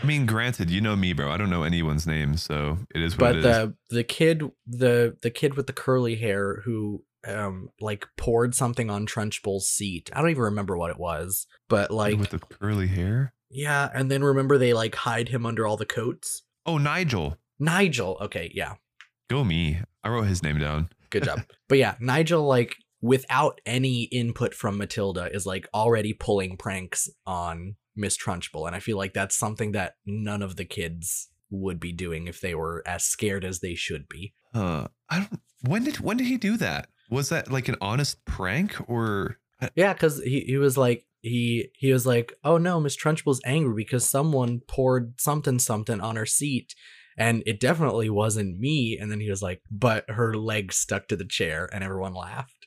I 0.00 0.06
mean, 0.06 0.26
granted, 0.26 0.70
you 0.70 0.80
know 0.80 0.94
me, 0.94 1.12
bro. 1.12 1.32
I 1.32 1.36
don't 1.36 1.50
know 1.50 1.64
anyone's 1.64 2.06
name, 2.06 2.36
so 2.36 2.78
it 2.94 3.02
is 3.02 3.18
what 3.18 3.18
but 3.18 3.36
it 3.36 3.38
is. 3.38 3.42
the 3.44 3.74
the 3.90 4.04
kid 4.04 4.44
the 4.64 5.16
the 5.22 5.30
kid 5.30 5.54
with 5.54 5.66
the 5.66 5.72
curly 5.72 6.14
hair 6.14 6.62
who 6.64 7.02
um 7.26 7.68
like 7.80 8.06
poured 8.16 8.54
something 8.54 8.90
on 8.90 9.06
Trunchbull's 9.06 9.68
seat. 9.68 10.08
I 10.12 10.20
don't 10.20 10.30
even 10.30 10.44
remember 10.44 10.76
what 10.78 10.90
it 10.90 10.98
was, 11.00 11.48
but 11.68 11.90
like 11.90 12.16
with 12.16 12.30
the 12.30 12.38
curly 12.38 12.86
hair. 12.86 13.34
yeah, 13.50 13.90
and 13.92 14.08
then 14.08 14.22
remember 14.22 14.56
they 14.56 14.72
like 14.72 14.94
hide 14.94 15.30
him 15.30 15.44
under 15.44 15.66
all 15.66 15.76
the 15.76 15.84
coats. 15.84 16.42
Oh, 16.64 16.78
Nigel. 16.78 17.36
Nigel, 17.58 18.18
okay, 18.20 18.52
yeah, 18.54 18.74
Go 19.28 19.44
me. 19.44 19.80
I 20.04 20.10
wrote 20.10 20.26
his 20.26 20.42
name 20.42 20.58
down. 20.58 20.90
good 21.10 21.24
job. 21.24 21.40
but 21.68 21.78
yeah, 21.78 21.94
Nigel 22.00 22.46
like 22.46 22.76
without 23.02 23.60
any 23.66 24.04
input 24.04 24.54
from 24.54 24.78
Matilda 24.78 25.28
is 25.34 25.44
like 25.44 25.68
already 25.74 26.14
pulling 26.14 26.56
pranks 26.56 27.10
on 27.26 27.76
Miss 27.94 28.16
Trunchbull, 28.16 28.66
and 28.66 28.74
I 28.74 28.80
feel 28.80 28.96
like 28.96 29.12
that's 29.12 29.36
something 29.36 29.72
that 29.72 29.96
none 30.06 30.40
of 30.40 30.56
the 30.56 30.64
kids 30.64 31.28
would 31.50 31.78
be 31.78 31.92
doing 31.92 32.28
if 32.28 32.40
they 32.40 32.54
were 32.54 32.82
as 32.86 33.04
scared 33.04 33.44
as 33.44 33.60
they 33.60 33.74
should 33.74 34.08
be. 34.08 34.32
Uh, 34.54 34.86
I 35.10 35.18
don't. 35.18 35.40
When 35.62 35.84
did 35.84 36.00
when 36.00 36.16
did 36.16 36.28
he 36.28 36.38
do 36.38 36.56
that? 36.56 36.88
Was 37.10 37.28
that 37.28 37.50
like 37.50 37.68
an 37.68 37.76
honest 37.80 38.24
prank 38.24 38.76
or? 38.88 39.38
Yeah, 39.74 39.92
because 39.92 40.22
he, 40.22 40.40
he 40.40 40.56
was 40.56 40.78
like 40.78 41.04
he 41.20 41.68
he 41.74 41.92
was 41.92 42.06
like, 42.06 42.32
oh 42.44 42.56
no, 42.56 42.80
Miss 42.80 42.96
Trunchbull's 42.96 43.42
angry 43.44 43.74
because 43.74 44.08
someone 44.08 44.60
poured 44.66 45.20
something 45.20 45.58
something 45.58 46.00
on 46.00 46.16
her 46.16 46.26
seat, 46.26 46.74
and 47.18 47.42
it 47.46 47.60
definitely 47.60 48.10
wasn't 48.10 48.58
me. 48.58 48.96
And 48.98 49.10
then 49.10 49.20
he 49.20 49.28
was 49.28 49.42
like, 49.42 49.60
but 49.70 50.08
her 50.08 50.34
leg 50.34 50.72
stuck 50.72 51.08
to 51.08 51.16
the 51.16 51.26
chair, 51.26 51.68
and 51.72 51.84
everyone 51.84 52.14
laughed. 52.14 52.61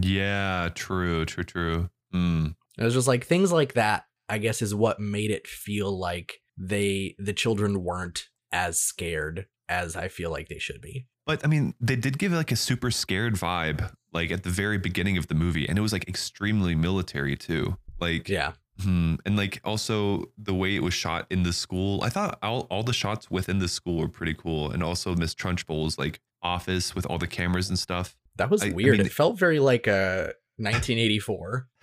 Yeah, 0.00 0.68
true, 0.74 1.24
true, 1.24 1.44
true. 1.44 1.90
Mm. 2.14 2.54
It 2.78 2.84
was 2.84 2.94
just 2.94 3.08
like 3.08 3.26
things 3.26 3.52
like 3.52 3.74
that. 3.74 4.04
I 4.28 4.38
guess 4.38 4.60
is 4.60 4.74
what 4.74 5.00
made 5.00 5.30
it 5.30 5.46
feel 5.46 5.98
like 5.98 6.40
they 6.56 7.14
the 7.18 7.32
children 7.32 7.82
weren't 7.82 8.28
as 8.52 8.80
scared 8.80 9.46
as 9.68 9.96
I 9.96 10.08
feel 10.08 10.30
like 10.30 10.48
they 10.48 10.58
should 10.58 10.80
be. 10.80 11.06
But 11.26 11.44
I 11.44 11.48
mean, 11.48 11.74
they 11.80 11.96
did 11.96 12.18
give 12.18 12.32
like 12.32 12.52
a 12.52 12.56
super 12.56 12.90
scared 12.90 13.34
vibe, 13.34 13.92
like 14.12 14.30
at 14.30 14.42
the 14.42 14.50
very 14.50 14.78
beginning 14.78 15.18
of 15.18 15.28
the 15.28 15.34
movie, 15.34 15.68
and 15.68 15.78
it 15.78 15.82
was 15.82 15.92
like 15.92 16.08
extremely 16.08 16.74
military 16.74 17.36
too. 17.36 17.76
Like, 18.00 18.28
Yeah, 18.28 18.52
hmm, 18.82 19.16
and 19.26 19.36
like 19.36 19.60
also 19.64 20.24
the 20.38 20.54
way 20.54 20.74
it 20.74 20.82
was 20.82 20.94
shot 20.94 21.26
in 21.30 21.42
the 21.42 21.52
school. 21.52 22.02
I 22.02 22.08
thought 22.08 22.38
all, 22.42 22.66
all 22.70 22.82
the 22.82 22.92
shots 22.92 23.30
within 23.30 23.58
the 23.58 23.68
school 23.68 23.98
were 23.98 24.08
pretty 24.08 24.34
cool, 24.34 24.70
and 24.70 24.82
also 24.82 25.14
Miss 25.14 25.34
Trunchbull's 25.34 25.98
like 25.98 26.20
office 26.42 26.94
with 26.94 27.04
all 27.06 27.18
the 27.18 27.26
cameras 27.26 27.68
and 27.68 27.78
stuff. 27.78 28.16
That 28.38 28.50
was 28.50 28.62
I- 28.62 28.68
I 28.68 28.70
weird. 28.70 28.98
mean- 28.98 29.06
it 29.06 29.12
felt 29.12 29.38
very 29.38 29.58
like 29.60 29.86
a 29.86 30.32
1984. 30.56 31.68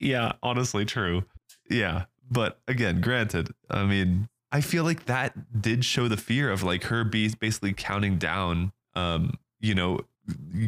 Yeah, 0.00 0.32
honestly, 0.42 0.84
true. 0.84 1.22
Yeah, 1.70 2.06
but 2.28 2.60
again, 2.66 3.00
granted, 3.00 3.54
I 3.70 3.84
mean, 3.84 4.28
I 4.50 4.60
feel 4.60 4.82
like 4.82 5.04
that 5.04 5.60
did 5.62 5.84
show 5.84 6.08
the 6.08 6.16
fear 6.16 6.50
of 6.50 6.64
like 6.64 6.82
her 6.84 7.04
be 7.04 7.32
basically 7.38 7.74
counting 7.74 8.18
down. 8.18 8.72
Um, 8.96 9.34
you 9.60 9.76
know, 9.76 10.00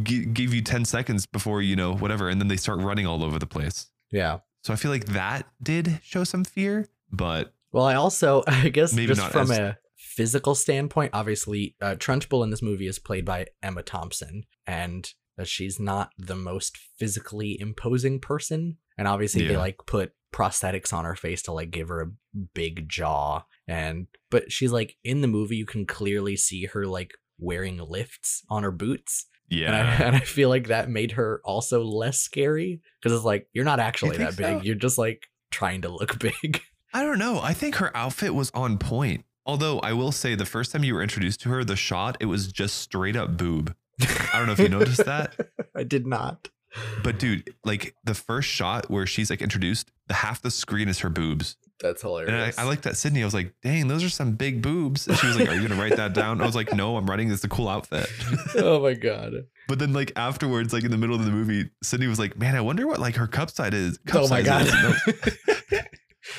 g- 0.05 0.27
give 0.27 0.55
you 0.55 0.63
ten 0.63 0.85
seconds 0.85 1.27
before 1.27 1.61
you 1.61 1.75
know 1.75 1.93
whatever, 1.97 2.29
and 2.29 2.41
then 2.41 2.47
they 2.47 2.57
start 2.57 2.81
running 2.81 3.05
all 3.05 3.25
over 3.25 3.41
the 3.41 3.49
place. 3.49 3.91
Yeah. 4.13 4.39
So 4.63 4.73
I 4.73 4.77
feel 4.77 4.93
like 4.93 5.07
that 5.07 5.49
did 5.61 5.99
show 6.05 6.23
some 6.23 6.45
fear, 6.45 6.87
but 7.11 7.53
Well, 7.73 7.87
I 7.87 7.95
also, 7.97 8.45
I 8.47 8.69
guess, 8.69 8.93
Maybe 8.95 9.09
just 9.15 9.27
from 9.33 9.51
as- 9.51 9.59
a 9.59 9.79
physical 9.97 10.55
standpoint, 10.55 11.11
obviously, 11.15 11.75
uh, 11.81 11.97
Trunchbull 11.97 12.45
in 12.45 12.51
this 12.51 12.63
movie 12.63 12.87
is 12.87 13.01
played 13.01 13.25
by 13.25 13.47
Emma 13.61 13.83
Thompson, 13.83 14.45
and 14.69 15.13
uh, 15.41 15.45
she's 15.45 15.81
not 15.81 16.11
the 16.19 16.37
most 16.37 16.77
physically 16.77 17.59
imposing 17.61 18.21
person. 18.21 18.77
And 18.99 19.09
obviously, 19.09 19.47
they 19.49 19.57
like 19.57 19.79
put 19.87 20.13
prosthetics 20.33 20.93
on 20.93 21.05
her 21.05 21.17
face 21.17 21.43
to 21.43 21.53
like 21.53 21.71
give 21.71 21.89
her 21.89 22.03
a 22.03 22.39
big 22.55 22.89
jaw 22.89 23.43
and 23.67 24.07
but 24.31 24.53
she's 24.53 24.71
like 24.71 24.97
in 25.03 25.23
the 25.23 25.27
movie 25.27 25.57
you 25.57 25.67
can 25.67 25.85
clearly 25.85 26.37
see 26.37 26.67
her 26.67 26.87
like 26.87 27.15
wearing 27.37 27.79
lifts 27.79 28.45
on 28.49 28.63
her 28.63 28.71
boots 28.71 29.27
and, 29.67 29.75
I, 29.75 29.81
Yeah. 29.81 30.03
and 30.07 30.15
I 30.15 30.21
feel 30.21 30.49
like 30.49 30.69
that 30.69 30.89
made 30.89 31.13
her 31.13 31.41
also 31.45 31.83
less 31.83 32.21
scary 32.21 32.81
because 33.01 33.17
it's 33.17 33.25
like 33.25 33.49
you're 33.53 33.65
not 33.65 33.81
actually 33.81 34.17
think 34.17 34.31
that 34.31 34.37
big 34.37 34.59
so? 34.59 34.65
you're 34.65 34.77
just 34.77 34.99
like 34.99 35.27
trying 35.51 35.83
to 35.83 35.89
look 35.89 36.17
big 36.43 36.63
I 36.93 37.03
don't 37.03 37.19
know. 37.19 37.41
I 37.41 37.53
think 37.53 37.77
her 37.77 37.97
outfit 37.97 38.35
was 38.35 38.51
on 38.53 38.79
point. 38.79 39.25
Although 39.47 39.79
I 39.81 39.93
will 39.93 40.13
say 40.13 40.35
the 40.35 40.45
first 40.45 40.73
time 40.73 40.85
you 40.85 40.95
were 40.95 41.03
introduced 41.03 41.41
to 41.43 41.49
her, 41.49 41.65
the 41.65 41.77
shot, 41.77 42.17
it 42.21 42.27
was 42.27 42.53
just 42.53 42.79
straight 42.79 43.17
up 43.17 43.37
boob. 43.37 43.75
I 44.33 44.39
don't 44.39 44.47
know 44.47 44.53
if 44.53 44.59
you 44.59 44.69
noticed 44.69 45.05
that. 45.05 45.35
i 45.75 45.83
did 45.83 46.07
not 46.07 46.49
But 47.03 47.19
dude, 47.19 47.55
like 47.65 47.95
the 48.05 48.15
first 48.15 48.49
shot 48.49 48.91
where 48.91 49.07
she's 49.07 49.31
like 49.31 49.43
introduced, 49.43 49.91
the 50.07 50.15
half 50.15 50.41
the 50.43 50.51
screen 50.51 50.89
is 50.89 51.01
her 51.01 51.09
boobs. 51.09 51.57
that's 51.81 52.03
hilarious. 52.03 52.29
And 52.29 52.37
I, 52.37 52.39
hilarious 52.39 52.59
I 52.59 52.65
looked 52.65 52.87
at 52.87 52.97
Sydney. 52.97 53.23
I 53.23 53.25
was 53.25 53.35
like, 53.35 53.55
dang, 53.63 53.89
those 53.89 54.05
are 54.05 54.09
some 54.09 54.33
big 54.33 54.63
boobs. 54.63 55.09
And 55.09 55.17
she 55.17 55.27
was 55.27 55.39
like, 55.39 55.49
Are 55.49 55.55
you 55.55 55.67
gonna 55.67 55.81
write 55.81 55.97
that 55.97 56.13
down? 56.15 56.41
I 56.41 56.47
was 56.47 56.55
like, 56.55 56.73
No, 56.75 56.97
I'm 56.97 57.09
writing 57.11 57.29
this. 57.29 57.39
It's 57.39 57.45
a 57.45 57.49
cool 57.49 57.69
outfit. 57.69 58.09
oh 58.57 58.81
my 58.81 58.95
god 58.95 59.33
But 59.67 59.79
then 59.79 59.93
like 59.93 60.13
afterwards, 60.17 60.73
like 60.73 60.85
in 60.85 60.91
the 60.91 60.99
middle 60.99 61.17
of 61.17 61.25
the 61.25 61.31
movie, 61.33 61.71
Sydney 61.83 62.07
was 62.07 62.19
like, 62.19 62.39
Man, 62.39 62.55
I 62.55 62.61
wonder 62.61 62.87
what 62.87 63.01
like 63.01 63.17
her 63.17 63.27
cup 63.27 63.51
side 63.51 63.75
is. 63.75 63.99
Cup 64.07 64.23
oh 64.23 64.29
my 64.29 64.43
god 64.43 64.67
is." 64.67 65.03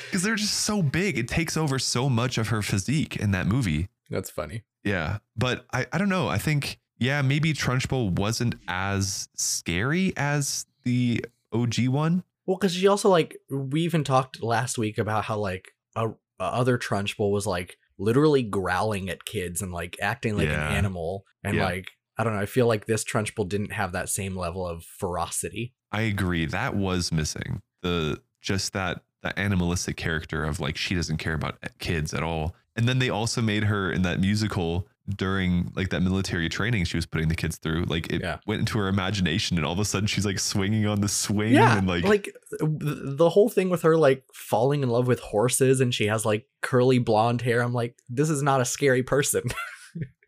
Because 0.06 0.22
they're 0.22 0.36
just 0.36 0.60
so 0.60 0.82
big. 0.82 1.18
It 1.18 1.28
takes 1.28 1.56
over 1.56 1.78
so 1.78 2.08
much 2.08 2.38
of 2.38 2.48
her 2.48 2.62
physique 2.62 3.16
in 3.16 3.32
that 3.32 3.46
movie. 3.46 3.88
that's 4.08 4.30
funny 4.30 4.62
Yeah. 4.84 5.18
But 5.36 5.66
I, 5.72 5.86
I 5.92 5.98
don't 5.98 6.08
know. 6.08 6.28
I 6.28 6.38
think, 6.38 6.78
yeah, 7.02 7.22
maybe 7.22 7.52
Trunchbull 7.52 8.18
wasn't 8.18 8.54
as 8.68 9.28
scary 9.34 10.12
as 10.16 10.66
the 10.84 11.24
OG 11.52 11.88
one. 11.88 12.24
Well, 12.46 12.56
because 12.56 12.74
she 12.74 12.86
also 12.86 13.08
like 13.08 13.36
we 13.50 13.82
even 13.82 14.04
talked 14.04 14.42
last 14.42 14.78
week 14.78 14.98
about 14.98 15.24
how 15.24 15.38
like 15.38 15.72
a, 15.96 16.08
a 16.08 16.14
other 16.38 16.78
Trunchbull 16.78 17.30
was 17.30 17.46
like 17.46 17.76
literally 17.98 18.42
growling 18.42 19.08
at 19.08 19.24
kids 19.24 19.62
and 19.62 19.72
like 19.72 19.96
acting 20.00 20.36
like 20.36 20.48
Yeah. 20.48 20.68
an 20.70 20.76
animal, 20.76 21.24
and 21.44 21.56
Yeah. 21.56 21.64
like 21.64 21.90
I 22.18 22.24
don't 22.24 22.34
know. 22.34 22.40
I 22.40 22.46
feel 22.46 22.66
like 22.66 22.86
this 22.86 23.04
Trunchbull 23.04 23.48
didn't 23.48 23.72
have 23.72 23.92
that 23.92 24.08
same 24.08 24.36
level 24.36 24.66
of 24.66 24.84
ferocity. 24.84 25.74
I 25.90 26.02
agree. 26.02 26.46
That 26.46 26.74
was 26.76 27.10
missing. 27.12 27.60
The 27.82 28.20
just 28.40 28.72
that 28.72 29.02
that 29.22 29.38
animalistic 29.38 29.96
character 29.96 30.44
of 30.44 30.58
like 30.60 30.76
she 30.76 30.94
doesn't 30.94 31.18
care 31.18 31.34
about 31.34 31.58
eh, 31.62 31.68
kids 31.78 32.12
at 32.12 32.22
all. 32.22 32.54
And 32.74 32.88
then 32.88 32.98
they 32.98 33.08
also 33.10 33.40
made 33.42 33.64
her 33.64 33.92
in 33.92 34.02
that 34.02 34.18
musical 34.18 34.88
during 35.08 35.72
like 35.74 35.88
that 35.90 36.00
military 36.02 36.48
training 36.48 36.84
she 36.84 36.96
was 36.96 37.06
putting 37.06 37.28
the 37.28 37.34
kids 37.34 37.56
through. 37.56 37.84
Like 37.84 38.12
it 38.12 38.20
Yeah. 38.22 38.38
went 38.46 38.60
into 38.60 38.78
her 38.78 38.88
imagination, 38.88 39.56
and 39.56 39.66
all 39.66 39.72
of 39.72 39.78
a 39.78 39.84
sudden 39.84 40.06
she's 40.06 40.24
like 40.24 40.38
swinging 40.38 40.86
on 40.86 41.00
the 41.00 41.08
swing 41.08 41.52
Yeah, 41.54 41.76
and 41.78 41.86
like, 41.88 42.04
like 42.04 42.34
the 42.60 43.30
whole 43.30 43.48
thing 43.48 43.68
with 43.70 43.82
her 43.82 43.96
like 43.96 44.24
falling 44.32 44.82
in 44.82 44.88
love 44.88 45.06
with 45.06 45.20
horses 45.20 45.80
and 45.80 45.94
she 45.94 46.06
has 46.06 46.24
like 46.24 46.46
curly 46.60 46.98
blonde 46.98 47.42
hair. 47.42 47.62
I'm 47.62 47.72
like, 47.72 47.96
this 48.08 48.30
is 48.30 48.42
not 48.42 48.60
a 48.60 48.64
scary 48.64 49.02
person. 49.02 49.42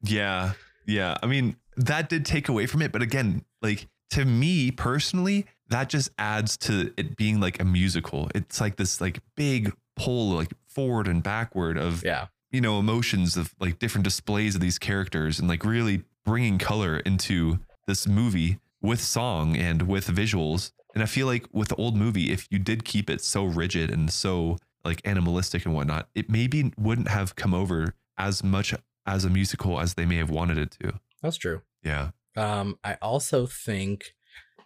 Yeah. 0.06 0.52
Yeah. 0.86 1.16
I 1.22 1.26
mean, 1.26 1.56
that 1.78 2.10
did 2.10 2.26
take 2.26 2.50
away 2.50 2.66
from 2.66 2.82
it. 2.82 2.92
But 2.92 3.00
again, 3.00 3.44
like 3.62 3.88
to 4.10 4.24
me 4.26 4.70
personally, 4.70 5.46
that 5.70 5.88
just 5.88 6.10
adds 6.18 6.58
to 6.58 6.92
it 6.98 7.16
being 7.16 7.40
like 7.40 7.58
a 7.60 7.64
musical. 7.64 8.28
It's 8.34 8.60
like 8.60 8.76
this 8.76 9.00
like 9.00 9.20
big 9.34 9.72
pull 9.96 10.32
like 10.32 10.52
forward 10.68 11.08
and 11.08 11.22
backward 11.22 11.78
of, 11.78 12.04
yeah, 12.04 12.26
you 12.54 12.60
know, 12.60 12.78
emotions 12.78 13.36
of 13.36 13.52
like 13.58 13.80
different 13.80 14.04
displays 14.04 14.54
of 14.54 14.60
these 14.60 14.78
characters 14.78 15.40
and 15.40 15.48
like 15.48 15.64
really 15.64 16.04
bringing 16.24 16.56
color 16.56 16.98
into 16.98 17.58
this 17.88 18.06
movie 18.06 18.60
with 18.80 19.00
song 19.00 19.56
and 19.56 19.88
with 19.88 20.06
visuals. 20.06 20.70
And 20.94 21.02
I 21.02 21.06
feel 21.06 21.26
like 21.26 21.48
with 21.52 21.70
the 21.70 21.74
old 21.74 21.96
movie, 21.96 22.30
if 22.30 22.46
you 22.50 22.60
did 22.60 22.84
keep 22.84 23.10
it 23.10 23.20
so 23.20 23.44
rigid 23.44 23.90
and 23.90 24.08
so 24.08 24.58
like 24.84 25.00
animalistic 25.04 25.66
and 25.66 25.74
whatnot, 25.74 26.08
it 26.14 26.30
maybe 26.30 26.72
wouldn't 26.78 27.08
have 27.08 27.34
come 27.34 27.54
over 27.54 27.94
as 28.16 28.44
much 28.44 28.72
as 29.04 29.24
a 29.24 29.30
musical 29.30 29.80
as 29.80 29.94
they 29.94 30.06
may 30.06 30.16
have 30.18 30.30
wanted 30.30 30.56
it 30.56 30.76
to. 30.80 31.00
that's 31.20 31.36
true. 31.36 31.62
Yeah. 31.82 32.10
Um, 32.36 32.78
I 32.84 32.98
also 33.02 33.46
think 33.46 34.14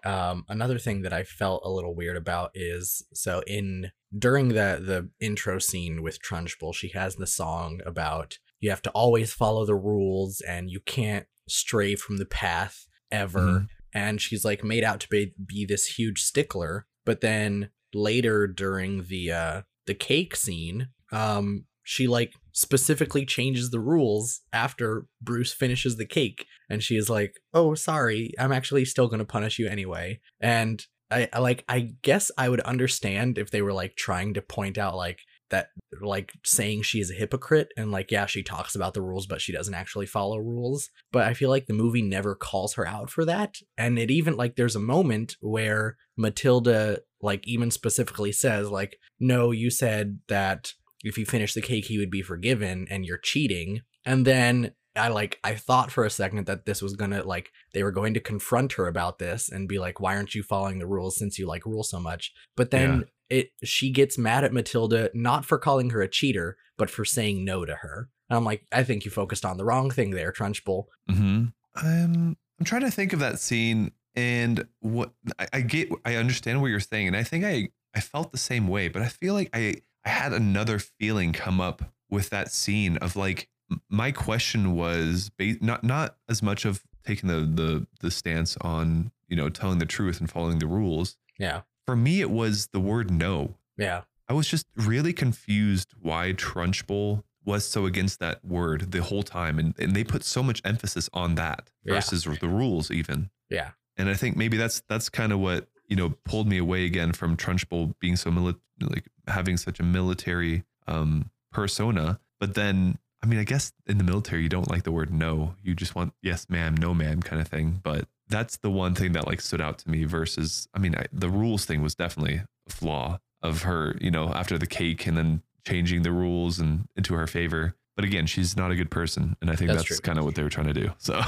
um, 0.08 0.44
another 0.48 0.78
thing 0.78 1.02
that 1.02 1.12
I 1.12 1.22
felt 1.22 1.62
a 1.64 1.70
little 1.70 1.94
weird 1.94 2.16
about 2.16 2.50
is 2.54 3.02
so 3.12 3.42
in 3.46 3.90
during 4.16 4.48
the 4.48 4.80
the 4.82 5.10
intro 5.20 5.58
scene 5.58 6.02
with 6.02 6.22
Trunchbull, 6.22 6.74
she 6.74 6.88
has 6.94 7.16
the 7.16 7.26
song 7.26 7.80
about 7.84 8.38
you 8.60 8.70
have 8.70 8.82
to 8.82 8.90
always 8.90 9.32
follow 9.34 9.66
the 9.66 9.74
rules 9.74 10.40
and 10.40 10.70
you 10.70 10.80
can't 10.80 11.26
stray 11.46 11.94
from 11.94 12.16
the 12.16 12.26
path 12.26 12.86
ever. 13.12 13.40
Mhm. 13.40 13.68
And 13.92 14.20
she's 14.20 14.44
like 14.44 14.64
made 14.64 14.82
out 14.82 15.00
to 15.00 15.08
be, 15.08 15.34
be 15.44 15.64
this 15.66 15.98
huge 15.98 16.22
stickler, 16.22 16.86
but 17.04 17.20
then 17.20 17.70
later 17.92 18.46
during 18.46 19.04
the 19.04 19.32
uh 19.32 19.62
the 19.86 19.94
cake 19.94 20.36
scene, 20.36 20.88
um, 21.12 21.64
she 21.88 22.06
like 22.06 22.34
specifically 22.52 23.24
changes 23.24 23.70
the 23.70 23.80
rules 23.80 24.42
after 24.52 25.06
Bruce 25.22 25.54
finishes 25.54 25.96
the 25.96 26.04
cake 26.04 26.44
and 26.68 26.82
she 26.82 26.96
is 26.96 27.08
like, 27.08 27.40
"Oh, 27.54 27.74
sorry, 27.74 28.34
I'm 28.38 28.52
actually 28.52 28.84
still 28.84 29.08
going 29.08 29.20
to 29.20 29.24
punish 29.24 29.58
you 29.58 29.66
anyway." 29.66 30.20
And 30.38 30.84
I, 31.10 31.30
I 31.32 31.38
like 31.38 31.64
I 31.66 31.94
guess 32.02 32.30
I 32.36 32.50
would 32.50 32.60
understand 32.60 33.38
if 33.38 33.50
they 33.50 33.62
were 33.62 33.72
like 33.72 33.96
trying 33.96 34.34
to 34.34 34.42
point 34.42 34.76
out 34.76 34.96
like 34.96 35.20
that 35.48 35.68
like 36.02 36.32
saying 36.44 36.82
she 36.82 37.00
is 37.00 37.10
a 37.10 37.14
hypocrite 37.14 37.72
and 37.74 37.90
like 37.90 38.10
yeah, 38.10 38.26
she 38.26 38.42
talks 38.42 38.74
about 38.74 38.92
the 38.92 39.00
rules 39.00 39.26
but 39.26 39.40
she 39.40 39.52
doesn't 39.52 39.72
actually 39.72 40.04
follow 40.04 40.36
rules. 40.36 40.90
But 41.10 41.22
I 41.22 41.32
feel 41.32 41.48
like 41.48 41.68
the 41.68 41.72
movie 41.72 42.02
never 42.02 42.34
calls 42.34 42.74
her 42.74 42.86
out 42.86 43.08
for 43.08 43.24
that. 43.24 43.54
And 43.78 43.98
it 43.98 44.10
even 44.10 44.36
like 44.36 44.56
there's 44.56 44.76
a 44.76 44.90
moment 44.94 45.38
where 45.40 45.96
Matilda 46.18 46.98
like 47.22 47.48
even 47.48 47.70
specifically 47.70 48.30
says 48.30 48.70
like, 48.70 48.98
"No, 49.18 49.52
you 49.52 49.70
said 49.70 50.18
that 50.28 50.74
if 51.04 51.18
you 51.18 51.24
finish 51.26 51.54
the 51.54 51.62
cake 51.62 51.86
he 51.86 51.98
would 51.98 52.10
be 52.10 52.22
forgiven 52.22 52.86
and 52.90 53.04
you're 53.04 53.18
cheating." 53.18 53.82
And 54.04 54.26
then 54.26 54.72
I 54.96 55.08
like 55.08 55.38
I 55.44 55.54
thought 55.54 55.90
for 55.90 56.04
a 56.04 56.10
second 56.10 56.46
that 56.46 56.66
this 56.66 56.82
was 56.82 56.94
gonna 56.94 57.22
like 57.22 57.50
they 57.72 57.82
were 57.82 57.92
going 57.92 58.14
to 58.14 58.20
confront 58.20 58.72
her 58.72 58.86
about 58.86 59.18
this 59.18 59.48
and 59.48 59.68
be 59.68 59.78
like, 59.78 60.00
why 60.00 60.16
aren't 60.16 60.34
you 60.34 60.42
following 60.42 60.78
the 60.78 60.86
rules 60.86 61.16
since 61.16 61.38
you 61.38 61.46
like 61.46 61.64
rule 61.64 61.84
so 61.84 62.00
much? 62.00 62.32
But 62.56 62.70
then 62.70 63.04
it 63.30 63.50
she 63.62 63.90
gets 63.90 64.18
mad 64.18 64.44
at 64.44 64.52
Matilda 64.52 65.10
not 65.14 65.44
for 65.44 65.58
calling 65.58 65.90
her 65.90 66.02
a 66.02 66.08
cheater, 66.08 66.56
but 66.76 66.90
for 66.90 67.04
saying 67.04 67.44
no 67.44 67.64
to 67.64 67.76
her. 67.76 68.08
And 68.28 68.36
I'm 68.36 68.44
like, 68.44 68.66
I 68.72 68.84
think 68.84 69.04
you 69.04 69.10
focused 69.10 69.44
on 69.44 69.56
the 69.56 69.64
wrong 69.64 69.90
thing 69.90 70.10
there, 70.10 70.32
Trunchbull. 70.32 70.84
hmm 71.08 71.46
I'm 71.74 72.36
I'm 72.58 72.64
trying 72.64 72.82
to 72.82 72.90
think 72.90 73.12
of 73.12 73.20
that 73.20 73.38
scene 73.38 73.92
and 74.16 74.66
what 74.80 75.12
I, 75.38 75.46
I 75.52 75.60
get. 75.60 75.90
I 76.04 76.16
understand 76.16 76.60
what 76.60 76.68
you're 76.68 76.80
saying, 76.80 77.06
and 77.06 77.16
I 77.16 77.22
think 77.22 77.44
I 77.44 77.68
I 77.94 78.00
felt 78.00 78.32
the 78.32 78.38
same 78.38 78.66
way. 78.68 78.88
But 78.88 79.02
I 79.02 79.08
feel 79.08 79.34
like 79.34 79.50
I 79.52 79.76
I 80.08 80.10
had 80.10 80.32
another 80.32 80.78
feeling 80.78 81.32
come 81.34 81.60
up 81.60 81.82
with 82.10 82.30
that 82.30 82.50
scene 82.50 82.96
of 82.96 83.14
like 83.14 83.48
my 83.90 84.10
question 84.12 84.74
was 84.74 85.30
ba- 85.38 85.56
not 85.60 85.84
not 85.84 86.16
as 86.28 86.42
much 86.42 86.64
of 86.64 86.82
taking 87.04 87.28
the 87.28 87.40
the 87.40 87.86
the 88.00 88.10
stance 88.10 88.56
on 88.62 89.10
you 89.28 89.36
know 89.36 89.50
telling 89.50 89.78
the 89.78 89.86
truth 89.86 90.18
and 90.20 90.30
following 90.30 90.58
the 90.60 90.66
rules. 90.66 91.16
Yeah. 91.38 91.60
For 91.86 91.94
me, 91.94 92.20
it 92.22 92.30
was 92.30 92.68
the 92.68 92.80
word 92.80 93.10
no. 93.10 93.56
Yeah. 93.76 94.02
I 94.28 94.32
was 94.32 94.48
just 94.48 94.66
really 94.76 95.12
confused 95.12 95.92
why 96.00 96.32
Trunchbull 96.32 97.22
was 97.44 97.66
so 97.66 97.86
against 97.86 98.18
that 98.20 98.44
word 98.44 98.92
the 98.92 99.02
whole 99.02 99.22
time. 99.22 99.58
And, 99.58 99.74
and 99.78 99.94
they 99.94 100.04
put 100.04 100.22
so 100.24 100.42
much 100.42 100.60
emphasis 100.64 101.08
on 101.14 101.34
that 101.36 101.70
Yeah. 101.84 101.94
versus 101.94 102.24
the 102.24 102.48
rules 102.48 102.90
even. 102.90 103.30
Yeah. 103.50 103.70
And 103.96 104.08
I 104.10 104.14
think 104.14 104.36
maybe 104.36 104.56
that's 104.56 104.82
that's 104.88 105.08
kind 105.08 105.32
of 105.32 105.38
what, 105.40 105.68
you 105.88 105.96
know, 105.96 106.14
pulled 106.24 106.48
me 106.48 106.58
away 106.58 106.84
again 106.84 107.12
from 107.12 107.36
Trunchbull 107.36 107.94
being 108.00 108.16
so 108.16 108.30
mili- 108.30 108.60
like 108.80 109.06
having 109.26 109.56
such 109.56 109.80
a 109.80 109.82
military 109.82 110.64
um 110.86 111.30
persona. 111.52 112.20
But 112.40 112.54
then 112.54 112.98
I 113.22 113.26
mean, 113.26 113.40
I 113.40 113.44
guess 113.44 113.72
in 113.86 113.98
the 113.98 114.04
military 114.04 114.42
you 114.42 114.48
don't 114.48 114.70
like 114.70 114.84
the 114.84 114.92
word 114.92 115.12
no. 115.12 115.54
You 115.62 115.74
just 115.74 115.94
want 115.94 116.12
yes 116.22 116.46
ma'am, 116.48 116.76
no 116.76 116.94
ma'am 116.94 117.22
kind 117.22 117.42
of 117.42 117.48
thing. 117.48 117.80
But 117.82 118.06
that's 118.28 118.58
the 118.58 118.70
one 118.70 118.94
thing 118.94 119.12
that 119.12 119.26
like 119.26 119.40
stood 119.40 119.60
out 119.60 119.78
to 119.78 119.90
me 119.90 120.04
versus 120.04 120.68
I 120.74 120.78
mean, 120.78 120.94
I, 120.94 121.06
the 121.12 121.30
rules 121.30 121.64
thing 121.64 121.82
was 121.82 121.94
definitely 121.94 122.42
a 122.68 122.72
flaw 122.72 123.18
of 123.42 123.62
her, 123.62 123.96
you 124.00 124.10
know, 124.10 124.28
after 124.32 124.58
the 124.58 124.66
cake 124.66 125.06
and 125.06 125.16
then 125.16 125.42
changing 125.66 126.02
the 126.02 126.12
rules 126.12 126.58
and 126.58 126.88
into 126.96 127.14
her 127.14 127.26
favor. 127.26 127.74
But 127.96 128.04
again, 128.04 128.26
she's 128.26 128.56
not 128.56 128.70
a 128.70 128.76
good 128.76 128.90
person, 128.90 129.36
and 129.40 129.50
I 129.50 129.56
think 129.56 129.70
That's 129.72 129.88
that's, 129.88 130.00
kind 130.00 130.18
of 130.18 130.24
what 130.24 130.36
they 130.36 130.42
were 130.42 130.48
trying 130.50 130.68
to 130.68 130.72
do. 130.72 130.92
So 130.98 131.20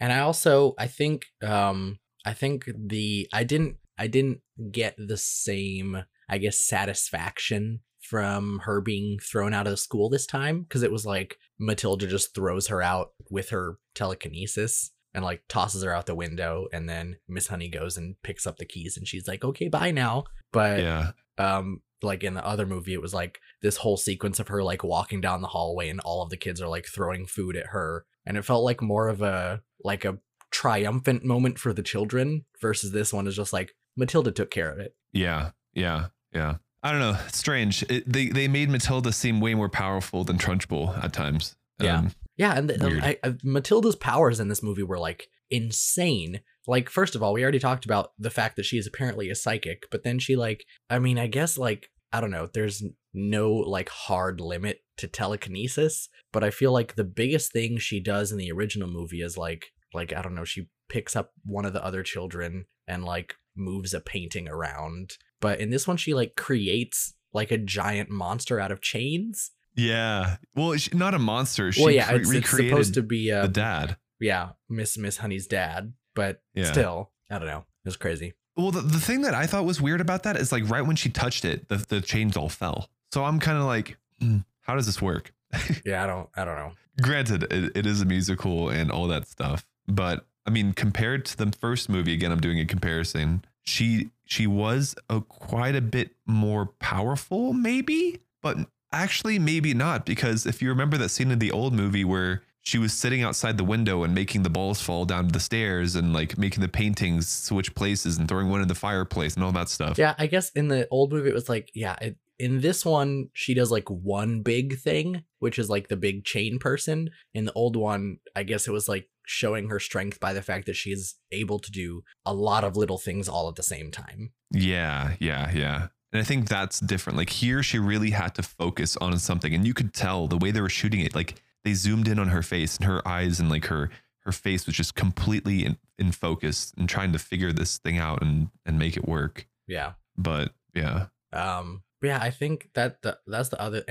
And 0.00 0.12
I 0.12 0.20
also 0.20 0.74
I 0.78 0.86
think 0.86 1.26
um 1.42 1.98
I 2.24 2.32
think 2.32 2.70
the 2.76 3.28
I 3.32 3.44
didn't 3.44 3.78
I 3.98 4.06
didn't 4.06 4.40
get 4.70 4.94
the 4.98 5.16
same 5.16 6.04
I 6.28 6.38
guess 6.38 6.64
satisfaction 6.64 7.80
from 8.00 8.60
her 8.64 8.80
being 8.80 9.18
thrown 9.18 9.52
out 9.52 9.66
of 9.66 9.78
school 9.78 10.08
this 10.08 10.26
time 10.26 10.62
because 10.62 10.82
it 10.82 10.92
was 10.92 11.04
like 11.04 11.38
Matilda 11.58 12.06
just 12.06 12.34
throws 12.34 12.68
her 12.68 12.82
out 12.82 13.10
with 13.30 13.50
her 13.50 13.78
telekinesis 13.94 14.92
and 15.14 15.24
like 15.24 15.42
tosses 15.48 15.82
her 15.82 15.94
out 15.94 16.06
the 16.06 16.14
window 16.14 16.68
and 16.72 16.88
then 16.88 17.16
Miss 17.28 17.48
Honey 17.48 17.68
goes 17.68 17.96
and 17.96 18.14
picks 18.22 18.46
up 18.46 18.56
the 18.58 18.64
keys 18.64 18.96
and 18.96 19.06
she's 19.06 19.28
like 19.28 19.44
okay 19.44 19.68
bye 19.68 19.90
now. 19.90 20.24
But 20.52 20.80
yeah, 20.80 21.10
um 21.36 21.82
like 22.02 22.22
in 22.22 22.34
the 22.34 22.46
other 22.46 22.66
movie 22.66 22.94
it 22.94 23.02
was 23.02 23.12
like 23.12 23.40
this 23.60 23.78
whole 23.78 23.96
sequence 23.96 24.38
of 24.38 24.48
her 24.48 24.62
like 24.62 24.84
walking 24.84 25.20
down 25.20 25.42
the 25.42 25.48
hallway 25.48 25.88
and 25.88 26.00
all 26.00 26.22
of 26.22 26.30
the 26.30 26.36
kids 26.36 26.60
are 26.60 26.68
like 26.68 26.86
throwing 26.86 27.26
food 27.26 27.56
at 27.56 27.66
her 27.66 28.06
and 28.24 28.36
it 28.36 28.44
felt 28.44 28.64
like 28.64 28.80
more 28.80 29.08
of 29.08 29.20
a 29.20 29.60
like 29.82 30.04
a 30.04 30.18
triumphant 30.50 31.24
moment 31.24 31.58
for 31.58 31.72
the 31.72 31.82
children 31.82 32.44
versus 32.60 32.92
this 32.92 33.12
one 33.12 33.26
is 33.26 33.36
just 33.36 33.52
like 33.52 33.74
matilda 33.98 34.30
took 34.30 34.50
care 34.50 34.70
of 34.70 34.78
it 34.78 34.94
yeah, 35.12 35.50
yeah, 35.74 36.06
yeah. 36.32 36.56
I 36.82 36.92
don't 36.92 37.00
know. 37.00 37.16
It's 37.26 37.38
strange. 37.38 37.82
It, 37.84 38.10
they 38.10 38.28
they 38.28 38.48
made 38.48 38.70
Matilda 38.70 39.12
seem 39.12 39.40
way 39.40 39.54
more 39.54 39.68
powerful 39.68 40.24
than 40.24 40.38
Trunchbull 40.38 41.02
at 41.02 41.12
times. 41.12 41.56
Yeah. 41.80 41.98
Um, 41.98 42.12
Yeah, 42.36 42.56
and 42.56 42.70
the. 42.70 43.00
I, 43.02 43.18
I, 43.24 43.34
Matilda's 43.42 43.96
powers 43.96 44.40
in 44.40 44.48
this 44.48 44.62
movie 44.62 44.82
were 44.82 44.98
like 44.98 45.28
insane. 45.50 46.40
Like, 46.66 46.88
first 46.88 47.14
of 47.14 47.22
all, 47.22 47.32
we 47.32 47.42
already 47.42 47.58
talked 47.58 47.84
about 47.84 48.12
the 48.18 48.30
fact 48.30 48.56
that 48.56 48.64
she 48.64 48.78
is 48.78 48.86
apparently 48.86 49.30
a 49.30 49.34
psychic, 49.34 49.86
but 49.90 50.04
then 50.04 50.18
she 50.18 50.36
like, 50.36 50.64
I 50.90 50.98
mean, 50.98 51.18
I 51.18 51.26
guess 51.26 51.58
like 51.58 51.90
I 52.12 52.20
don't 52.20 52.30
know. 52.30 52.48
There's 52.52 52.82
no 53.12 53.52
like 53.52 53.88
hard 53.88 54.40
limit 54.40 54.80
to 54.98 55.08
telekinesis, 55.08 56.08
but 56.32 56.44
I 56.44 56.50
feel 56.50 56.72
like 56.72 56.94
the 56.94 57.04
biggest 57.04 57.52
thing 57.52 57.78
she 57.78 58.00
does 58.00 58.30
in 58.30 58.38
the 58.38 58.52
original 58.52 58.88
movie 58.88 59.22
is 59.22 59.36
like, 59.36 59.72
like 59.92 60.12
I 60.12 60.22
don't 60.22 60.34
know, 60.34 60.44
she 60.44 60.68
picks 60.88 61.16
up 61.16 61.32
one 61.44 61.64
of 61.64 61.72
the 61.72 61.84
other 61.84 62.02
children 62.02 62.66
and 62.86 63.04
like 63.04 63.34
moves 63.58 63.92
a 63.94 64.00
painting 64.00 64.48
around. 64.48 65.18
But 65.40 65.60
in 65.60 65.70
this 65.70 65.86
one, 65.86 65.96
she 65.96 66.14
like 66.14 66.36
creates 66.36 67.14
like 67.32 67.50
a 67.50 67.58
giant 67.58 68.10
monster 68.10 68.58
out 68.60 68.72
of 68.72 68.80
chains. 68.80 69.50
yeah. 69.76 70.36
Well, 70.54 70.76
she, 70.76 70.96
not 70.96 71.14
a 71.14 71.18
monster. 71.18 71.70
She 71.72 71.82
well, 71.82 71.90
yeah, 71.92 72.10
it's, 72.12 72.30
it's 72.30 72.50
supposed 72.50 72.94
to 72.94 73.02
be 73.02 73.30
uh, 73.30 73.42
the 73.42 73.48
dad. 73.48 73.96
yeah, 74.20 74.50
Miss 74.68 74.96
Miss 74.98 75.18
Honey's 75.18 75.46
dad, 75.46 75.92
but 76.14 76.42
Yeah. 76.54 76.64
still, 76.72 77.10
I 77.30 77.38
don't 77.38 77.46
know. 77.48 77.58
It 77.84 77.88
was 77.88 77.96
crazy. 77.96 78.34
Well, 78.56 78.70
the, 78.72 78.80
the 78.80 78.98
thing 78.98 79.20
that 79.22 79.34
I 79.34 79.46
thought 79.46 79.64
was 79.64 79.80
weird 79.80 80.00
about 80.00 80.24
that 80.24 80.36
is 80.36 80.50
like 80.50 80.68
right 80.68 80.84
when 80.84 80.96
she 80.96 81.10
touched 81.10 81.44
it, 81.44 81.68
the, 81.68 81.76
the 81.76 82.00
chains 82.00 82.36
all 82.36 82.48
fell. 82.48 82.88
So 83.12 83.24
I'm 83.24 83.38
kind 83.38 83.56
of 83.58 83.64
like, 83.64 83.96
hmm, 84.20 84.38
how 84.62 84.74
does 84.74 84.86
this 84.86 85.00
work? 85.00 85.32
Yeah, 85.86 86.02
I 86.02 86.06
don't 86.06 86.28
I 86.36 86.44
don't 86.44 86.56
know. 86.56 86.72
Granted, 87.00 87.44
it, 87.52 87.76
it 87.76 87.86
is 87.86 88.00
a 88.00 88.04
musical 88.04 88.68
and 88.70 88.90
all 88.90 89.06
that 89.08 89.28
stuff, 89.28 89.64
but 89.86 90.26
I 90.48 90.50
mean, 90.50 90.72
compared 90.72 91.26
to 91.26 91.36
the 91.36 91.52
first 91.60 91.90
movie, 91.90 92.14
again, 92.14 92.32
I'm 92.32 92.40
doing 92.40 92.58
a 92.58 92.64
comparison. 92.64 93.44
She 93.64 94.08
she 94.24 94.46
was 94.46 94.94
a 95.10 95.20
quite 95.20 95.76
a 95.76 95.82
bit 95.82 96.12
more 96.24 96.70
powerful, 96.78 97.52
maybe, 97.52 98.22
but 98.40 98.56
actually 98.90 99.38
maybe 99.38 99.74
not 99.74 100.06
because 100.06 100.46
if 100.46 100.62
you 100.62 100.70
remember 100.70 100.96
that 100.96 101.10
scene 101.10 101.30
in 101.30 101.38
the 101.38 101.52
old 101.52 101.74
movie 101.74 102.02
where 102.02 102.44
she 102.62 102.78
was 102.78 102.94
sitting 102.94 103.22
outside 103.22 103.58
the 103.58 103.64
window 103.64 104.04
and 104.04 104.14
making 104.14 104.42
the 104.42 104.48
balls 104.48 104.80
fall 104.80 105.04
down 105.04 105.28
the 105.28 105.38
stairs 105.38 105.94
and 105.94 106.14
like 106.14 106.38
making 106.38 106.62
the 106.62 106.68
paintings 106.68 107.28
switch 107.28 107.74
places 107.74 108.16
and 108.16 108.26
throwing 108.26 108.48
one 108.48 108.62
in 108.62 108.68
the 108.68 108.74
fireplace 108.74 109.34
and 109.34 109.44
all 109.44 109.52
that 109.52 109.68
stuff. 109.68 109.98
Yeah, 109.98 110.14
I 110.16 110.28
guess 110.28 110.48
in 110.52 110.68
the 110.68 110.88
old 110.90 111.12
movie 111.12 111.28
it 111.28 111.34
was 111.34 111.50
like, 111.50 111.70
yeah, 111.74 111.96
it, 112.00 112.16
in 112.38 112.62
this 112.62 112.86
one 112.86 113.28
she 113.34 113.52
does 113.52 113.70
like 113.70 113.90
one 113.90 114.40
big 114.40 114.78
thing, 114.78 115.24
which 115.40 115.58
is 115.58 115.68
like 115.68 115.88
the 115.88 115.96
big 115.96 116.24
chain 116.24 116.58
person. 116.58 117.10
In 117.34 117.44
the 117.44 117.52
old 117.52 117.76
one, 117.76 118.20
I 118.34 118.44
guess 118.44 118.66
it 118.66 118.72
was 118.72 118.88
like 118.88 119.10
showing 119.28 119.68
her 119.68 119.78
strength 119.78 120.18
by 120.20 120.32
the 120.32 120.42
fact 120.42 120.66
that 120.66 120.76
she's 120.76 121.16
able 121.30 121.58
to 121.58 121.70
do 121.70 122.02
a 122.24 122.32
lot 122.32 122.64
of 122.64 122.76
little 122.76 122.98
things 122.98 123.28
all 123.28 123.48
at 123.48 123.56
the 123.56 123.62
same 123.62 123.90
time. 123.90 124.32
Yeah, 124.50 125.14
yeah, 125.20 125.50
yeah. 125.52 125.88
And 126.12 126.22
I 126.22 126.24
think 126.24 126.48
that's 126.48 126.80
different. 126.80 127.18
Like 127.18 127.30
here, 127.30 127.62
she 127.62 127.78
really 127.78 128.10
had 128.10 128.34
to 128.36 128.42
focus 128.42 128.96
on 128.96 129.18
something, 129.18 129.54
and 129.54 129.66
you 129.66 129.74
could 129.74 129.92
tell 129.92 130.26
the 130.26 130.38
way 130.38 130.50
they 130.50 130.60
were 130.60 130.68
shooting 130.68 131.00
it. 131.00 131.14
Like 131.14 131.42
they 131.64 131.74
zoomed 131.74 132.08
in 132.08 132.18
on 132.18 132.28
her 132.28 132.42
face 132.42 132.76
and 132.76 132.86
her 132.86 133.06
eyes, 133.06 133.38
and 133.40 133.50
like 133.50 133.66
her 133.66 133.90
her 134.20 134.32
face 134.32 134.66
was 134.66 134.74
just 134.74 134.94
completely 134.94 135.64
in, 135.64 135.78
in 135.98 136.12
focus 136.12 136.72
and 136.76 136.86
trying 136.88 137.12
to 137.12 137.18
figure 137.18 137.52
this 137.52 137.78
thing 137.78 137.98
out 137.98 138.22
and 138.22 138.48
and 138.66 138.78
make 138.78 138.96
it 138.96 139.08
work. 139.08 139.46
Yeah. 139.66 139.92
But 140.16 140.52
yeah, 140.74 141.06
Um 141.32 141.82
yeah, 142.02 142.18
I 142.22 142.30
think 142.30 142.70
that 142.74 143.02
the, 143.02 143.18
that's 143.26 143.48
the 143.48 143.60
other 143.60 143.82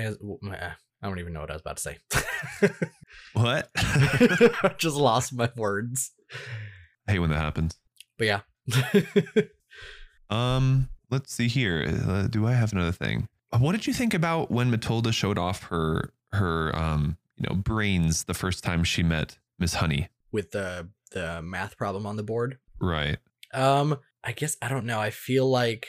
I 1.02 1.08
don't 1.08 1.20
even 1.20 1.34
know 1.34 1.42
what 1.42 1.52
I 1.52 1.54
was 1.54 1.62
about 1.62 1.78
to 1.78 1.82
say. 1.84 1.98
what? 3.34 3.70
Just 4.78 4.96
lost 4.98 5.34
my 5.34 5.50
words. 5.56 6.12
I 7.08 7.12
hate 7.14 7.20
when 7.20 7.30
that 7.30 7.38
happens. 7.40 7.78
But 8.18 8.28
yeah. 8.28 8.42
Um, 10.30 10.90
let's 11.10 11.34
see 11.34 11.48
here. 11.48 11.86
Uh, 12.06 12.28
do 12.28 12.46
I 12.46 12.54
have 12.54 12.74
another 12.74 12.92
thing? 12.92 13.28
Uh, 13.52 13.60
What 13.60 13.72
did 13.74 13.88
you 13.88 13.94
think 13.94 14.14
about 14.14 14.52
when 14.52 14.70
Matilda 14.70 15.12
showed 15.12 15.38
off 15.38 15.64
her 15.64 16.12
her 16.34 16.76
um 16.76 17.18
you 17.38 17.46
know 17.48 17.56
brains 17.56 18.26
the 18.26 18.34
first 18.34 18.64
time 18.64 18.84
she 18.84 19.04
met 19.04 19.38
Miss 19.58 19.76
Honey? 19.76 20.10
With 20.32 20.52
the 20.52 20.90
the 21.12 21.42
math 21.42 21.78
problem 21.78 22.06
on 22.06 22.18
the 22.18 22.24
board. 22.24 22.58
Right. 22.82 23.18
Um, 23.54 24.00
I 24.24 24.34
guess 24.34 24.58
I 24.62 24.68
don't 24.68 24.86
know. 24.86 25.00
I 25.00 25.10
feel 25.10 25.50
like 25.50 25.88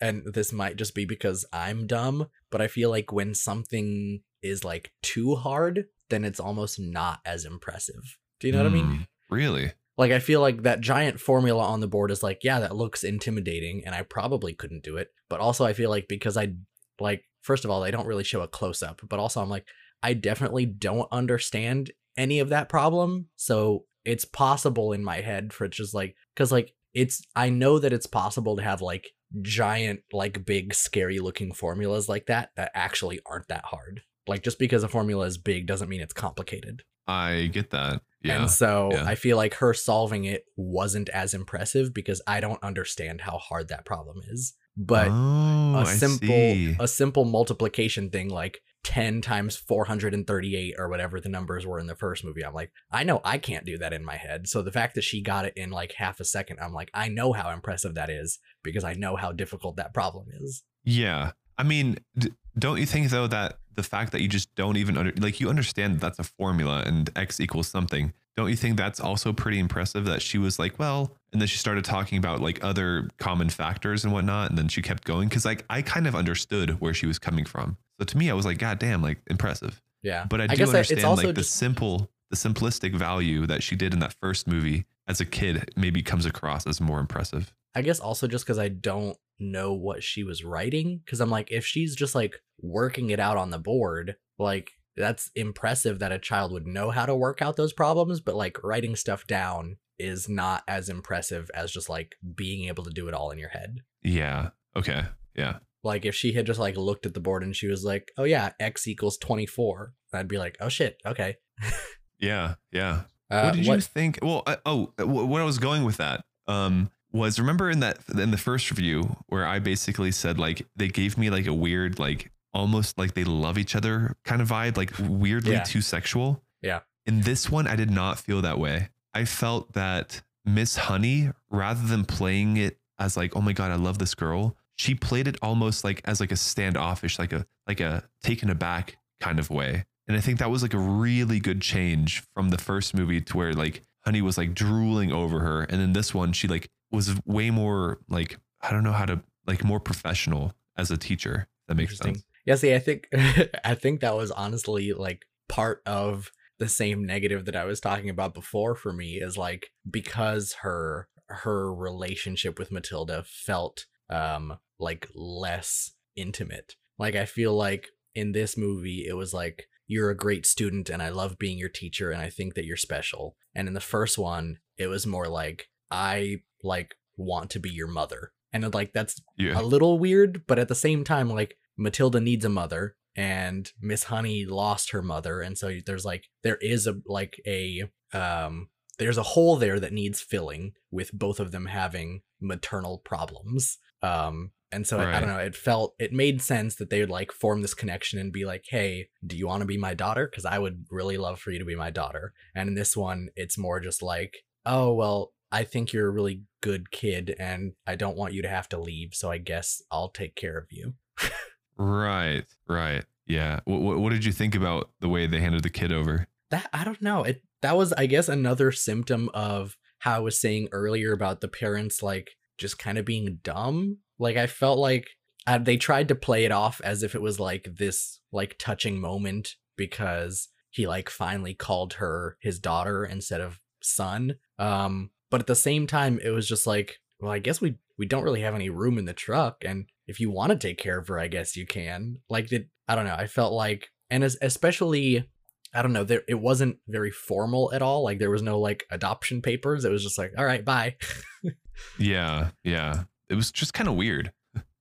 and 0.00 0.22
this 0.32 0.52
might 0.52 0.76
just 0.76 0.94
be 0.94 1.04
because 1.04 1.44
I'm 1.52 1.86
dumb, 1.88 2.28
but 2.50 2.60
I 2.60 2.68
feel 2.68 2.90
like 2.90 3.10
when 3.10 3.34
something 3.34 4.20
is 4.44 4.62
like 4.64 4.92
too 5.02 5.34
hard, 5.34 5.86
then 6.10 6.24
it's 6.24 6.38
almost 6.40 6.78
not 6.78 7.20
as 7.24 7.44
impressive. 7.44 8.18
Do 8.40 8.46
you 8.46 8.52
know 8.52 8.60
what 8.62 8.70
I 8.70 8.74
mean? 8.74 8.84
Hmm, 8.86 9.34
Really? 9.34 9.72
Like 9.96 10.10
I 10.12 10.18
feel 10.18 10.40
like 10.40 10.62
that 10.62 10.80
giant 10.80 11.20
formula 11.20 11.62
on 11.64 11.80
the 11.80 11.86
board 11.88 12.10
is 12.10 12.22
like, 12.22 12.40
yeah, 12.42 12.60
that 12.60 12.76
looks 12.76 13.04
intimidating 13.04 13.84
and 13.86 13.94
I 13.94 14.02
probably 14.02 14.52
couldn't 14.52 14.82
do 14.82 14.96
it. 14.96 15.08
But 15.28 15.40
also 15.40 15.64
I 15.64 15.72
feel 15.72 15.88
like 15.88 16.08
because 16.08 16.36
I 16.36 16.54
like 17.00 17.22
first 17.42 17.64
of 17.64 17.70
all, 17.70 17.80
they 17.80 17.90
don't 17.92 18.06
really 18.06 18.24
show 18.24 18.42
a 18.42 18.48
close 18.48 18.82
up, 18.82 19.00
but 19.08 19.18
also 19.20 19.40
I'm 19.40 19.48
like 19.48 19.66
I 20.02 20.14
definitely 20.14 20.66
don't 20.66 21.08
understand 21.12 21.92
any 22.16 22.40
of 22.40 22.48
that 22.50 22.68
problem. 22.68 23.28
So 23.36 23.84
it's 24.04 24.24
possible 24.24 24.92
in 24.92 25.02
my 25.04 25.20
head 25.20 25.52
for 25.52 25.68
just 25.68 25.94
like 25.94 26.16
cuz 26.36 26.50
like 26.52 26.72
it's 26.92 27.22
I 27.36 27.48
know 27.50 27.78
that 27.78 27.92
it's 27.92 28.06
possible 28.06 28.56
to 28.56 28.62
have 28.62 28.82
like 28.82 29.10
giant 29.42 30.00
like 30.12 30.44
big 30.44 30.74
scary 30.74 31.18
looking 31.18 31.52
formulas 31.52 32.08
like 32.08 32.26
that 32.26 32.50
that 32.56 32.72
actually 32.74 33.20
aren't 33.26 33.48
that 33.48 33.64
hard. 33.66 34.02
Like 34.26 34.42
just 34.42 34.58
because 34.58 34.82
a 34.82 34.88
formula 34.88 35.26
is 35.26 35.38
big 35.38 35.66
doesn't 35.66 35.88
mean 35.88 36.00
it's 36.00 36.12
complicated. 36.12 36.82
I 37.06 37.50
get 37.52 37.70
that. 37.70 38.02
Yeah. 38.22 38.40
And 38.40 38.50
so 38.50 38.90
yeah. 38.92 39.04
I 39.04 39.14
feel 39.14 39.36
like 39.36 39.54
her 39.54 39.74
solving 39.74 40.24
it 40.24 40.44
wasn't 40.56 41.10
as 41.10 41.34
impressive 41.34 41.92
because 41.92 42.22
I 42.26 42.40
don't 42.40 42.62
understand 42.62 43.20
how 43.20 43.36
hard 43.38 43.68
that 43.68 43.84
problem 43.84 44.20
is. 44.30 44.54
But 44.76 45.08
oh, 45.10 45.76
a 45.80 45.86
simple 45.86 46.82
a 46.82 46.88
simple 46.88 47.24
multiplication 47.24 48.10
thing 48.10 48.28
like 48.28 48.60
10 48.84 49.20
times 49.20 49.56
438 49.56 50.74
or 50.78 50.88
whatever 50.88 51.20
the 51.20 51.28
numbers 51.28 51.66
were 51.66 51.78
in 51.78 51.86
the 51.86 51.94
first 51.94 52.24
movie. 52.24 52.44
I'm 52.44 52.54
like, 52.54 52.70
I 52.90 53.02
know 53.02 53.20
I 53.24 53.38
can't 53.38 53.64
do 53.64 53.78
that 53.78 53.92
in 53.92 54.04
my 54.04 54.16
head. 54.16 54.46
So 54.48 54.62
the 54.62 54.72
fact 54.72 54.94
that 54.94 55.04
she 55.04 55.22
got 55.22 55.46
it 55.46 55.54
in 55.56 55.70
like 55.70 55.94
half 55.96 56.20
a 56.20 56.24
second, 56.24 56.58
I'm 56.60 56.72
like, 56.72 56.90
I 56.94 57.08
know 57.08 57.32
how 57.32 57.50
impressive 57.50 57.94
that 57.94 58.10
is 58.10 58.38
because 58.62 58.84
I 58.84 58.94
know 58.94 59.16
how 59.16 59.32
difficult 59.32 59.76
that 59.76 59.94
problem 59.94 60.26
is. 60.32 60.62
Yeah. 60.84 61.32
I 61.56 61.62
mean, 61.62 61.98
d- 62.16 62.32
don't 62.58 62.78
you 62.78 62.86
think 62.86 63.10
though 63.10 63.26
that 63.26 63.58
the 63.74 63.82
fact 63.82 64.12
that 64.12 64.20
you 64.20 64.28
just 64.28 64.54
don't 64.54 64.76
even 64.76 64.96
under, 64.96 65.12
like 65.18 65.40
you 65.40 65.48
understand 65.48 65.94
that 65.94 66.00
that's 66.00 66.18
a 66.18 66.24
formula 66.24 66.82
and 66.86 67.10
x 67.16 67.40
equals 67.40 67.68
something. 67.68 68.12
Don't 68.36 68.50
you 68.50 68.56
think 68.56 68.76
that's 68.76 68.98
also 68.98 69.32
pretty 69.32 69.60
impressive 69.60 70.06
that 70.06 70.20
she 70.20 70.38
was 70.38 70.58
like, 70.58 70.78
well, 70.78 71.12
and 71.32 71.40
then 71.40 71.46
she 71.46 71.58
started 71.58 71.84
talking 71.84 72.18
about 72.18 72.40
like 72.40 72.62
other 72.64 73.08
common 73.18 73.48
factors 73.48 74.04
and 74.04 74.12
whatnot, 74.12 74.50
and 74.50 74.58
then 74.58 74.68
she 74.68 74.82
kept 74.82 75.04
going 75.04 75.28
because 75.28 75.44
like 75.44 75.64
I 75.70 75.82
kind 75.82 76.06
of 76.06 76.14
understood 76.14 76.80
where 76.80 76.94
she 76.94 77.06
was 77.06 77.18
coming 77.18 77.44
from. 77.44 77.76
So 78.00 78.04
to 78.04 78.18
me, 78.18 78.30
I 78.30 78.34
was 78.34 78.44
like, 78.44 78.58
God 78.58 78.78
damn, 78.78 79.02
like 79.02 79.18
impressive. 79.28 79.80
Yeah. 80.02 80.26
But 80.28 80.40
I 80.40 80.46
do 80.48 80.56
guess 80.56 80.68
understand 80.68 81.16
like 81.16 81.34
the 81.34 81.44
simple, 81.44 82.10
the 82.30 82.36
simplistic 82.36 82.94
value 82.94 83.46
that 83.46 83.62
she 83.62 83.76
did 83.76 83.92
in 83.92 84.00
that 84.00 84.14
first 84.20 84.46
movie 84.46 84.84
as 85.06 85.20
a 85.20 85.24
kid 85.24 85.70
maybe 85.76 86.02
comes 86.02 86.26
across 86.26 86.66
as 86.66 86.80
more 86.80 86.98
impressive. 86.98 87.52
I 87.74 87.82
guess 87.82 88.00
also 88.00 88.26
just 88.26 88.44
because 88.44 88.58
I 88.58 88.68
don't 88.68 89.16
know 89.38 89.72
what 89.72 90.02
she 90.02 90.22
was 90.22 90.44
writing. 90.44 91.00
Because 91.04 91.20
I'm 91.20 91.30
like, 91.30 91.50
if 91.50 91.64
she's 91.66 91.94
just 91.94 92.14
like 92.14 92.40
working 92.60 93.10
it 93.10 93.20
out 93.20 93.36
on 93.36 93.50
the 93.50 93.58
board, 93.58 94.16
like 94.38 94.72
that's 94.96 95.30
impressive 95.34 95.98
that 95.98 96.12
a 96.12 96.18
child 96.18 96.52
would 96.52 96.66
know 96.66 96.90
how 96.90 97.06
to 97.06 97.14
work 97.14 97.42
out 97.42 97.56
those 97.56 97.72
problems. 97.72 98.20
But 98.20 98.36
like 98.36 98.62
writing 98.62 98.96
stuff 98.96 99.26
down 99.26 99.76
is 99.98 100.28
not 100.28 100.64
as 100.66 100.88
impressive 100.88 101.50
as 101.54 101.70
just 101.70 101.88
like 101.88 102.16
being 102.34 102.68
able 102.68 102.84
to 102.84 102.90
do 102.90 103.08
it 103.08 103.14
all 103.14 103.30
in 103.30 103.38
your 103.38 103.50
head. 103.50 103.78
Yeah. 104.02 104.50
Okay. 104.76 105.04
Yeah. 105.34 105.58
Like 105.82 106.04
if 106.04 106.14
she 106.14 106.32
had 106.32 106.46
just 106.46 106.60
like 106.60 106.76
looked 106.76 107.06
at 107.06 107.14
the 107.14 107.20
board 107.20 107.42
and 107.42 107.54
she 107.54 107.68
was 107.68 107.84
like, 107.84 108.10
oh 108.16 108.24
yeah, 108.24 108.52
x 108.58 108.88
equals 108.88 109.18
24, 109.18 109.92
I'd 110.12 110.28
be 110.28 110.38
like, 110.38 110.56
oh 110.60 110.68
shit, 110.68 110.98
okay. 111.06 111.36
Yeah. 112.20 112.54
Yeah. 112.72 113.02
Uh, 113.30 113.42
what 113.42 113.54
did 113.54 113.66
you 113.66 113.80
think? 113.80 114.18
Well, 114.22 114.42
I, 114.46 114.56
oh, 114.64 114.92
wh- 114.98 115.28
what 115.28 115.40
I 115.40 115.44
was 115.44 115.58
going 115.58 115.84
with 115.84 115.96
that 115.98 116.24
um, 116.46 116.90
was 117.14 117.38
remember 117.38 117.70
in 117.70 117.80
that 117.80 117.98
in 118.18 118.30
the 118.32 118.36
first 118.36 118.70
review 118.70 119.16
where 119.28 119.46
I 119.46 119.60
basically 119.60 120.10
said 120.10 120.38
like 120.38 120.66
they 120.76 120.88
gave 120.88 121.16
me 121.16 121.30
like 121.30 121.46
a 121.46 121.54
weird 121.54 121.98
like 121.98 122.30
almost 122.52 122.98
like 122.98 123.14
they 123.14 123.24
love 123.24 123.56
each 123.56 123.74
other 123.76 124.16
kind 124.24 124.42
of 124.42 124.48
vibe, 124.48 124.76
like 124.76 124.92
weirdly 125.00 125.52
Yeah. 125.52 125.62
too 125.62 125.80
sexual. 125.80 126.42
Yeah. 126.60 126.80
In 127.06 127.20
this 127.22 127.50
one, 127.50 127.66
I 127.66 127.76
did 127.76 127.90
not 127.90 128.18
feel 128.18 128.42
that 128.42 128.58
way. 128.58 128.88
I 129.14 129.24
felt 129.24 129.72
that 129.74 130.22
Miss 130.44 130.76
Honey, 130.76 131.30
rather 131.50 131.86
than 131.86 132.04
playing 132.04 132.56
it 132.56 132.78
as 132.98 133.16
like, 133.16 133.34
oh 133.36 133.40
my 133.40 133.52
god, 133.52 133.70
I 133.70 133.76
love 133.76 133.98
this 133.98 134.14
girl, 134.14 134.56
she 134.76 134.94
played 134.94 135.26
it 135.28 135.36
almost 135.42 135.84
like 135.84 136.00
as 136.04 136.20
like 136.20 136.32
a 136.32 136.36
standoffish, 136.36 137.18
like 137.18 137.32
a 137.32 137.46
like 137.66 137.80
a 137.80 138.04
taken 138.22 138.50
aback 138.50 138.96
kind 139.20 139.38
of 139.38 139.50
way. 139.50 139.84
And 140.08 140.16
I 140.16 140.20
think 140.20 140.38
that 140.40 140.50
was 140.50 140.62
like 140.62 140.74
a 140.74 140.78
really 140.78 141.40
good 141.40 141.60
change 141.62 142.22
from 142.34 142.50
the 142.50 142.58
first 142.58 142.92
movie 142.94 143.20
to 143.20 143.36
where 143.36 143.52
like 143.52 143.82
Honey 144.04 144.20
was 144.20 144.36
like 144.36 144.52
drooling 144.54 145.12
over 145.12 145.40
her. 145.40 145.62
And 145.62 145.80
then 145.80 145.92
this 145.94 146.12
one, 146.12 146.32
she 146.32 146.46
like 146.46 146.68
was 146.94 147.14
way 147.24 147.50
more 147.50 147.98
like, 148.08 148.38
I 148.60 148.70
don't 148.70 148.84
know 148.84 148.92
how 148.92 149.04
to 149.04 149.22
like 149.46 149.64
more 149.64 149.80
professional 149.80 150.54
as 150.76 150.90
a 150.90 150.96
teacher. 150.96 151.48
That 151.68 151.76
makes 151.76 151.98
sense. 151.98 152.24
Yeah, 152.44 152.56
see, 152.56 152.74
I 152.74 152.78
think 152.78 153.08
I 153.64 153.74
think 153.74 154.00
that 154.00 154.16
was 154.16 154.30
honestly 154.30 154.92
like 154.92 155.26
part 155.48 155.82
of 155.86 156.30
the 156.58 156.68
same 156.68 157.04
negative 157.04 157.46
that 157.46 157.56
I 157.56 157.64
was 157.64 157.80
talking 157.80 158.10
about 158.10 158.34
before 158.34 158.74
for 158.74 158.92
me 158.92 159.14
is 159.14 159.36
like 159.36 159.70
because 159.90 160.54
her 160.60 161.08
her 161.28 161.74
relationship 161.74 162.58
with 162.58 162.70
Matilda 162.70 163.24
felt 163.26 163.86
um 164.10 164.58
like 164.78 165.08
less 165.14 165.92
intimate. 166.16 166.76
Like 166.98 167.16
I 167.16 167.24
feel 167.24 167.54
like 167.54 167.88
in 168.14 168.32
this 168.32 168.56
movie 168.56 169.06
it 169.08 169.14
was 169.14 169.32
like 169.32 169.66
you're 169.86 170.10
a 170.10 170.16
great 170.16 170.46
student 170.46 170.88
and 170.88 171.02
I 171.02 171.10
love 171.10 171.38
being 171.38 171.58
your 171.58 171.68
teacher 171.68 172.10
and 172.10 172.20
I 172.20 172.30
think 172.30 172.54
that 172.54 172.64
you're 172.64 172.76
special. 172.76 173.36
And 173.54 173.68
in 173.68 173.74
the 173.74 173.80
first 173.80 174.16
one, 174.16 174.58
it 174.76 174.86
was 174.86 175.06
more 175.06 175.28
like 175.28 175.68
I 175.90 176.42
like 176.64 176.94
want 177.16 177.50
to 177.50 177.60
be 177.60 177.70
your 177.70 177.86
mother. 177.88 178.32
And 178.52 178.72
like 178.74 178.92
that's 178.92 179.20
Yeah. 179.36 179.60
a 179.60 179.62
little 179.62 179.98
weird, 179.98 180.46
but 180.46 180.58
at 180.58 180.68
the 180.68 180.74
same 180.74 181.04
time, 181.04 181.28
like 181.28 181.56
Matilda 181.76 182.20
needs 182.20 182.44
a 182.44 182.48
mother, 182.48 182.96
and 183.16 183.70
Miss 183.80 184.04
Honey 184.04 184.44
lost 184.44 184.90
her 184.90 185.02
mother, 185.02 185.40
and 185.40 185.56
so 185.58 185.78
there's 185.86 186.04
like 186.04 186.24
there 186.42 186.56
is 186.56 186.86
a 186.86 186.94
like 187.06 187.40
a 187.46 187.84
um 188.12 188.68
there's 188.98 189.18
a 189.18 189.24
hole 189.24 189.56
there 189.56 189.80
that 189.80 189.92
needs 189.92 190.20
filling 190.20 190.72
with 190.92 191.12
both 191.12 191.40
of 191.40 191.50
them 191.50 191.66
having 191.66 192.22
maternal 192.40 192.98
problems. 192.98 193.78
Um 194.02 194.52
and 194.70 194.86
so 194.88 194.98
I, 194.98 195.16
I 195.16 195.20
don't 195.20 195.28
know, 195.28 195.38
it 195.38 195.54
felt 195.54 195.94
it 196.00 196.12
made 196.12 196.42
sense 196.42 196.76
that 196.76 196.90
they 196.90 196.98
would 197.00 197.10
like 197.10 197.30
form 197.30 197.62
this 197.62 197.74
connection 197.74 198.18
and 198.18 198.32
be 198.32 198.44
like, 198.44 198.64
"Hey, 198.68 199.08
do 199.24 199.36
you 199.36 199.46
want 199.46 199.60
to 199.60 199.66
be 199.66 199.78
my 199.78 199.94
daughter? 199.94 200.26
Cuz 200.26 200.44
I 200.44 200.58
would 200.58 200.84
really 200.90 201.16
love 201.16 201.38
for 201.40 201.50
you 201.52 201.58
to 201.60 201.64
be 201.64 201.76
my 201.76 201.90
daughter." 201.90 202.32
And 202.56 202.68
in 202.68 202.74
this 202.74 202.96
one, 202.96 203.28
it's 203.36 203.56
more 203.58 203.78
just 203.78 204.02
like, 204.02 204.38
"Oh, 204.66 204.92
well, 204.92 205.32
I 205.54 205.64
think 205.64 205.92
you're 205.92 206.08
a 206.08 206.10
really 206.10 206.42
good 206.60 206.90
kid 206.90 207.34
and 207.38 207.72
I 207.86 207.94
don't 207.94 208.16
want 208.16 208.34
you 208.34 208.42
to 208.42 208.48
have 208.48 208.68
to 208.70 208.78
leave, 208.78 209.14
so 209.14 209.30
I 209.30 209.38
guess 209.38 209.82
I'll 209.90 210.10
take 210.10 210.34
care 210.34 210.58
of 210.58 210.66
you." 210.70 210.94
Right. 211.76 212.44
Right. 212.68 213.04
Yeah. 213.26 213.60
What, 213.64 213.98
what 213.98 214.10
did 214.10 214.24
you 214.24 214.32
think 214.32 214.54
about 214.54 214.90
the 215.00 215.08
way 215.08 215.26
they 215.26 215.40
handed 215.40 215.62
the 215.62 215.70
kid 215.70 215.92
over? 215.92 216.28
That 216.50 216.68
I 216.72 216.84
don't 216.84 217.02
know. 217.02 217.24
It 217.24 217.42
that 217.62 217.76
was 217.76 217.92
I 217.94 218.06
guess 218.06 218.28
another 218.28 218.70
symptom 218.70 219.30
of 219.32 219.76
how 220.00 220.16
I 220.16 220.20
was 220.20 220.40
saying 220.40 220.68
earlier 220.72 221.12
about 221.12 221.40
the 221.40 221.48
parents 221.48 222.02
like 222.02 222.32
just 222.58 222.78
kind 222.78 222.98
of 222.98 223.04
being 223.04 223.40
dumb. 223.42 223.98
Like 224.18 224.36
I 224.36 224.46
felt 224.46 224.78
like 224.78 225.08
uh, 225.46 225.58
they 225.58 225.76
tried 225.76 226.08
to 226.08 226.14
play 226.14 226.44
it 226.44 226.52
off 226.52 226.80
as 226.84 227.02
if 227.02 227.14
it 227.14 227.22
was 227.22 227.40
like 227.40 227.66
this 227.78 228.20
like 228.32 228.56
touching 228.58 229.00
moment 229.00 229.56
because 229.76 230.48
he 230.70 230.86
like 230.86 231.08
finally 231.08 231.54
called 231.54 231.94
her 231.94 232.36
his 232.40 232.58
daughter 232.58 233.04
instead 233.04 233.40
of 233.40 233.58
son. 233.82 234.36
Um 234.58 235.10
but 235.34 235.40
at 235.40 235.48
the 235.48 235.56
same 235.56 235.84
time 235.88 236.20
it 236.22 236.30
was 236.30 236.46
just 236.46 236.64
like 236.64 237.00
well 237.18 237.32
I 237.32 237.40
guess 237.40 237.60
we 237.60 237.74
we 237.98 238.06
don't 238.06 238.22
really 238.22 238.42
have 238.42 238.54
any 238.54 238.70
room 238.70 238.98
in 238.98 239.04
the 239.04 239.12
truck 239.12 239.64
and 239.64 239.86
if 240.06 240.20
you 240.20 240.30
want 240.30 240.52
to 240.52 240.56
take 240.56 240.78
care 240.78 240.96
of 240.96 241.08
her 241.08 241.18
I 241.18 241.26
guess 241.26 241.56
you 241.56 241.66
can. 241.66 242.18
Like 242.30 242.52
it 242.52 242.68
I 242.86 242.94
don't 242.94 243.04
know. 243.04 243.16
I 243.16 243.26
felt 243.26 243.52
like 243.52 243.88
and 244.10 244.22
as, 244.22 244.36
especially 244.40 245.28
I 245.74 245.82
don't 245.82 245.92
know, 245.92 246.04
there 246.04 246.22
it 246.28 246.38
wasn't 246.38 246.76
very 246.86 247.10
formal 247.10 247.72
at 247.72 247.82
all. 247.82 248.04
Like 248.04 248.20
there 248.20 248.30
was 248.30 248.42
no 248.42 248.60
like 248.60 248.84
adoption 248.92 249.42
papers. 249.42 249.84
It 249.84 249.90
was 249.90 250.04
just 250.04 250.18
like, 250.18 250.30
all 250.38 250.44
right, 250.44 250.64
bye. 250.64 250.94
Yeah. 251.98 252.50
Yeah. 252.62 253.02
It 253.28 253.34
was 253.34 253.50
just 253.50 253.74
kind 253.74 253.88
of 253.88 253.96
weird. 253.96 254.30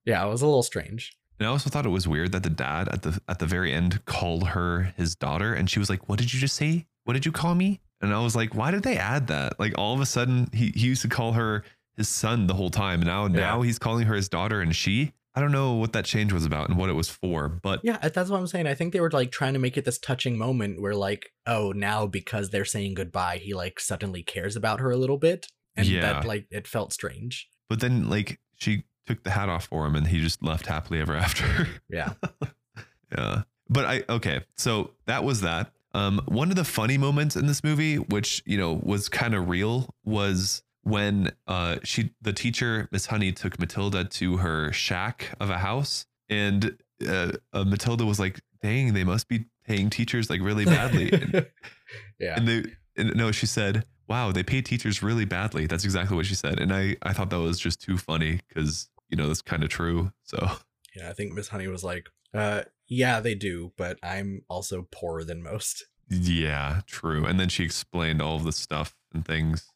yeah, 0.06 0.24
it 0.24 0.30
was 0.30 0.43
a 0.43 0.45
little 0.45 0.62
strange. 0.62 1.18
And 1.39 1.47
I 1.47 1.51
also 1.51 1.72
thought 1.72 1.88
it 1.88 1.89
was 1.89 2.08
weird 2.08 2.32
that 2.34 2.43
the 2.43 2.51
dad 2.51 2.89
at 2.89 3.01
the 3.01 3.20
at 3.28 3.39
the 3.39 3.47
very 3.47 3.74
end 3.74 4.06
called 4.06 4.49
her 4.49 4.93
his 4.95 5.16
daughter, 5.16 5.51
and 5.56 5.68
she 5.68 5.80
was 5.80 5.89
like, 5.89 6.08
"What 6.08 6.20
did 6.20 6.32
you 6.32 6.39
just 6.39 6.56
say? 6.56 6.86
What 7.06 7.14
did 7.14 7.26
you 7.26 7.32
call 7.32 7.56
me?" 7.56 7.82
And 8.01 8.14
I 8.14 8.20
was 8.22 8.36
like, 8.36 8.56
"Why 8.56 8.72
did 8.72 8.84
they 8.84 8.97
add 8.97 9.28
that? 9.28 9.60
Like 9.60 9.74
all 9.78 9.93
of 9.93 10.01
a 10.01 10.06
sudden, 10.06 10.49
he 10.54 10.72
he 10.76 10.88
used 10.88 11.01
to 11.04 11.08
call 11.10 11.34
her 11.34 11.64
his 11.95 12.10
son 12.10 12.47
the 12.47 12.54
whole 12.56 12.70
time, 12.70 13.01
and 13.01 13.08
now 13.08 13.28
now 13.28 13.62
he's 13.62 13.80
calling 13.80 14.06
her 14.08 14.16
his 14.16 14.30
daughter, 14.30 14.62
and 14.62 14.76
she." 14.76 15.14
I 15.36 15.41
don't 15.41 15.51
know 15.51 15.74
what 15.74 15.93
that 15.93 16.06
change 16.06 16.32
was 16.32 16.45
about 16.45 16.70
and 16.70 16.78
what 16.78 16.91
it 16.91 16.93
was 16.93 17.10
for, 17.10 17.49
but 17.49 17.80
Yeah, 17.84 17.97
uh, 18.04 18.10
that's 18.10 18.30
what 18.30 18.38
I'm 18.39 18.45
saying. 18.45 18.68
I 18.68 18.76
think 18.76 18.93
they 18.93 18.99
were 18.99 19.10
like 19.10 19.32
trying 19.32 19.54
to 19.54 19.60
make 19.60 19.78
it 19.78 19.84
this 19.84 19.97
touching 19.97 20.38
moment 20.38 20.80
where 20.80 20.93
like, 20.93 21.32
oh, 21.47 21.72
now 21.72 22.06
because 22.06 22.51
they're 22.51 22.66
saying 22.66 22.93
goodbye, 22.93 23.38
he 23.39 23.56
like 23.56 23.80
suddenly 23.80 24.22
cares 24.22 24.56
about 24.56 24.80
her 24.80 24.91
a 24.91 24.95
little 24.95 25.18
bit. 25.18 25.47
And 25.76 25.88
Yeah. 25.88 26.01
that 26.01 26.26
like 26.26 26.45
it 26.51 26.68
felt 26.68 26.93
strange. 26.93 27.49
but 27.68 27.80
then 27.80 28.12
like 28.12 28.39
she 28.58 28.84
took 29.08 29.24
the 29.24 29.32
hat 29.32 29.49
off 29.49 29.66
for 29.66 29.88
him, 29.88 29.95
and 29.95 30.06
he 30.06 30.20
just 30.22 30.43
left 30.43 30.68
happily 30.68 30.99
ever 30.99 31.16
after. 31.16 31.68
Yeah. 31.89 32.14
Yeah. 33.18 33.43
But 33.70 33.86
I 33.86 34.04
okay, 34.10 34.41
so 34.56 34.91
that 35.08 35.24
was 35.24 35.41
that. 35.41 35.72
Um 35.94 36.22
one 36.26 36.50
of 36.50 36.56
the 36.56 36.64
funny 36.64 36.98
moments 36.98 37.36
in 37.36 37.46
this 37.48 37.64
movie 37.64 37.98
which, 37.98 38.41
you 38.46 38.58
know, 38.58 38.80
was 38.84 39.10
kind 39.10 39.34
of 39.34 39.50
real 39.50 39.94
was 40.04 40.64
when 40.84 41.32
uh 41.48 41.78
she 41.84 42.12
the 42.22 42.34
teacher 42.34 42.89
Miss 42.91 43.08
Honey 43.08 43.32
took 43.32 43.60
Matilda 43.60 44.04
to 44.06 44.38
her 44.38 44.72
shack 44.74 45.36
of 45.39 45.50
a 45.50 45.58
house 45.60 46.06
and 46.30 46.78
uh, 47.08 47.34
uh 47.54 47.64
Matilda 47.64 48.06
was 48.06 48.20
like, 48.20 48.39
"Dang, 48.62 48.94
they 48.94 49.04
must 49.04 49.28
be 49.28 49.46
paying 49.66 49.89
teachers 49.89 50.30
like 50.30 50.41
really 50.41 50.66
badly." 50.66 51.12
and, 51.12 51.46
yeah. 52.20 52.36
and 52.36 52.48
they 52.48 52.64
and 52.96 53.16
no, 53.16 53.32
she 53.32 53.46
said, 53.46 53.86
"Wow, 54.08 54.32
they 54.32 54.44
pay 54.44 54.62
teachers 54.62 55.04
really 55.04 55.26
badly." 55.26 55.68
That's 55.68 55.84
exactly 55.84 56.16
what 56.16 56.26
she 56.26 56.36
said. 56.36 56.60
And 56.60 56.74
I 56.74 56.96
I 57.02 57.14
thought 57.14 57.30
that 57.30 57.39
was 57.39 57.60
just 57.60 57.82
too 57.82 57.98
funny 57.98 58.39
cuz 58.54 58.89
you 59.10 59.18
know, 59.18 59.28
that's 59.28 59.41
kind 59.44 59.64
of 59.64 59.70
true. 59.70 60.12
So, 60.24 60.50
Yeah, 60.96 61.10
I 61.10 61.14
think 61.14 61.34
Miss 61.34 61.50
Honey 61.50 61.68
was 61.68 61.84
like, 61.84 62.10
uh, 62.34 62.64
yeah, 62.94 63.20
they 63.20 63.36
do, 63.36 63.72
but 63.78 63.98
I'm 64.04 64.41
also 64.50 64.88
poorer 64.91 65.24
than 65.24 65.41
most. 65.44 65.86
yeah, 66.10 66.82
true. 66.86 67.26
And 67.26 67.39
then 67.39 67.50
she 67.50 67.64
explained 67.64 68.22
all 68.22 68.36
of 68.36 68.44
the 68.44 68.52
stuff 68.52 68.96
and 69.14 69.26
things. 69.26 69.68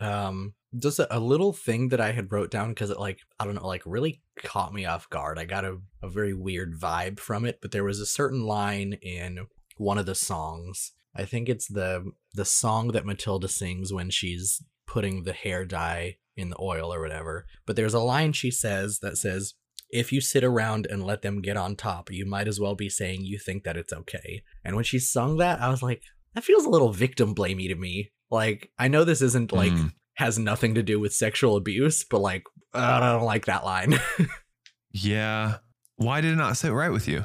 um 0.00 0.54
just 0.76 0.98
a, 0.98 1.16
a 1.16 1.20
little 1.20 1.52
thing 1.52 1.90
that 1.90 2.00
i 2.00 2.10
had 2.10 2.32
wrote 2.32 2.50
down 2.50 2.70
because 2.70 2.90
it 2.90 2.98
like 2.98 3.20
i 3.38 3.44
don't 3.44 3.54
know 3.54 3.66
like 3.66 3.82
really 3.86 4.20
caught 4.42 4.74
me 4.74 4.84
off 4.84 5.08
guard 5.08 5.38
i 5.38 5.44
got 5.44 5.64
a, 5.64 5.78
a 6.02 6.08
very 6.08 6.34
weird 6.34 6.74
vibe 6.74 7.20
from 7.20 7.44
it 7.44 7.60
but 7.62 7.70
there 7.70 7.84
was 7.84 8.00
a 8.00 8.06
certain 8.06 8.42
line 8.44 8.94
in 9.02 9.46
one 9.76 9.98
of 9.98 10.06
the 10.06 10.14
songs 10.16 10.92
i 11.14 11.24
think 11.24 11.48
it's 11.48 11.68
the 11.68 12.10
the 12.34 12.44
song 12.44 12.88
that 12.88 13.06
matilda 13.06 13.46
sings 13.46 13.92
when 13.92 14.10
she's 14.10 14.64
putting 14.84 15.22
the 15.22 15.32
hair 15.32 15.64
dye 15.64 16.16
in 16.36 16.50
the 16.50 16.60
oil 16.60 16.92
or 16.92 17.00
whatever 17.00 17.46
but 17.66 17.76
there's 17.76 17.94
a 17.94 18.00
line 18.00 18.32
she 18.32 18.50
says 18.50 18.98
that 18.98 19.16
says 19.16 19.54
if 19.94 20.12
you 20.12 20.20
sit 20.20 20.44
around 20.44 20.86
and 20.90 21.02
let 21.04 21.22
them 21.22 21.40
get 21.40 21.56
on 21.56 21.74
top 21.76 22.10
you 22.10 22.26
might 22.26 22.48
as 22.48 22.58
well 22.60 22.74
be 22.74 22.88
saying 22.90 23.20
you 23.22 23.38
think 23.38 23.64
that 23.64 23.76
it's 23.76 23.92
okay 23.92 24.42
and 24.64 24.74
when 24.76 24.84
she 24.84 24.98
sung 24.98 25.36
that 25.38 25.60
i 25.60 25.68
was 25.70 25.82
like 25.82 26.02
that 26.34 26.44
feels 26.44 26.64
a 26.66 26.68
little 26.70 26.92
victim 26.92 27.34
blamey 27.34 27.68
to 27.68 27.74
me 27.76 28.10
like 28.30 28.70
i 28.78 28.88
know 28.88 29.04
this 29.04 29.22
isn't 29.22 29.52
like 29.52 29.72
Mm. 29.72 29.92
has 30.16 30.38
nothing 30.38 30.74
to 30.74 30.82
do 30.82 31.00
with 31.00 31.12
sexual 31.14 31.56
abuse, 31.56 32.04
but 32.04 32.20
like 32.20 32.44
I 32.72 33.00
don't 33.00 33.22
like 33.34 33.46
that 33.46 33.64
line 33.64 33.94
Yeah. 34.92 35.58
Why 35.96 36.20
did 36.20 36.32
it 36.32 36.36
not 36.36 36.56
sit 36.56 36.72
right 36.72 36.90
with 36.90 37.06
you? 37.08 37.24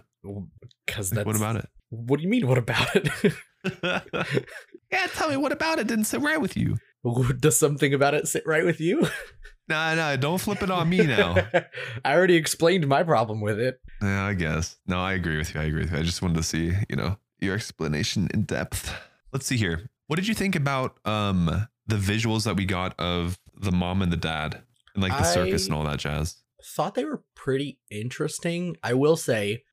because 0.86 1.14
Like, 1.14 1.26
what 1.26 1.36
about 1.36 1.56
it? 1.58 1.68
What 1.90 2.18
do 2.18 2.24
you 2.24 2.30
mean? 2.30 2.48
What 2.48 2.58
about 2.58 2.88
it? 2.96 3.34
yeah, 4.92 5.08
tell 5.14 5.30
me 5.30 5.38
what 5.38 5.52
about 5.52 5.80
it 5.80 5.88
didn't 5.88 6.06
sit 6.06 6.22
right 6.22 6.40
with 6.42 6.56
you. 6.58 6.78
Does 7.40 7.58
something 7.58 7.94
about 7.94 8.14
it 8.14 8.28
sit 8.28 8.44
right 8.46 8.66
with 8.66 8.80
you? 8.80 9.08
Nah, 9.70 9.94
nah, 9.94 10.16
don't 10.16 10.40
flip 10.42 10.64
it 10.64 10.72
on 10.72 10.90
me 10.90 11.06
now. 11.06 11.36
I 12.04 12.14
already 12.16 12.36
explained 12.36 12.88
my 12.88 13.04
problem 13.04 13.40
with 13.40 13.60
it. 13.60 13.80
yeah, 14.02 14.26
I 14.26 14.34
guess. 14.34 14.78
No, 14.88 15.00
I 15.00 15.14
agree 15.14 15.38
with 15.38 15.54
you. 15.54 15.62
I 15.62 15.66
agree 15.66 15.82
with 15.84 15.92
you. 15.92 16.00
I 16.00 16.02
just 16.04 16.22
wanted 16.22 16.38
to 16.38 16.44
see, 16.44 16.74
you 16.90 16.96
know, 16.96 17.18
your 17.40 17.54
explanation 17.56 18.28
in 18.34 18.44
depth. 18.44 18.92
Let's 19.32 19.46
see 19.46 19.58
here. 19.58 19.90
What 20.08 20.16
did 20.16 20.28
you 20.28 20.34
think 20.34 20.56
about 20.56 20.98
um 21.06 21.68
the 21.86 21.96
visuals 21.96 22.46
that 22.46 22.56
we 22.56 22.66
got 22.66 23.00
of 23.00 23.38
the 23.56 23.72
mom 23.72 24.02
and 24.02 24.12
the 24.12 24.18
dad 24.18 24.62
and 24.96 25.04
like 25.04 25.16
the 25.18 25.24
circus 25.24 25.66
and 25.66 25.76
all 25.76 25.84
that 25.84 26.00
jazz? 26.00 26.38
Thought 26.64 26.96
they 26.96 27.06
were 27.06 27.24
pretty 27.36 27.80
interesting. 27.92 28.76
I 28.84 28.96
will 28.96 29.16
say, 29.16 29.64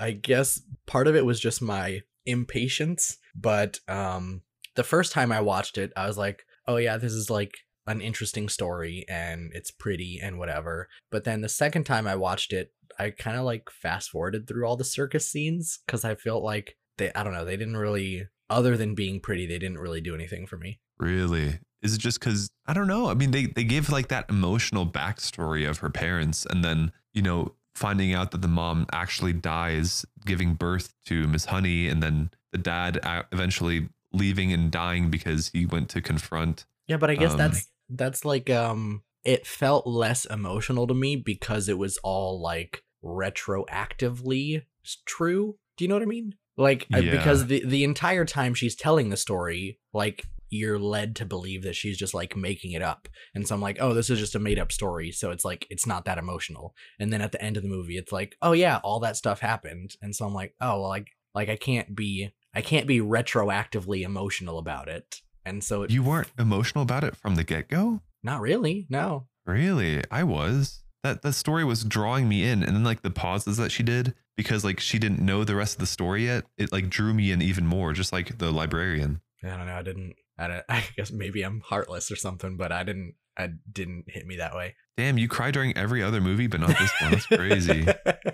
I 0.00 0.10
guess 0.10 0.60
part 0.86 1.06
of 1.06 1.14
it 1.14 1.24
was 1.24 1.38
just 1.38 1.62
my 1.62 2.02
impatience, 2.26 3.18
but 3.36 3.78
um 3.86 4.42
the 4.74 4.82
first 4.82 5.12
time 5.12 5.30
I 5.30 5.40
watched 5.40 5.78
it, 5.78 5.92
I 5.96 6.08
was 6.08 6.18
like, 6.18 6.44
"Oh 6.66 6.76
yeah, 6.76 6.96
this 6.96 7.12
is 7.12 7.30
like 7.30 7.52
an 7.86 8.00
interesting 8.00 8.48
story 8.48 9.04
and 9.08 9.50
it's 9.54 9.70
pretty 9.70 10.20
and 10.22 10.38
whatever." 10.38 10.88
But 11.10 11.24
then 11.24 11.40
the 11.40 11.48
second 11.48 11.84
time 11.84 12.06
I 12.06 12.16
watched 12.16 12.52
it, 12.52 12.72
I 12.98 13.10
kind 13.10 13.36
of 13.36 13.44
like 13.44 13.70
fast 13.70 14.10
forwarded 14.10 14.46
through 14.46 14.66
all 14.66 14.76
the 14.76 14.84
circus 14.84 15.28
scenes 15.28 15.80
cuz 15.86 16.04
I 16.04 16.14
felt 16.14 16.42
like 16.42 16.76
they 16.98 17.12
I 17.14 17.22
don't 17.22 17.32
know, 17.32 17.44
they 17.44 17.56
didn't 17.56 17.76
really 17.76 18.28
other 18.50 18.76
than 18.76 18.94
being 18.94 19.20
pretty, 19.20 19.46
they 19.46 19.58
didn't 19.58 19.78
really 19.78 20.00
do 20.00 20.14
anything 20.14 20.46
for 20.46 20.58
me. 20.58 20.78
Really? 20.98 21.58
Is 21.82 21.94
it 21.94 21.98
just 21.98 22.20
because 22.20 22.50
I 22.66 22.72
don't 22.72 22.86
know? 22.86 23.08
I 23.08 23.14
mean, 23.14 23.30
they 23.30 23.46
they 23.46 23.64
give 23.64 23.90
like 23.90 24.08
that 24.08 24.28
emotional 24.30 24.86
backstory 24.86 25.68
of 25.68 25.78
her 25.78 25.90
parents, 25.90 26.46
and 26.46 26.64
then 26.64 26.92
you 27.12 27.22
know 27.22 27.54
finding 27.74 28.14
out 28.14 28.30
that 28.30 28.40
the 28.40 28.48
mom 28.48 28.86
actually 28.92 29.32
dies 29.32 30.06
giving 30.24 30.54
birth 30.54 30.94
to 31.06 31.26
Miss 31.26 31.46
Honey, 31.46 31.88
and 31.88 32.02
then 32.02 32.30
the 32.52 32.58
dad 32.58 33.00
eventually 33.32 33.88
leaving 34.12 34.52
and 34.52 34.70
dying 34.70 35.10
because 35.10 35.48
he 35.48 35.66
went 35.66 35.88
to 35.90 36.00
confront. 36.00 36.64
Yeah, 36.86 36.98
but 36.98 37.10
I 37.10 37.16
guess 37.16 37.32
Um, 37.32 37.38
that's 37.38 37.66
that's 37.88 38.24
like 38.24 38.48
um 38.50 39.02
it 39.24 39.46
felt 39.46 39.86
less 39.86 40.24
emotional 40.26 40.86
to 40.86 40.94
me 40.94 41.16
because 41.16 41.68
it 41.68 41.78
was 41.78 41.98
all 42.04 42.40
like 42.42 42.82
retroactively 43.02 44.62
true. 45.06 45.56
Do 45.76 45.84
you 45.84 45.88
know 45.88 45.94
what 45.96 46.02
I 46.02 46.06
mean? 46.06 46.34
Like 46.56 46.86
Yeah. 46.90 47.00
because 47.00 47.46
the 47.46 47.64
the 47.66 47.84
entire 47.84 48.24
time 48.24 48.54
she's 48.54 48.76
telling 48.76 49.10
the 49.10 49.16
story, 49.16 49.78
like 49.92 50.24
you're 50.50 50.78
led 50.78 51.16
to 51.16 51.26
believe 51.26 51.62
that 51.64 51.74
she's 51.74 51.96
just 51.98 52.14
like 52.14 52.36
making 52.36 52.72
it 52.72 52.82
up. 52.82 53.08
And 53.34 53.46
so 53.48 53.54
I'm 53.56 53.60
like, 53.60 53.78
"Oh, 53.80 53.92
this 53.92 54.08
is 54.08 54.20
just 54.20 54.36
a 54.36 54.38
made 54.38 54.58
up 54.58 54.70
story." 54.70 55.10
So 55.10 55.30
it's 55.30 55.44
like 55.44 55.66
it's 55.68 55.86
not 55.86 56.04
that 56.04 56.18
emotional. 56.18 56.74
And 57.00 57.12
then 57.12 57.22
at 57.22 57.32
the 57.32 57.42
end 57.42 57.56
of 57.56 57.64
the 57.64 57.68
movie, 57.68 57.96
it's 57.96 58.12
like, 58.12 58.36
"Oh 58.40 58.52
yeah, 58.52 58.78
all 58.84 59.00
that 59.00 59.16
stuff 59.16 59.40
happened." 59.40 59.96
And 60.00 60.14
so 60.14 60.26
I'm 60.26 60.34
like, 60.34 60.54
"Oh, 60.60 60.80
well 60.80 60.88
like 60.88 61.08
like 61.34 61.48
I 61.48 61.56
can't 61.56 61.96
be 61.96 62.30
I 62.54 62.60
can't 62.62 62.86
be 62.86 63.00
retroactively 63.00 64.02
emotional 64.04 64.58
about 64.58 64.88
it." 64.88 65.22
And 65.44 65.62
so 65.62 65.82
it 65.82 65.90
You 65.90 66.02
weren't 66.02 66.28
emotional 66.38 66.82
about 66.82 67.04
it 67.04 67.16
from 67.16 67.34
the 67.34 67.44
get 67.44 67.68
go. 67.68 68.00
not 68.22 68.40
really. 68.40 68.86
No. 68.88 69.26
Really, 69.46 70.02
I 70.10 70.22
was. 70.24 70.82
that 71.02 71.20
the 71.22 71.32
story 71.34 71.64
was 71.64 71.84
drawing 71.84 72.28
me 72.28 72.44
in 72.44 72.62
and 72.62 72.74
then 72.74 72.82
like 72.84 73.02
the 73.02 73.10
pauses 73.10 73.58
that 73.58 73.70
she 73.70 73.82
did 73.82 74.14
because 74.36 74.64
like 74.64 74.80
she 74.80 74.98
didn't 74.98 75.20
know 75.20 75.44
the 75.44 75.54
rest 75.54 75.74
of 75.74 75.80
the 75.80 75.86
story 75.86 76.24
yet 76.24 76.44
it 76.56 76.72
like 76.72 76.88
drew 76.88 77.12
me 77.12 77.30
in 77.30 77.42
even 77.42 77.66
more 77.66 77.92
just 77.92 78.10
like 78.12 78.38
the 78.38 78.50
librarian 78.50 79.20
I 79.42 79.48
don't 79.48 79.66
know. 79.66 79.74
I 79.76 79.82
didn't. 79.82 80.14
I 80.38 80.46
don't. 80.48 80.64
I 80.70 80.82
guess 80.96 81.12
maybe 81.12 81.42
I'm 81.42 81.60
heartless 81.60 82.10
or 82.10 82.16
something, 82.16 82.56
but 82.56 82.72
I 82.72 82.82
didn't. 82.84 83.14
I 83.36 83.50
didn't 83.70 84.04
hit 84.08 84.26
me 84.26 84.36
that 84.36 84.54
way. 84.54 84.76
damn 84.96 85.18
you 85.18 85.28
cry 85.28 85.50
during 85.50 85.76
every 85.76 86.02
other 86.02 86.20
movie 86.22 86.46
but 86.46 86.60
not 86.60 86.68
this 86.78 86.92
one 87.02 87.10
that's 87.10 87.26
crazy 87.26 87.84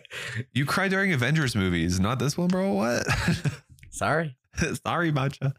you 0.53 0.67
cry 0.67 0.87
during 0.89 1.11
avengers 1.13 1.57
movies 1.57 1.99
not 1.99 2.19
this 2.19 2.37
one 2.39 2.49
bro 2.49 2.73
what 2.75 3.07
Sorry. 3.91 4.37
sorry 4.87 5.11
matcha 5.11 5.55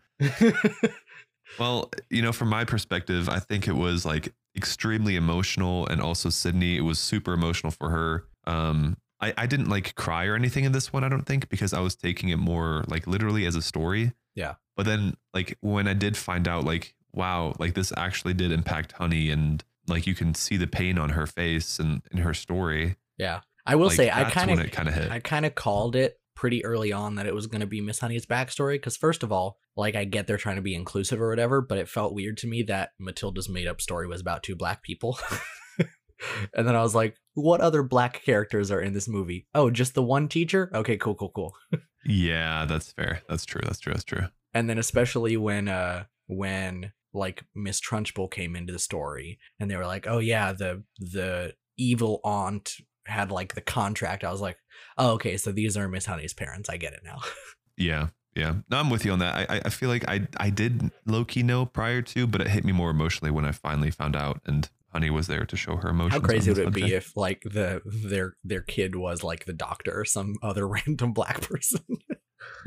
well 1.60 1.89
you 2.10 2.22
know 2.22 2.32
from 2.32 2.49
my 2.49 2.64
perspective 2.64 3.30
i 3.30 3.39
think 3.39 3.68
it 3.68 3.74
was 3.74 4.06
like 4.06 4.34
extremely 4.56 5.16
emotional 5.16 5.88
and 5.88 6.02
also 6.02 6.30
sydney 6.30 6.78
it 6.78 6.82
was 6.82 6.99
super 6.99 7.34
emotional 7.34 7.72
for 7.72 7.89
her 7.89 8.26
um 8.47 8.97
I, 9.20 9.34
I 9.38 9.45
didn't 9.45 9.70
like 9.70 9.95
cry 9.95 10.26
or 10.26 10.36
anything 10.36 10.64
in 10.64 10.72
this 10.72 10.91
one 10.91 11.04
i 11.04 11.10
don't 11.10 11.26
think 11.26 11.49
because 11.49 11.74
i 11.74 11.80
was 11.80 11.95
taking 11.95 12.30
it 12.30 12.38
more 12.38 12.84
like 12.88 13.08
literally 13.08 13.45
as 13.45 13.56
a 13.56 13.62
story 13.62 14.14
Yeah. 14.36 14.56
but 14.76 14.86
then 14.86 15.16
like 15.34 15.58
when 15.62 15.88
i 15.88 15.93
did 15.93 16.18
find 16.18 16.47
out 16.47 16.66
like 16.66 16.95
wow 17.14 17.54
like 17.60 17.74
this 17.74 17.91
actually 17.97 18.34
did 18.34 18.52
impact 18.52 18.93
honey 18.93 19.30
and 19.30 19.64
like 19.88 20.08
you 20.08 20.16
can 20.16 20.34
see 20.34 20.58
the 20.58 20.68
pain 20.68 20.97
on 20.97 21.10
her 21.10 21.28
face 21.28 21.80
and 21.80 22.02
in 22.12 22.20
her 22.20 22.34
story 22.34 22.95
yeah. 23.18 23.41
I 23.66 23.76
will 23.76 23.88
like, 23.88 23.95
say 23.97 24.10
I 24.10 24.24
kind 24.32 24.49
of 24.49 24.60
it 24.60 24.72
kind 24.72 24.88
of 24.88 24.95
hit 24.95 25.12
I 25.12 25.20
kind 25.20 25.45
of 25.45 25.54
called 25.54 25.95
it 25.95 26.18
pretty 26.36 26.64
early 26.66 26.92
on 26.92 27.16
that 27.16 27.28
it 27.28 27.36
was 27.36 27.48
going 27.48 27.62
to 27.62 27.68
be 27.68 27.82
Miss 27.82 28.00
Honey's 28.00 28.26
backstory 28.26 28.76
because 28.76 28.98
first 28.98 29.24
of 29.24 29.32
all, 29.32 29.58
like 29.76 29.96
I 29.96 30.06
get 30.06 30.28
they're 30.28 30.38
trying 30.38 30.56
to 30.58 30.62
be 30.62 30.76
inclusive 30.76 31.22
or 31.22 31.30
whatever, 31.30 31.62
but 31.62 31.78
it 31.78 31.90
felt 31.90 32.14
weird 32.14 32.38
to 32.38 32.48
me 32.48 32.64
that 32.64 32.92
Matilda's 33.00 33.50
made 33.50 33.68
up 33.68 33.82
story 33.82 34.08
was 34.08 34.22
about 34.22 34.44
two 34.44 34.56
black 34.56 34.84
people. 34.84 35.20
and 35.80 36.68
then 36.68 36.76
I 36.76 36.82
was 36.82 36.96
like, 36.96 37.16
what 37.34 37.62
other 37.62 37.84
black 37.84 38.24
characters 38.24 38.72
are 38.72 38.82
in 38.82 38.94
this 38.94 39.08
movie? 39.08 39.48
Oh, 39.54 39.70
just 39.70 39.94
the 39.94 40.04
one 40.04 40.28
teacher? 40.28 40.72
Okay, 40.74 40.98
cool, 40.98 41.16
cool, 41.16 41.32
cool. 41.34 41.56
yeah 42.04 42.66
that's 42.66 42.92
fair 42.94 43.22
that's 43.30 43.46
true 43.46 43.62
that's 43.64 43.80
true 43.80 43.94
that's 43.94 44.04
true 44.04 44.26
and 44.56 44.68
then 44.68 44.80
especially 44.80 45.38
when 45.38 45.68
uh 45.68 46.04
when 46.26 46.92
like 47.14 47.44
Miss 47.54 47.80
Trunchbull 47.82 48.32
came 48.32 48.56
into 48.56 48.74
the 48.74 48.80
story 48.80 49.40
and 49.60 49.70
they 49.70 49.76
were 49.76 49.86
like, 49.86 50.08
"Oh 50.08 50.20
yeah, 50.20 50.54
the 50.54 50.84
the 50.98 51.54
evil 51.78 52.22
aunt 52.24 52.76
had 53.06 53.32
like 53.32 53.56
the 53.56 53.62
contract." 53.62 54.24
I 54.24 54.32
was 54.32 54.41
like, 54.41 54.58
"Oh 54.97 55.12
okay, 55.12 55.38
so 55.38 55.52
these 55.52 55.76
are 55.78 55.88
Miss 55.88 56.06
Honey's 56.06 56.34
parents. 56.34 56.70
I 56.70 56.78
get 56.78 56.93
it 56.93 57.02
now." 57.04 57.20
Yeah, 57.78 58.10
yeah. 58.36 58.56
No, 58.70 58.78
I'm 58.78 58.91
with 58.91 59.06
you 59.06 59.12
on 59.12 59.20
that. 59.20 59.49
I, 59.49 59.62
I- 59.66 59.70
feel 59.70 59.89
like 59.89 60.08
I, 60.08 60.28
I 60.38 60.52
did 60.52 60.91
low 61.08 61.26
key 61.26 61.41
know 61.41 61.66
prior 61.66 62.04
to, 62.04 62.28
but 62.28 62.39
it 62.41 62.47
hit 62.47 62.64
me 62.64 62.74
more 62.74 62.91
emotionally 62.91 63.32
when 63.32 63.43
I 63.45 63.54
finally 63.54 63.89
found 63.89 64.16
out, 64.16 64.39
and 64.45 64.70
Honey 64.91 65.10
was 65.10 65.26
there 65.26 65.45
to 65.45 65.56
show 65.58 65.78
her 65.78 65.89
emotions. 65.89 66.22
How 66.22 66.28
crazy 66.28 66.52
would 66.52 66.60
it 66.60 66.74
be 66.74 66.93
if 66.93 67.16
like 67.18 67.41
the 67.43 67.82
their 67.86 68.36
their 68.43 68.62
kid 68.62 68.95
was 68.95 69.24
like 69.24 69.45
the 69.45 69.54
doctor 69.54 69.97
or 69.99 70.06
some 70.06 70.36
other 70.43 70.68
random 70.68 71.14
black 71.14 71.41
person? 71.41 71.82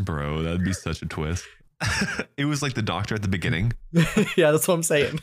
bro? 0.01 0.43
That'd 0.43 0.65
be 0.65 0.73
such 0.73 1.03
a 1.03 1.07
twist. 1.07 1.45
it 2.37 2.47
was 2.47 2.61
like 2.63 2.75
the 2.75 2.83
doctor 2.83 3.15
at 3.15 3.23
the 3.23 3.29
beginning. 3.29 3.73
yeah, 4.37 4.51
that's 4.51 4.67
what 4.67 4.75
I'm 4.75 4.83
saying. 4.83 5.21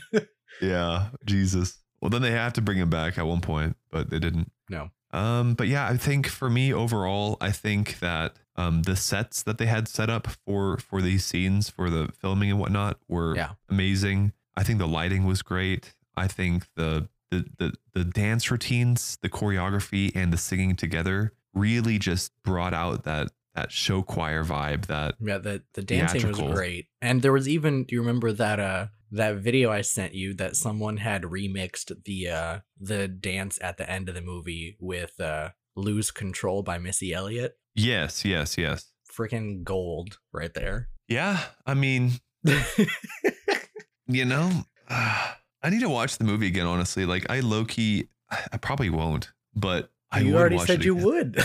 Yeah, 0.62 1.08
Jesus. 1.26 1.78
Well, 2.00 2.08
then 2.08 2.22
they 2.22 2.30
have 2.30 2.52
to 2.54 2.62
bring 2.62 2.78
him 2.78 2.88
back 2.88 3.18
at 3.18 3.26
one 3.26 3.40
point, 3.40 3.76
but 3.90 4.10
they 4.10 4.18
didn't. 4.18 4.50
No. 4.70 4.90
Um, 5.12 5.54
but 5.54 5.68
yeah, 5.68 5.86
I 5.88 5.96
think 5.96 6.26
for 6.26 6.48
me 6.48 6.72
overall, 6.72 7.36
I 7.40 7.50
think 7.50 7.98
that 8.00 8.36
um 8.56 8.82
the 8.82 8.96
sets 8.96 9.42
that 9.44 9.58
they 9.58 9.66
had 9.66 9.88
set 9.88 10.10
up 10.10 10.26
for 10.46 10.76
for 10.78 11.00
these 11.02 11.24
scenes 11.24 11.68
for 11.70 11.88
the 11.90 12.10
filming 12.20 12.50
and 12.50 12.60
whatnot 12.60 12.98
were 13.08 13.34
Yeah. 13.36 13.52
amazing. 13.70 14.32
I 14.56 14.62
think 14.62 14.78
the 14.78 14.86
lighting 14.88 15.24
was 15.24 15.42
great. 15.42 15.94
I 16.16 16.26
think 16.26 16.66
the 16.76 17.08
the 17.30 17.46
the 17.58 17.72
the 17.94 18.04
dance 18.04 18.50
routines, 18.50 19.18
the 19.22 19.28
choreography, 19.30 20.12
and 20.14 20.32
the 20.32 20.36
singing 20.36 20.76
together 20.76 21.32
really 21.54 21.98
just 21.98 22.32
brought 22.44 22.74
out 22.74 23.04
that 23.04 23.28
that 23.54 23.70
show 23.72 24.02
choir 24.02 24.44
vibe 24.44 24.86
that 24.86 25.14
Yeah, 25.20 25.38
the 25.38 25.62
the 25.74 25.82
dancing 25.82 26.26
was 26.26 26.38
great, 26.38 26.88
and 27.00 27.20
there 27.22 27.32
was 27.32 27.48
even. 27.48 27.84
Do 27.84 27.94
you 27.94 28.00
remember 28.00 28.32
that 28.32 28.60
uh 28.60 28.86
that 29.12 29.36
video 29.36 29.70
I 29.70 29.82
sent 29.82 30.14
you 30.14 30.34
that 30.34 30.56
someone 30.56 30.96
had 30.96 31.22
remixed 31.22 32.04
the 32.04 32.28
uh 32.28 32.58
the 32.80 33.08
dance 33.08 33.58
at 33.62 33.76
the 33.76 33.88
end 33.88 34.08
of 34.08 34.14
the 34.14 34.22
movie 34.22 34.76
with 34.80 35.20
uh 35.20 35.50
"Lose 35.76 36.10
Control" 36.10 36.62
by 36.62 36.78
Missy 36.78 37.12
Elliott? 37.12 37.56
yes, 37.74 38.24
yes, 38.24 38.58
yes. 38.58 38.92
Freaking 39.10 39.62
gold 39.62 40.18
right 40.32 40.52
there. 40.54 40.88
Yeah, 41.08 41.38
I 41.66 41.74
mean, 41.74 42.12
you 44.06 44.24
know, 44.24 44.64
I 44.88 45.70
need 45.70 45.80
to 45.80 45.88
watch 45.88 46.18
the 46.18 46.24
movie 46.24 46.46
again. 46.46 46.66
Honestly, 46.66 47.06
like 47.06 47.30
I 47.30 47.40
low 47.40 47.64
key, 47.64 48.08
I 48.30 48.56
probably 48.56 48.90
won't, 48.90 49.32
but 49.54 49.90
I 50.10 50.20
you 50.20 50.36
already 50.36 50.58
said 50.58 50.84
you 50.84 50.94
would. 50.94 51.38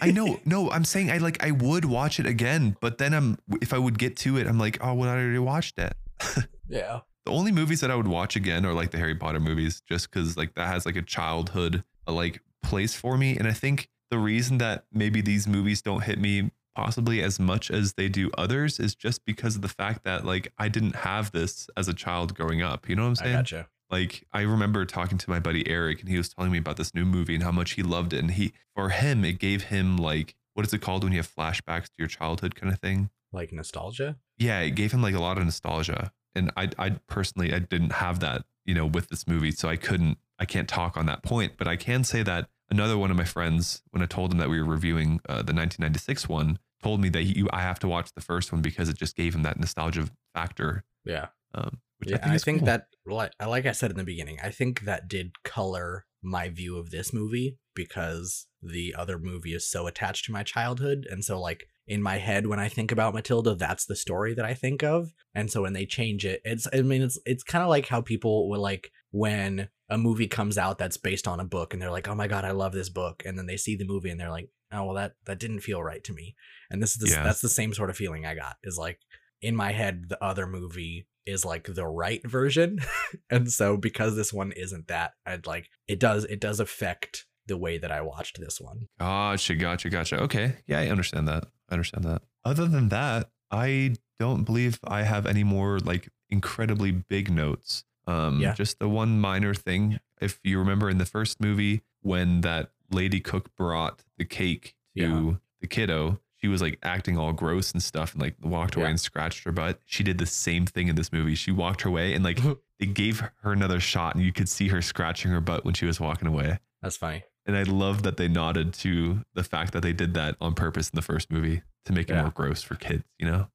I 0.00 0.10
know, 0.10 0.40
no, 0.44 0.70
I'm 0.70 0.84
saying 0.84 1.10
I 1.10 1.18
like 1.18 1.42
I 1.44 1.50
would 1.50 1.84
watch 1.84 2.18
it 2.18 2.26
again, 2.26 2.76
but 2.80 2.98
then 2.98 3.12
I'm 3.12 3.38
if 3.60 3.72
I 3.72 3.78
would 3.78 3.98
get 3.98 4.16
to 4.18 4.38
it, 4.38 4.46
I'm 4.46 4.58
like, 4.58 4.78
oh, 4.80 4.94
well, 4.94 5.08
I 5.08 5.14
already 5.14 5.38
watched 5.38 5.78
it. 5.78 5.94
yeah. 6.68 7.00
The 7.24 7.32
only 7.32 7.52
movies 7.52 7.80
that 7.80 7.90
I 7.90 7.96
would 7.96 8.08
watch 8.08 8.36
again 8.36 8.66
are 8.66 8.74
like 8.74 8.90
the 8.90 8.98
Harry 8.98 9.14
Potter 9.14 9.40
movies, 9.40 9.82
just 9.88 10.10
because 10.10 10.36
like 10.36 10.54
that 10.54 10.66
has 10.68 10.84
like 10.84 10.96
a 10.96 11.02
childhood 11.02 11.84
uh, 12.06 12.12
like 12.12 12.40
place 12.62 12.94
for 12.94 13.16
me. 13.16 13.36
And 13.36 13.48
I 13.48 13.52
think 13.52 13.88
the 14.10 14.18
reason 14.18 14.58
that 14.58 14.84
maybe 14.92 15.20
these 15.20 15.46
movies 15.46 15.80
don't 15.82 16.02
hit 16.04 16.18
me 16.18 16.50
possibly 16.74 17.22
as 17.22 17.38
much 17.38 17.70
as 17.70 17.94
they 17.94 18.08
do 18.08 18.30
others 18.36 18.80
is 18.80 18.94
just 18.94 19.24
because 19.24 19.54
of 19.56 19.62
the 19.62 19.68
fact 19.68 20.04
that 20.04 20.24
like 20.24 20.52
I 20.58 20.68
didn't 20.68 20.96
have 20.96 21.32
this 21.32 21.68
as 21.76 21.88
a 21.88 21.94
child 21.94 22.34
growing 22.34 22.62
up. 22.62 22.88
You 22.88 22.96
know 22.96 23.02
what 23.02 23.08
I'm 23.08 23.14
saying? 23.16 23.34
I 23.34 23.38
gotcha. 23.38 23.68
Like 23.90 24.24
I 24.32 24.40
remember 24.42 24.84
talking 24.84 25.18
to 25.18 25.30
my 25.30 25.38
buddy 25.40 25.68
Eric 25.68 26.00
and 26.00 26.08
he 26.08 26.18
was 26.18 26.28
telling 26.28 26.50
me 26.50 26.58
about 26.58 26.76
this 26.76 26.94
new 26.94 27.04
movie 27.04 27.34
and 27.34 27.44
how 27.44 27.52
much 27.52 27.72
he 27.72 27.82
loved 27.82 28.12
it. 28.12 28.18
And 28.18 28.32
he 28.32 28.52
for 28.74 28.88
him 28.90 29.24
it 29.24 29.38
gave 29.38 29.64
him 29.64 29.96
like 29.96 30.34
what 30.54 30.66
is 30.66 30.72
it 30.72 30.80
called 30.80 31.04
when 31.04 31.12
you 31.12 31.18
have 31.18 31.32
flashbacks 31.32 31.84
to 31.86 31.94
your 31.98 32.08
childhood 32.08 32.54
kind 32.54 32.72
of 32.72 32.80
thing? 32.80 33.10
Like 33.32 33.52
nostalgia. 33.52 34.16
yeah, 34.38 34.60
it 34.60 34.72
gave 34.72 34.92
him 34.92 35.02
like 35.02 35.14
a 35.14 35.20
lot 35.20 35.38
of 35.38 35.44
nostalgia. 35.44 36.12
And 36.34 36.50
I 36.56 36.70
I 36.78 36.90
personally 37.06 37.52
I 37.52 37.58
didn't 37.58 37.92
have 37.92 38.20
that, 38.20 38.44
you 38.64 38.74
know, 38.74 38.86
with 38.86 39.08
this 39.08 39.26
movie. 39.26 39.50
So 39.50 39.68
I 39.68 39.76
couldn't 39.76 40.18
I 40.38 40.44
can't 40.44 40.68
talk 40.68 40.96
on 40.96 41.06
that 41.06 41.22
point, 41.22 41.54
but 41.56 41.68
I 41.68 41.76
can 41.76 42.04
say 42.04 42.22
that 42.22 42.48
another 42.70 42.98
one 42.98 43.10
of 43.10 43.16
my 43.16 43.24
friends, 43.24 43.82
when 43.90 44.02
I 44.02 44.06
told 44.06 44.32
him 44.32 44.38
that 44.38 44.50
we 44.50 44.60
were 44.60 44.68
reviewing 44.68 45.20
uh, 45.28 45.42
the 45.42 45.54
1996 45.54 46.28
one, 46.28 46.58
told 46.82 47.00
me 47.00 47.08
that 47.10 47.22
he, 47.22 47.46
I 47.52 47.60
have 47.60 47.78
to 47.80 47.88
watch 47.88 48.12
the 48.14 48.20
first 48.20 48.52
one 48.52 48.62
because 48.62 48.88
it 48.88 48.98
just 48.98 49.16
gave 49.16 49.34
him 49.34 49.42
that 49.42 49.58
nostalgia 49.58 50.08
factor. 50.34 50.84
Yeah. 51.04 51.28
Um, 51.54 51.78
which 51.98 52.10
yeah, 52.10 52.16
I 52.16 52.20
think, 52.20 52.32
I 52.32 52.38
think 52.38 52.58
cool. 52.60 52.66
that 52.66 52.86
like 53.06 53.32
like 53.40 53.66
I 53.66 53.72
said 53.72 53.90
in 53.90 53.96
the 53.96 54.04
beginning, 54.04 54.38
I 54.42 54.50
think 54.50 54.80
that 54.82 55.08
did 55.08 55.42
color 55.44 56.06
my 56.22 56.48
view 56.48 56.76
of 56.76 56.90
this 56.90 57.12
movie 57.12 57.58
because 57.74 58.46
the 58.62 58.94
other 58.96 59.18
movie 59.18 59.54
is 59.54 59.68
so 59.68 59.86
attached 59.86 60.24
to 60.24 60.32
my 60.32 60.42
childhood 60.42 61.06
and 61.10 61.24
so 61.24 61.38
like 61.38 61.68
in 61.86 62.02
my 62.02 62.16
head 62.18 62.46
when 62.46 62.58
I 62.58 62.68
think 62.68 62.90
about 62.92 63.14
Matilda, 63.14 63.54
that's 63.54 63.84
the 63.86 63.96
story 63.96 64.34
that 64.34 64.44
I 64.44 64.54
think 64.54 64.82
of. 64.82 65.12
And 65.34 65.50
so 65.50 65.62
when 65.62 65.72
they 65.74 65.86
change 65.86 66.24
it, 66.24 66.40
it's 66.44 66.66
I 66.72 66.82
mean 66.82 67.02
it's 67.02 67.18
it's 67.26 67.42
kind 67.42 67.62
of 67.62 67.68
like 67.68 67.88
how 67.88 68.00
people 68.00 68.48
will 68.48 68.60
like 68.60 68.90
when 69.10 69.68
a 69.90 69.98
movie 69.98 70.26
comes 70.28 70.56
out 70.56 70.78
that's 70.78 70.96
based 70.96 71.28
on 71.28 71.40
a 71.40 71.44
book 71.44 71.72
and 71.72 71.82
they're 71.82 71.90
like, 71.90 72.08
"Oh 72.08 72.14
my 72.14 72.26
god, 72.26 72.44
I 72.44 72.52
love 72.52 72.72
this 72.72 72.88
book." 72.88 73.22
And 73.26 73.38
then 73.38 73.46
they 73.46 73.56
see 73.58 73.76
the 73.76 73.84
movie 73.86 74.10
and 74.10 74.18
they're 74.18 74.30
like, 74.30 74.48
"Oh, 74.72 74.84
well 74.86 74.94
that 74.94 75.12
that 75.26 75.38
didn't 75.38 75.60
feel 75.60 75.82
right 75.82 76.02
to 76.04 76.12
me." 76.14 76.34
And 76.70 76.82
this 76.82 76.92
is 76.92 76.98
the, 76.98 77.10
Yeah. 77.10 77.22
that's 77.22 77.40
the 77.42 77.48
same 77.50 77.74
sort 77.74 77.90
of 77.90 77.96
feeling 77.96 78.24
I 78.24 78.34
got. 78.34 78.56
Is 78.64 78.78
like 78.78 78.98
in 79.42 79.54
my 79.54 79.72
head 79.72 80.04
the 80.08 80.22
other 80.24 80.46
movie 80.46 81.06
is 81.26 81.44
like 81.44 81.64
the 81.74 81.86
right 81.86 82.20
version 82.26 82.78
and 83.30 83.50
so 83.52 83.76
because 83.76 84.14
this 84.16 84.32
one 84.32 84.52
isn't 84.52 84.88
that 84.88 85.12
i'd 85.26 85.46
like 85.46 85.68
it 85.88 85.98
does 85.98 86.24
it 86.26 86.38
does 86.40 86.60
affect 86.60 87.26
the 87.46 87.56
way 87.56 87.76
that 87.78 87.90
i 87.90 88.00
watched 88.00 88.38
this 88.40 88.58
one 88.60 88.86
Gotcha, 88.98 89.54
gotcha, 89.56 89.90
gotcha. 89.90 90.20
Okay. 90.22 90.56
Yeah, 90.66 90.80
I 90.80 90.88
understand 90.88 91.28
that. 91.28 91.44
I 91.68 91.74
understand 91.74 92.04
that. 92.04 92.22
Other 92.44 92.66
than 92.66 92.88
that, 92.90 93.30
I 93.50 93.94
don't 94.18 94.44
believe 94.44 94.78
I 94.84 95.02
have 95.02 95.26
any 95.26 95.44
more 95.44 95.78
like 95.80 96.08
incredibly 96.30 96.90
big 96.92 97.30
notes. 97.30 97.84
Um, 98.06 98.40
Yeah. 98.40 98.54
just 98.54 98.78
the 98.78 98.88
one 98.88 99.20
minor 99.20 99.54
thing. 99.54 99.98
If 100.20 100.40
you 100.44 100.58
remember 100.58 100.90
in 100.90 100.98
the 100.98 101.06
first 101.06 101.40
movie, 101.40 101.82
when 102.00 102.42
that 102.42 102.70
lady 102.90 103.20
cook 103.20 103.54
brought 103.56 104.04
the 104.18 104.24
cake 104.24 104.74
to 104.96 105.02
Yeah. 105.02 105.32
the 105.60 105.66
kiddo, 105.66 106.20
she 106.36 106.48
was 106.48 106.60
like 106.60 106.78
acting 106.82 107.16
all 107.16 107.32
gross 107.32 107.72
and 107.72 107.82
stuff 107.82 108.12
and 108.12 108.20
like 108.20 108.36
walked 108.42 108.76
away 108.76 108.84
Yeah. 108.84 108.90
and 108.90 109.00
scratched 109.00 109.44
her 109.44 109.52
butt. 109.52 109.80
She 109.86 110.02
did 110.04 110.18
the 110.18 110.26
same 110.26 110.66
thing 110.66 110.88
in 110.88 110.96
this 110.96 111.10
movie. 111.12 111.34
She 111.34 111.50
walked 111.50 111.80
her 111.82 111.90
way 111.90 112.12
and 112.14 112.22
like 112.22 112.38
they 112.78 112.86
gave 112.86 113.20
her 113.20 113.52
another 113.52 113.80
shot 113.80 114.14
and 114.14 114.22
you 114.22 114.32
could 114.32 114.48
see 114.48 114.68
her 114.68 114.82
scratching 114.82 115.30
her 115.30 115.40
butt 115.40 115.64
when 115.64 115.72
she 115.74 115.86
was 115.86 115.98
walking 115.98 116.28
away. 116.28 116.58
that's 116.82 116.98
funny 116.98 117.22
And 117.46 117.56
I 117.56 117.62
love 117.64 118.02
that 118.04 118.16
they 118.16 118.28
nodded 118.28 118.72
to 118.74 119.24
the 119.34 119.44
fact 119.44 119.72
that 119.72 119.82
they 119.82 119.92
did 119.92 120.14
that 120.14 120.36
on 120.40 120.54
purpose 120.54 120.88
in 120.88 120.96
the 120.96 121.02
first 121.02 121.30
movie 121.30 121.62
to 121.84 121.92
make 121.92 122.08
it 122.08 122.14
Yeah. 122.14 122.22
more 122.22 122.30
gross 122.30 122.62
for 122.62 122.74
kids, 122.74 123.04
you 123.18 123.26
know? 123.30 123.48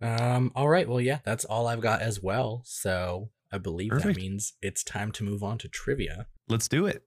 um 0.00 0.50
all 0.56 0.68
right 0.68 0.88
well 0.88 1.00
yeah 1.00 1.20
that's 1.24 1.44
all 1.44 1.68
i've 1.68 1.80
got 1.80 2.02
as 2.02 2.20
well 2.20 2.60
so 2.64 3.30
i 3.52 3.58
believe 3.58 3.90
Perfect. 3.90 4.16
that 4.16 4.20
means 4.20 4.54
it's 4.60 4.82
time 4.82 5.12
to 5.12 5.22
move 5.22 5.44
on 5.44 5.58
to 5.58 5.68
trivia 5.68 6.26
Let's 6.48 6.66
do 6.66 6.86
it. 6.86 7.04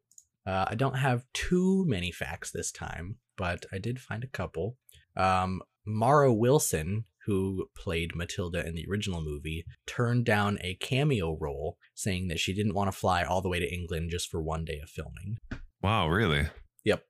Uh, 0.47 0.63
I 0.69 0.75
don't 0.75 0.95
have 0.97 1.25
too 1.33 1.83
many 1.87 2.09
facts 2.11 2.51
this 2.51 2.71
time, 2.71 3.17
but 3.37 3.65
I 3.73 3.79
did 3.79 3.99
find 3.99 4.23
a 4.23 4.27
couple. 4.27 4.77
Um, 5.17 5.61
Mara 5.85 6.33
Wilson, 6.33 7.03
who 7.25 7.67
played 7.75 8.15
Matilda 8.15 8.65
in 8.65 8.75
the 8.75 8.85
original 8.89 9.21
movie, 9.21 9.65
turned 9.85 10.23
down 10.25 10.57
a 10.61 10.75
cameo 10.75 11.37
role, 11.37 11.77
saying 11.95 12.29
that 12.29 12.39
she 12.39 12.53
didn't 12.53 12.75
want 12.75 12.87
to 12.91 12.97
fly 12.97 13.23
all 13.23 13.41
the 13.41 13.49
way 13.49 13.59
to 13.59 13.71
England 13.73 14.09
just 14.11 14.29
for 14.31 14.41
one 14.41 14.63
day 14.65 14.79
of 14.81 14.89
filming. 14.89 15.37
Wow, 15.81 16.09
really? 16.09 16.47
Yep. 16.83 17.03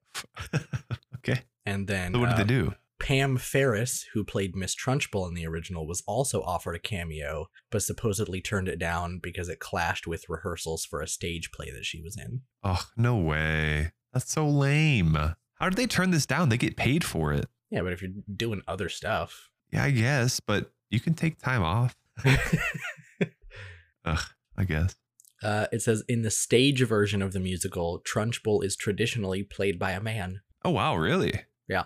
okay. 1.17 1.41
And 1.65 1.87
then 1.87 2.13
So 2.13 2.19
what 2.19 2.29
did 2.29 2.35
uh, 2.35 2.37
they 2.37 2.43
do? 2.43 2.73
Pam 2.99 3.37
Ferris, 3.37 4.05
who 4.13 4.23
played 4.23 4.55
Miss 4.55 4.73
Trunchbull 4.75 5.27
in 5.27 5.33
the 5.33 5.45
original, 5.45 5.85
was 5.85 6.01
also 6.07 6.41
offered 6.41 6.75
a 6.75 6.79
cameo, 6.79 7.47
but 7.69 7.83
supposedly 7.83 8.41
turned 8.41 8.67
it 8.67 8.79
down 8.79 9.19
because 9.21 9.49
it 9.49 9.59
clashed 9.59 10.07
with 10.07 10.29
rehearsals 10.29 10.85
for 10.85 11.01
a 11.01 11.07
stage 11.07 11.51
play 11.51 11.69
that 11.71 11.85
she 11.85 12.01
was 12.01 12.17
in. 12.17 12.41
Oh, 12.63 12.83
no 12.95 13.17
way. 13.17 13.91
That's 14.13 14.31
so 14.31 14.47
lame. 14.47 15.15
How 15.55 15.69
did 15.69 15.75
they 15.77 15.87
turn 15.87 16.11
this 16.11 16.25
down? 16.25 16.49
They 16.49 16.57
get 16.57 16.77
paid 16.77 17.03
for 17.03 17.33
it. 17.33 17.45
Yeah, 17.69 17.81
but 17.81 17.91
if 17.93 18.01
you're 18.01 18.11
doing 18.33 18.61
other 18.67 18.89
stuff, 18.89 19.49
Yeah, 19.71 19.83
I 19.83 19.91
guess, 19.91 20.39
but 20.39 20.71
you 20.89 20.99
can 20.99 21.13
take 21.15 21.37
time 21.39 21.63
off. 21.63 21.95
Ugh, 24.05 24.23
I 24.57 24.63
guess. 24.63 24.95
Uh, 25.45 25.67
it 25.71 25.81
says 25.81 26.03
in 26.07 26.21
the 26.23 26.31
stage 26.31 26.81
version 26.85 27.21
of 27.21 27.31
the 27.33 27.39
musical, 27.39 28.01
Trunchbull 28.09 28.63
is 28.63 28.75
traditionally 28.75 29.43
played 29.43 29.77
by 29.79 29.91
a 29.91 30.01
man. 30.01 30.41
Oh, 30.63 30.71
wow, 30.71 30.95
really? 30.95 31.33
Yeah. 31.67 31.83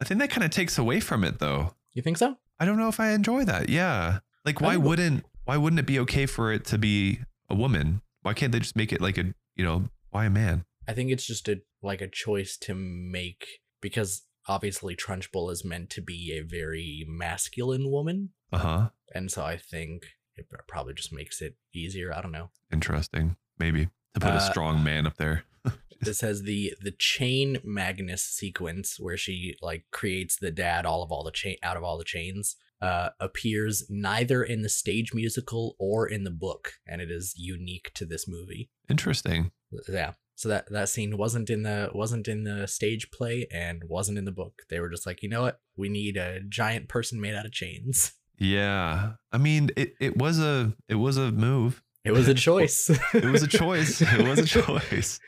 I 0.00 0.04
think 0.04 0.20
that 0.20 0.30
kind 0.30 0.44
of 0.44 0.50
takes 0.50 0.78
away 0.78 1.00
from 1.00 1.24
it 1.24 1.38
though. 1.38 1.74
You 1.94 2.02
think 2.02 2.18
so? 2.18 2.36
I 2.60 2.64
don't 2.64 2.76
know 2.78 2.88
if 2.88 3.00
I 3.00 3.10
enjoy 3.10 3.44
that. 3.44 3.68
Yeah. 3.68 4.18
Like 4.44 4.60
why 4.60 4.76
wouldn't 4.76 5.24
why 5.44 5.56
wouldn't 5.56 5.80
it 5.80 5.86
be 5.86 5.98
okay 6.00 6.26
for 6.26 6.52
it 6.52 6.64
to 6.66 6.78
be 6.78 7.20
a 7.48 7.54
woman? 7.54 8.02
Why 8.22 8.34
can't 8.34 8.52
they 8.52 8.58
just 8.60 8.76
make 8.76 8.92
it 8.92 9.00
like 9.00 9.18
a, 9.18 9.34
you 9.56 9.64
know, 9.64 9.84
why 10.10 10.26
a 10.26 10.30
man? 10.30 10.64
I 10.86 10.92
think 10.92 11.10
it's 11.10 11.26
just 11.26 11.48
a 11.48 11.60
like 11.82 12.00
a 12.00 12.08
choice 12.08 12.56
to 12.62 12.74
make 12.74 13.44
because 13.80 14.22
obviously 14.48 14.96
Trunchbull 14.96 15.50
is 15.52 15.64
meant 15.64 15.90
to 15.90 16.00
be 16.02 16.32
a 16.32 16.42
very 16.42 17.04
masculine 17.08 17.90
woman, 17.90 18.30
Uh-huh. 18.52 18.90
and 19.14 19.30
so 19.30 19.44
I 19.44 19.56
think 19.56 20.04
it 20.38 20.46
probably 20.66 20.94
just 20.94 21.12
makes 21.12 21.40
it 21.40 21.56
easier. 21.74 22.12
I 22.14 22.20
don't 22.22 22.32
know. 22.32 22.50
Interesting. 22.72 23.36
Maybe 23.58 23.88
to 24.14 24.20
put 24.20 24.32
Uh, 24.34 24.36
a 24.36 24.40
strong 24.40 24.82
man 24.82 25.06
up 25.06 25.16
there. 25.16 25.44
This 26.00 26.20
has 26.20 26.42
the 26.42 26.74
the 26.80 26.92
chain 26.92 27.58
Magnus 27.64 28.22
sequence 28.22 29.00
where 29.00 29.16
she 29.16 29.56
like 29.60 29.84
creates 29.90 30.36
the 30.36 30.52
dad 30.52 30.86
all 30.86 31.02
of 31.02 31.10
all 31.10 31.24
the 31.24 31.32
chain 31.32 31.56
out 31.62 31.76
of 31.76 31.82
all 31.82 31.98
the 31.98 32.04
chains. 32.04 32.54
Uh, 32.80 33.08
appears 33.18 33.84
neither 33.90 34.44
in 34.44 34.62
the 34.62 34.68
stage 34.68 35.12
musical 35.12 35.74
or 35.80 36.06
in 36.08 36.22
the 36.22 36.30
book, 36.30 36.74
and 36.86 37.00
it 37.02 37.10
is 37.10 37.34
unique 37.36 37.90
to 37.94 38.06
this 38.06 38.28
movie. 38.28 38.70
Interesting. 38.88 39.50
Yeah. 39.88 40.12
So 40.36 40.48
that 40.50 40.70
that 40.70 40.88
scene 40.88 41.18
wasn't 41.18 41.50
in 41.50 41.64
the 41.64 41.90
wasn't 41.92 42.28
in 42.28 42.44
the 42.44 42.68
stage 42.68 43.10
play 43.10 43.48
and 43.52 43.82
wasn't 43.88 44.18
in 44.18 44.24
the 44.24 44.30
book. 44.30 44.62
They 44.70 44.78
were 44.78 44.90
just 44.90 45.04
like, 45.04 45.20
you 45.24 45.28
know 45.28 45.42
what? 45.42 45.58
We 45.76 45.88
need 45.88 46.16
a 46.16 46.38
giant 46.48 46.88
person 46.88 47.20
made 47.20 47.34
out 47.34 47.44
of 47.46 47.50
chains. 47.50 48.12
Yeah. 48.38 49.12
I 49.32 49.38
mean, 49.38 49.70
it, 49.76 49.94
it 50.00 50.16
was 50.16 50.38
a 50.38 50.74
it 50.88 50.96
was 50.96 51.16
a 51.16 51.30
move. 51.32 51.82
It 52.04 52.12
was 52.12 52.28
a 52.28 52.34
choice. 52.48 52.90
It 53.12 53.24
was 53.24 53.42
a 53.42 53.48
choice. 53.48 54.00
it 54.00 54.26
was 54.26 54.38
a 54.38 54.46
choice. 54.62 55.20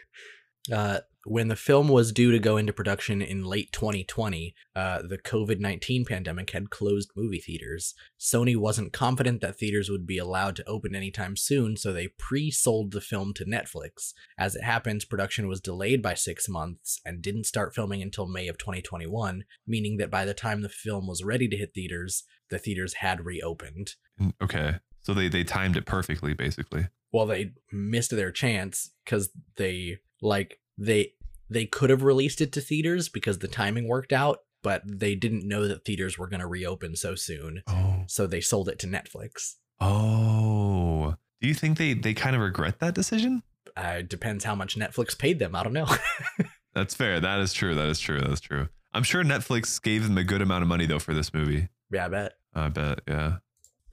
Uh, 0.73 1.01
when 1.27 1.49
the 1.49 1.57
film 1.57 1.89
was 1.89 2.13
due 2.13 2.33
to 2.33 2.39
go 2.39 2.57
into 2.57 2.73
production 2.73 3.21
in 3.21 3.45
late 3.45 3.73
2020, 3.73 4.55
uh, 4.75 5.03
the 5.03 5.19
COVID 5.19 5.61
19 5.61 6.07
pandemic 6.07 6.51
had 6.51 6.71
closed 6.71 7.11
movie 7.15 7.41
theaters. 7.41 7.95
Sony 8.19 8.57
wasn't 8.57 8.95
confident 8.95 9.43
that 9.43 9.59
theaters 9.59 9.91
would 9.91 10.07
be 10.07 10.17
allowed 10.17 10.57
to 10.57 10.69
open 10.69 10.95
anytime 10.95 11.37
soon, 11.37 11.77
so 11.77 11.93
they 11.93 12.09
pre 12.19 12.51
sold 12.51 12.93
the 12.93 13.03
film 13.03 13.35
to 13.35 13.45
Netflix. 13.45 14.13
As 14.39 14.55
it 14.55 14.65
happens, 14.65 15.05
production 15.05 15.47
was 15.47 15.61
delayed 15.61 16.01
by 16.01 16.15
six 16.15 16.49
months 16.49 17.01
and 17.05 17.21
didn't 17.21 17.45
start 17.45 17.75
filming 17.75 18.01
until 18.01 18.27
May 18.27 18.49
of 18.49 18.57
2021, 18.57 19.45
meaning 19.67 19.99
that 19.99 20.11
by 20.11 20.25
the 20.25 20.35
time 20.35 20.63
the 20.63 20.69
film 20.71 21.07
was 21.07 21.23
ready 21.23 21.49
to 21.49 21.57
hit 21.57 21.75
theaters, 21.75 22.25
the 22.51 22.59
theaters 22.59 22.95
had 22.95 23.25
reopened. 23.25 23.95
Mm, 24.21 24.33
Okay. 24.43 24.77
So 25.03 25.15
they 25.15 25.29
they 25.29 25.45
timed 25.45 25.77
it 25.77 25.87
perfectly 25.87 26.35
basically. 26.35 26.89
well 27.13 27.27
they 27.27 27.53
missed 27.73 28.11
their 28.11 28.31
chance 28.31 28.91
because 29.05 29.31
they 29.57 29.99
like 30.21 30.59
they 30.77 31.13
they 31.49 31.65
could 31.67 31.91
have 31.91 32.03
released 32.03 32.41
it 32.41 32.53
to 32.53 32.61
theaters 32.61 33.09
because 33.09 33.39
the 33.39 33.49
timing 33.49 33.89
worked 33.89 34.13
out 34.13 34.41
but 34.63 34.83
they 34.85 35.15
didn't 35.15 35.49
know 35.49 35.67
that 35.67 35.85
theaters 35.87 36.19
were 36.19 36.29
going 36.29 36.41
to 36.41 36.47
reopen 36.47 36.95
so 36.95 37.15
soon 37.15 37.63
Oh. 37.67 38.05
so 38.07 38.27
they 38.27 38.41
sold 38.43 38.69
it 38.69 38.79
to 38.81 38.87
netflix 38.87 39.55
Oh. 39.81 41.15
Do 41.41 41.49
you 41.49 41.55
think 41.55 41.79
they 41.79 41.95
they 41.95 42.13
kind 42.15 42.37
of 42.37 42.43
regret 42.43 42.79
that 42.81 42.95
decision? 42.95 43.43
uh, 43.77 43.97
it 44.01 44.09
depends 44.09 44.45
how 44.45 44.55
much 44.55 44.77
netflix 44.77 45.17
paid 45.19 45.39
them 45.39 45.55
i 45.57 45.63
don't 45.63 45.73
know 45.73 45.89
That's 46.73 46.95
fair. 46.95 47.19
That 47.19 47.41
is 47.41 47.53
true. 47.53 47.75
That 47.75 47.89
is 47.89 47.99
true. 47.99 48.21
That's 48.21 48.41
true. 48.41 48.69
I'm 48.95 49.03
sure 49.03 49.25
Netflix 49.25 49.83
gave 49.83 50.05
them 50.05 50.17
a 50.17 50.23
good 50.23 50.41
amount 50.41 50.63
of 50.63 50.69
money 50.69 50.87
though 50.87 51.01
for 51.01 51.13
this 51.13 51.35
movie. 51.35 51.69
Yeah 51.91 52.07
i 52.07 52.09
bet 52.09 52.33
I 52.55 52.69
bet. 52.69 53.01
Yeah. 53.09 53.37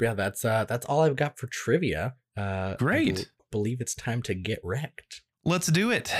yeah 0.02 0.14
that's 0.14 0.44
uh 0.44 0.66
that's 0.66 0.86
all 0.86 1.02
i've 1.02 1.16
got 1.16 1.38
for 1.38 1.48
trivia 1.48 2.16
uh 2.38 2.74
I 2.74 2.76
Great. 2.78 3.16
bel- 3.16 3.24
believe 3.52 3.82
it's 3.82 3.96
time 3.96 4.22
to 4.24 4.34
get 4.34 4.60
wrecked 4.64 5.22
Let's 5.46 5.68
do 5.68 5.92
it. 5.92 6.14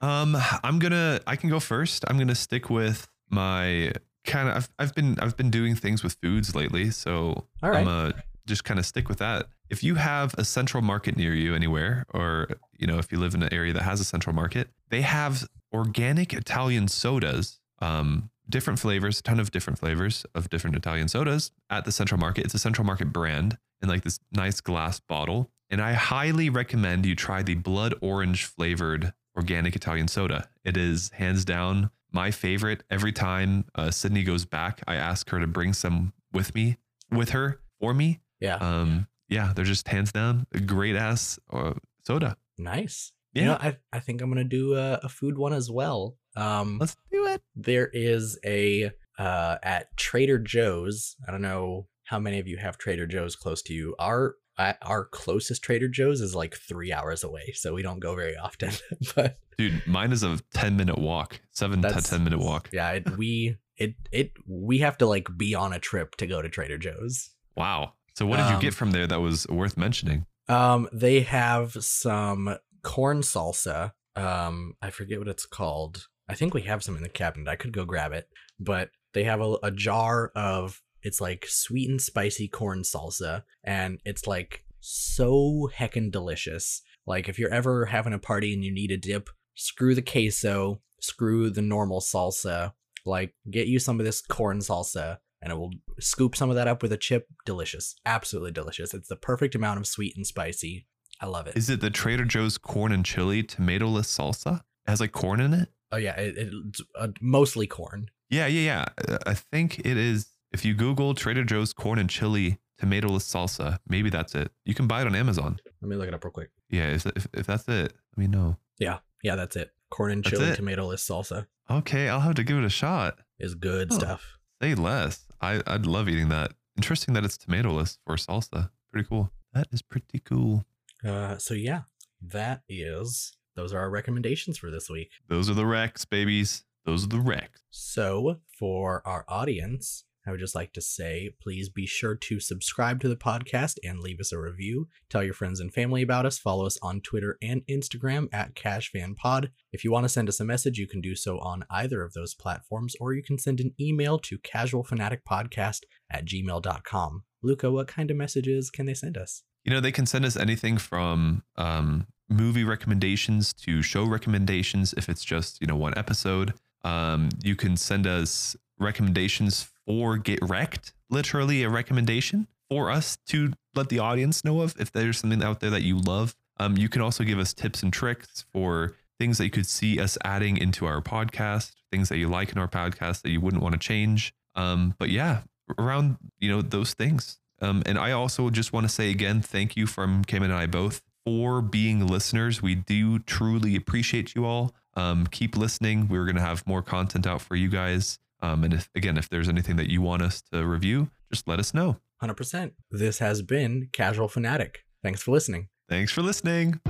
Um, 0.00 0.34
I'm 0.64 0.78
gonna. 0.78 1.20
I 1.26 1.36
can 1.36 1.50
go 1.50 1.60
first. 1.60 2.02
I'm 2.08 2.16
gonna 2.16 2.34
stick 2.34 2.70
with 2.70 3.06
my 3.28 3.92
kind 4.24 4.48
of. 4.48 4.56
I've, 4.56 4.70
I've 4.78 4.94
been 4.94 5.18
I've 5.20 5.36
been 5.36 5.50
doing 5.50 5.74
things 5.74 6.02
with 6.02 6.16
foods 6.22 6.54
lately, 6.54 6.90
so 6.90 7.46
right. 7.62 7.76
I'm 7.80 7.84
gonna 7.84 8.14
just 8.46 8.64
kind 8.64 8.80
of 8.80 8.86
stick 8.86 9.10
with 9.10 9.18
that. 9.18 9.48
If 9.68 9.84
you 9.84 9.96
have 9.96 10.34
a 10.38 10.46
central 10.46 10.82
market 10.82 11.18
near 11.18 11.34
you 11.34 11.54
anywhere, 11.54 12.06
or 12.14 12.48
you 12.78 12.86
know, 12.86 12.96
if 12.96 13.12
you 13.12 13.18
live 13.18 13.34
in 13.34 13.42
an 13.42 13.52
area 13.52 13.74
that 13.74 13.82
has 13.82 14.00
a 14.00 14.04
central 14.04 14.34
market, 14.34 14.70
they 14.88 15.02
have 15.02 15.46
organic 15.74 16.32
Italian 16.32 16.88
sodas. 16.88 17.60
Um, 17.80 18.30
different 18.50 18.78
flavors, 18.78 19.20
a 19.20 19.22
ton 19.22 19.40
of 19.40 19.50
different 19.50 19.78
flavors 19.78 20.26
of 20.34 20.50
different 20.50 20.76
Italian 20.76 21.08
sodas 21.08 21.52
at 21.70 21.84
the 21.84 21.92
Central 21.92 22.18
Market. 22.18 22.44
It's 22.44 22.54
a 22.54 22.58
Central 22.58 22.84
Market 22.86 23.12
brand 23.12 23.56
in 23.82 23.88
like 23.88 24.02
this 24.02 24.20
nice 24.32 24.60
glass 24.60 25.00
bottle. 25.00 25.50
And 25.70 25.80
I 25.80 25.92
highly 25.92 26.50
recommend 26.50 27.06
you 27.06 27.14
try 27.14 27.42
the 27.42 27.54
blood 27.54 27.94
orange 28.00 28.44
flavored 28.44 29.12
organic 29.36 29.76
Italian 29.76 30.08
soda. 30.08 30.48
It 30.64 30.76
is 30.76 31.10
hands 31.14 31.44
down 31.44 31.90
my 32.12 32.30
favorite. 32.32 32.82
Every 32.90 33.12
time 33.12 33.64
uh, 33.76 33.90
Sydney 33.90 34.24
goes 34.24 34.44
back, 34.44 34.82
I 34.88 34.96
ask 34.96 35.30
her 35.30 35.38
to 35.38 35.46
bring 35.46 35.72
some 35.72 36.12
with 36.32 36.54
me, 36.54 36.76
with 37.10 37.30
her 37.30 37.60
for 37.78 37.94
me. 37.94 38.20
yeah 38.40 38.56
Um, 38.56 39.06
yeah, 39.28 39.52
they're 39.54 39.64
just 39.64 39.86
hands 39.86 40.10
down 40.10 40.46
a 40.52 40.58
great 40.58 40.96
ass 40.96 41.38
uh, 41.52 41.74
soda. 42.04 42.36
nice 42.58 43.12
Yeah, 43.32 43.42
you 43.42 43.48
know 43.48 43.58
i, 43.60 43.76
I 43.92 44.00
think 44.00 44.20
i'm 44.20 44.28
gonna 44.28 44.42
do 44.44 44.74
a, 44.74 45.00
a 45.04 45.08
food 45.08 45.38
one 45.38 45.52
as 45.52 45.70
well 45.70 46.16
um 46.36 46.78
let's 46.78 46.96
do 47.10 47.26
it. 47.26 47.42
there 47.56 47.88
is 47.92 48.38
a 48.44 48.90
uh 49.18 49.56
at 49.62 49.96
Trader 49.96 50.38
Joe's. 50.38 51.16
I 51.26 51.30
don't 51.30 51.42
know 51.42 51.86
how 52.04 52.18
many 52.18 52.38
of 52.38 52.46
you 52.48 52.56
have 52.56 52.78
Trader 52.78 53.06
Joe's 53.06 53.36
close 53.36 53.62
to 53.62 53.74
you. 53.74 53.94
Our 53.98 54.36
uh, 54.58 54.74
our 54.82 55.04
closest 55.06 55.62
Trader 55.62 55.88
Joe's 55.88 56.20
is 56.20 56.34
like 56.34 56.54
three 56.54 56.92
hours 56.92 57.24
away, 57.24 57.52
so 57.54 57.72
we 57.72 57.82
don't 57.82 58.00
go 58.00 58.14
very 58.14 58.36
often. 58.36 58.72
but 59.14 59.38
Dude, 59.56 59.86
mine 59.86 60.12
is 60.12 60.22
a 60.22 60.38
10 60.54 60.76
minute 60.76 60.98
walk, 60.98 61.40
seven 61.50 61.80
to 61.82 61.90
10 61.90 62.24
minute 62.24 62.38
walk. 62.40 62.68
yeah, 62.72 62.92
it, 62.92 63.16
we 63.16 63.56
it 63.76 63.94
it 64.12 64.32
we 64.46 64.78
have 64.78 64.98
to 64.98 65.06
like 65.06 65.28
be 65.36 65.54
on 65.54 65.72
a 65.72 65.78
trip 65.78 66.16
to 66.16 66.26
go 66.26 66.42
to 66.42 66.48
Trader 66.48 66.78
Joe's. 66.78 67.30
Wow. 67.56 67.92
So 68.14 68.26
what 68.26 68.36
did 68.36 68.48
you 68.48 68.54
Um, 68.56 68.60
get 68.60 68.74
from 68.74 68.90
there 68.90 69.06
that 69.06 69.20
was 69.20 69.46
worth 69.48 69.76
mentioning? 69.78 70.26
Um, 70.48 70.88
they 70.92 71.20
have 71.20 71.72
some 71.82 72.56
corn 72.82 73.20
salsa. 73.22 73.92
Um, 74.16 74.74
I 74.82 74.90
forget 74.90 75.18
what 75.18 75.28
it's 75.28 75.46
called. 75.46 76.08
I 76.30 76.34
think 76.34 76.54
we 76.54 76.62
have 76.62 76.82
some 76.82 76.96
in 76.96 77.02
the 77.02 77.08
cabinet. 77.08 77.48
I 77.48 77.56
could 77.56 77.72
go 77.72 77.84
grab 77.84 78.12
it, 78.12 78.28
but 78.58 78.90
they 79.12 79.24
have 79.24 79.40
a, 79.40 79.56
a 79.62 79.70
jar 79.70 80.30
of 80.34 80.80
it's 81.02 81.20
like 81.20 81.46
sweet 81.48 81.88
and 81.88 82.00
spicy 82.00 82.48
corn 82.48 82.82
salsa, 82.82 83.42
and 83.64 84.00
it's 84.04 84.26
like 84.26 84.64
so 84.80 85.70
heckin' 85.74 86.10
delicious. 86.10 86.82
Like 87.06 87.28
if 87.28 87.38
you're 87.38 87.52
ever 87.52 87.86
having 87.86 88.12
a 88.12 88.18
party 88.18 88.52
and 88.52 88.64
you 88.64 88.72
need 88.72 88.90
a 88.90 88.96
dip, 88.96 89.30
screw 89.54 89.94
the 89.94 90.02
queso, 90.02 90.80
screw 91.00 91.50
the 91.50 91.62
normal 91.62 92.00
salsa. 92.00 92.72
Like 93.06 93.34
get 93.50 93.66
you 93.66 93.78
some 93.78 93.98
of 93.98 94.06
this 94.06 94.20
corn 94.20 94.58
salsa, 94.58 95.18
and 95.42 95.52
it 95.52 95.56
will 95.56 95.72
scoop 95.98 96.36
some 96.36 96.50
of 96.50 96.56
that 96.56 96.68
up 96.68 96.82
with 96.82 96.92
a 96.92 96.98
chip. 96.98 97.26
Delicious, 97.46 97.94
absolutely 98.04 98.52
delicious. 98.52 98.94
It's 98.94 99.08
the 99.08 99.16
perfect 99.16 99.54
amount 99.54 99.80
of 99.80 99.86
sweet 99.86 100.14
and 100.16 100.26
spicy. 100.26 100.86
I 101.20 101.26
love 101.26 101.46
it. 101.46 101.56
Is 101.56 101.68
it 101.68 101.80
the 101.80 101.90
Trader 101.90 102.24
Joe's 102.24 102.56
corn 102.58 102.92
and 102.92 103.04
chili 103.04 103.42
tomatoless 103.42 104.06
salsa? 104.06 104.60
It 104.86 104.90
has 104.90 105.00
like 105.00 105.12
corn 105.12 105.40
in 105.40 105.52
it? 105.52 105.68
Oh 105.92 105.96
yeah, 105.96 106.14
it, 106.18 106.34
it's 106.36 106.80
uh, 106.98 107.08
mostly 107.20 107.66
corn. 107.66 108.10
Yeah, 108.28 108.46
yeah, 108.46 108.60
yeah. 108.60 109.12
Uh, 109.14 109.18
I 109.26 109.34
think 109.34 109.80
it 109.80 109.96
is. 109.96 110.28
If 110.52 110.64
you 110.64 110.74
Google 110.74 111.14
Trader 111.14 111.44
Joe's 111.44 111.72
corn 111.72 111.98
and 111.98 112.10
chili 112.10 112.58
tomatoless 112.80 113.22
salsa, 113.22 113.78
maybe 113.88 114.10
that's 114.10 114.34
it. 114.34 114.50
You 114.64 114.74
can 114.74 114.86
buy 114.86 115.00
it 115.02 115.06
on 115.06 115.14
Amazon. 115.14 115.58
Let 115.80 115.88
me 115.88 115.96
look 115.96 116.08
it 116.08 116.14
up 116.14 116.24
real 116.24 116.32
quick. 116.32 116.50
Yeah, 116.70 116.88
if, 116.88 117.06
if, 117.06 117.26
if 117.34 117.46
that's 117.46 117.68
it, 117.68 117.92
let 118.16 118.18
me 118.18 118.26
know. 118.26 118.56
Yeah, 118.78 118.98
yeah, 119.22 119.36
that's 119.36 119.56
it. 119.56 119.70
Corn 119.90 120.12
and 120.12 120.24
That's 120.24 120.36
chili 120.36 120.50
it? 120.50 120.58
tomatoless 120.60 121.00
salsa 121.08 121.46
Okay, 121.68 122.08
I'll 122.08 122.20
have 122.20 122.34
to 122.36 122.44
give 122.44 122.56
it 122.58 122.64
a 122.64 122.70
shot. 122.70 123.18
is 123.38 123.54
good 123.54 123.92
stuff. 123.92 124.38
Say 124.62 124.74
less. 124.74 125.26
I, 125.40 125.62
I'd 125.66 125.86
love 125.86 126.08
eating 126.08 126.28
that. 126.30 126.52
Interesting 126.76 127.14
that 127.14 127.24
it's 127.24 127.36
tomatoless 127.38 127.98
for 128.06 128.14
salsa. 128.16 128.70
Pretty 128.92 129.08
cool. 129.08 129.30
That 129.52 129.66
is 129.72 129.82
pretty 129.82 130.20
cool. 130.20 130.64
Uh, 131.04 131.38
so 131.38 131.54
yeah, 131.54 131.82
that 132.22 132.62
is 132.68 133.32
those 133.56 133.72
are 133.72 133.78
our 133.78 133.90
recommendations 133.90 134.58
for 134.58 134.70
this 134.70 134.88
week. 134.88 135.10
Those 135.28 135.50
are 135.50 135.54
the 135.54 135.66
Rex, 135.66 136.04
babies. 136.04 136.64
Those 136.84 137.04
are 137.04 137.08
the 137.08 137.20
Rex. 137.20 137.62
So 137.70 138.40
for 138.58 139.02
our 139.06 139.24
audience, 139.28 140.04
I 140.26 140.30
would 140.30 140.40
just 140.40 140.54
like 140.54 140.72
to 140.74 140.80
say 140.80 141.30
please 141.40 141.68
be 141.68 141.86
sure 141.86 142.14
to 142.14 142.40
subscribe 142.40 143.00
to 143.00 143.08
the 143.08 143.16
podcast 143.16 143.78
and 143.82 144.00
leave 144.00 144.20
us 144.20 144.32
a 144.32 144.38
review. 144.38 144.88
Tell 145.08 145.22
your 145.22 145.34
friends 145.34 145.60
and 145.60 145.72
family 145.72 146.02
about 146.02 146.26
us. 146.26 146.38
Follow 146.38 146.66
us 146.66 146.78
on 146.82 147.00
Twitter 147.00 147.38
and 147.42 147.62
Instagram 147.68 148.28
at 148.32 148.54
CasFanPod. 148.54 149.50
If 149.72 149.84
you 149.84 149.90
want 149.90 150.04
to 150.04 150.08
send 150.08 150.28
us 150.28 150.40
a 150.40 150.44
message, 150.44 150.78
you 150.78 150.86
can 150.86 151.00
do 151.00 151.14
so 151.14 151.38
on 151.38 151.64
either 151.70 152.02
of 152.02 152.12
those 152.12 152.34
platforms, 152.34 152.94
or 153.00 153.14
you 153.14 153.22
can 153.22 153.38
send 153.38 153.60
an 153.60 153.74
email 153.80 154.18
to 154.20 154.38
casualfanaticpodcast 154.38 155.80
at 156.10 156.26
gmail.com. 156.26 157.24
Luca, 157.42 157.70
what 157.70 157.88
kind 157.88 158.10
of 158.10 158.16
messages 158.16 158.70
can 158.70 158.86
they 158.86 158.94
send 158.94 159.16
us? 159.16 159.42
You 159.64 159.72
know, 159.72 159.80
they 159.80 159.92
can 159.92 160.06
send 160.06 160.24
us 160.24 160.36
anything 160.36 160.78
from 160.78 161.44
um, 161.56 162.06
movie 162.30 162.64
recommendations 162.64 163.52
to 163.52 163.82
show 163.82 164.04
recommendations 164.04 164.94
if 164.96 165.08
it's 165.08 165.24
just, 165.24 165.60
you 165.60 165.66
know, 165.66 165.76
one 165.76 165.92
episode. 165.96 166.54
Um, 166.82 167.28
you 167.42 167.56
can 167.56 167.76
send 167.76 168.06
us 168.06 168.56
recommendations 168.78 169.68
for 169.84 170.16
Get 170.16 170.38
Wrecked, 170.42 170.92
literally 171.10 171.62
a 171.62 171.68
recommendation 171.68 172.46
for 172.68 172.90
us 172.90 173.18
to 173.26 173.52
let 173.74 173.88
the 173.88 173.98
audience 173.98 174.44
know 174.44 174.62
of 174.62 174.74
if 174.80 174.92
there's 174.92 175.18
something 175.18 175.42
out 175.42 175.60
there 175.60 175.70
that 175.70 175.82
you 175.82 175.98
love. 175.98 176.36
Um, 176.58 176.76
you 176.76 176.88
can 176.88 177.02
also 177.02 177.24
give 177.24 177.38
us 177.38 177.52
tips 177.52 177.82
and 177.82 177.92
tricks 177.92 178.44
for 178.52 178.94
things 179.18 179.38
that 179.38 179.44
you 179.44 179.50
could 179.50 179.66
see 179.66 180.00
us 180.00 180.16
adding 180.24 180.56
into 180.56 180.86
our 180.86 181.02
podcast, 181.02 181.72
things 181.90 182.08
that 182.08 182.18
you 182.18 182.28
like 182.28 182.52
in 182.52 182.58
our 182.58 182.68
podcast 182.68 183.22
that 183.22 183.30
you 183.30 183.40
wouldn't 183.40 183.62
want 183.62 183.74
to 183.74 183.78
change. 183.78 184.32
Um, 184.54 184.94
but 184.98 185.10
yeah, 185.10 185.40
around 185.78 186.16
you 186.38 186.50
know 186.50 186.62
those 186.62 186.94
things. 186.94 187.38
Um, 187.62 187.82
and 187.84 187.98
I 187.98 188.12
also 188.12 188.48
just 188.48 188.72
want 188.72 188.84
to 188.84 188.88
say 188.88 189.10
again, 189.10 189.42
thank 189.42 189.76
you 189.76 189.86
from 189.86 190.24
Kim 190.24 190.42
and 190.42 190.52
I 190.52 190.66
both 190.66 191.02
for 191.24 191.62
being 191.62 192.06
listeners. 192.06 192.62
We 192.62 192.74
do 192.74 193.18
truly 193.20 193.76
appreciate 193.76 194.34
you 194.34 194.44
all. 194.44 194.74
Um, 194.94 195.26
keep 195.26 195.56
listening. 195.56 196.08
We're 196.08 196.24
going 196.24 196.36
to 196.36 196.42
have 196.42 196.66
more 196.66 196.82
content 196.82 197.26
out 197.26 197.40
for 197.40 197.54
you 197.54 197.68
guys. 197.68 198.18
Um, 198.40 198.64
and 198.64 198.74
if, 198.74 198.88
again, 198.94 199.16
if 199.16 199.28
there's 199.28 199.48
anything 199.48 199.76
that 199.76 199.90
you 199.90 200.02
want 200.02 200.22
us 200.22 200.42
to 200.52 200.66
review, 200.66 201.10
just 201.30 201.46
let 201.46 201.58
us 201.58 201.74
know. 201.74 201.98
100%. 202.22 202.72
This 202.90 203.18
has 203.18 203.42
been 203.42 203.88
Casual 203.92 204.28
Fanatic. 204.28 204.84
Thanks 205.02 205.22
for 205.22 205.30
listening. 205.30 205.68
Thanks 205.88 206.12
for 206.12 206.22
listening. 206.22 206.80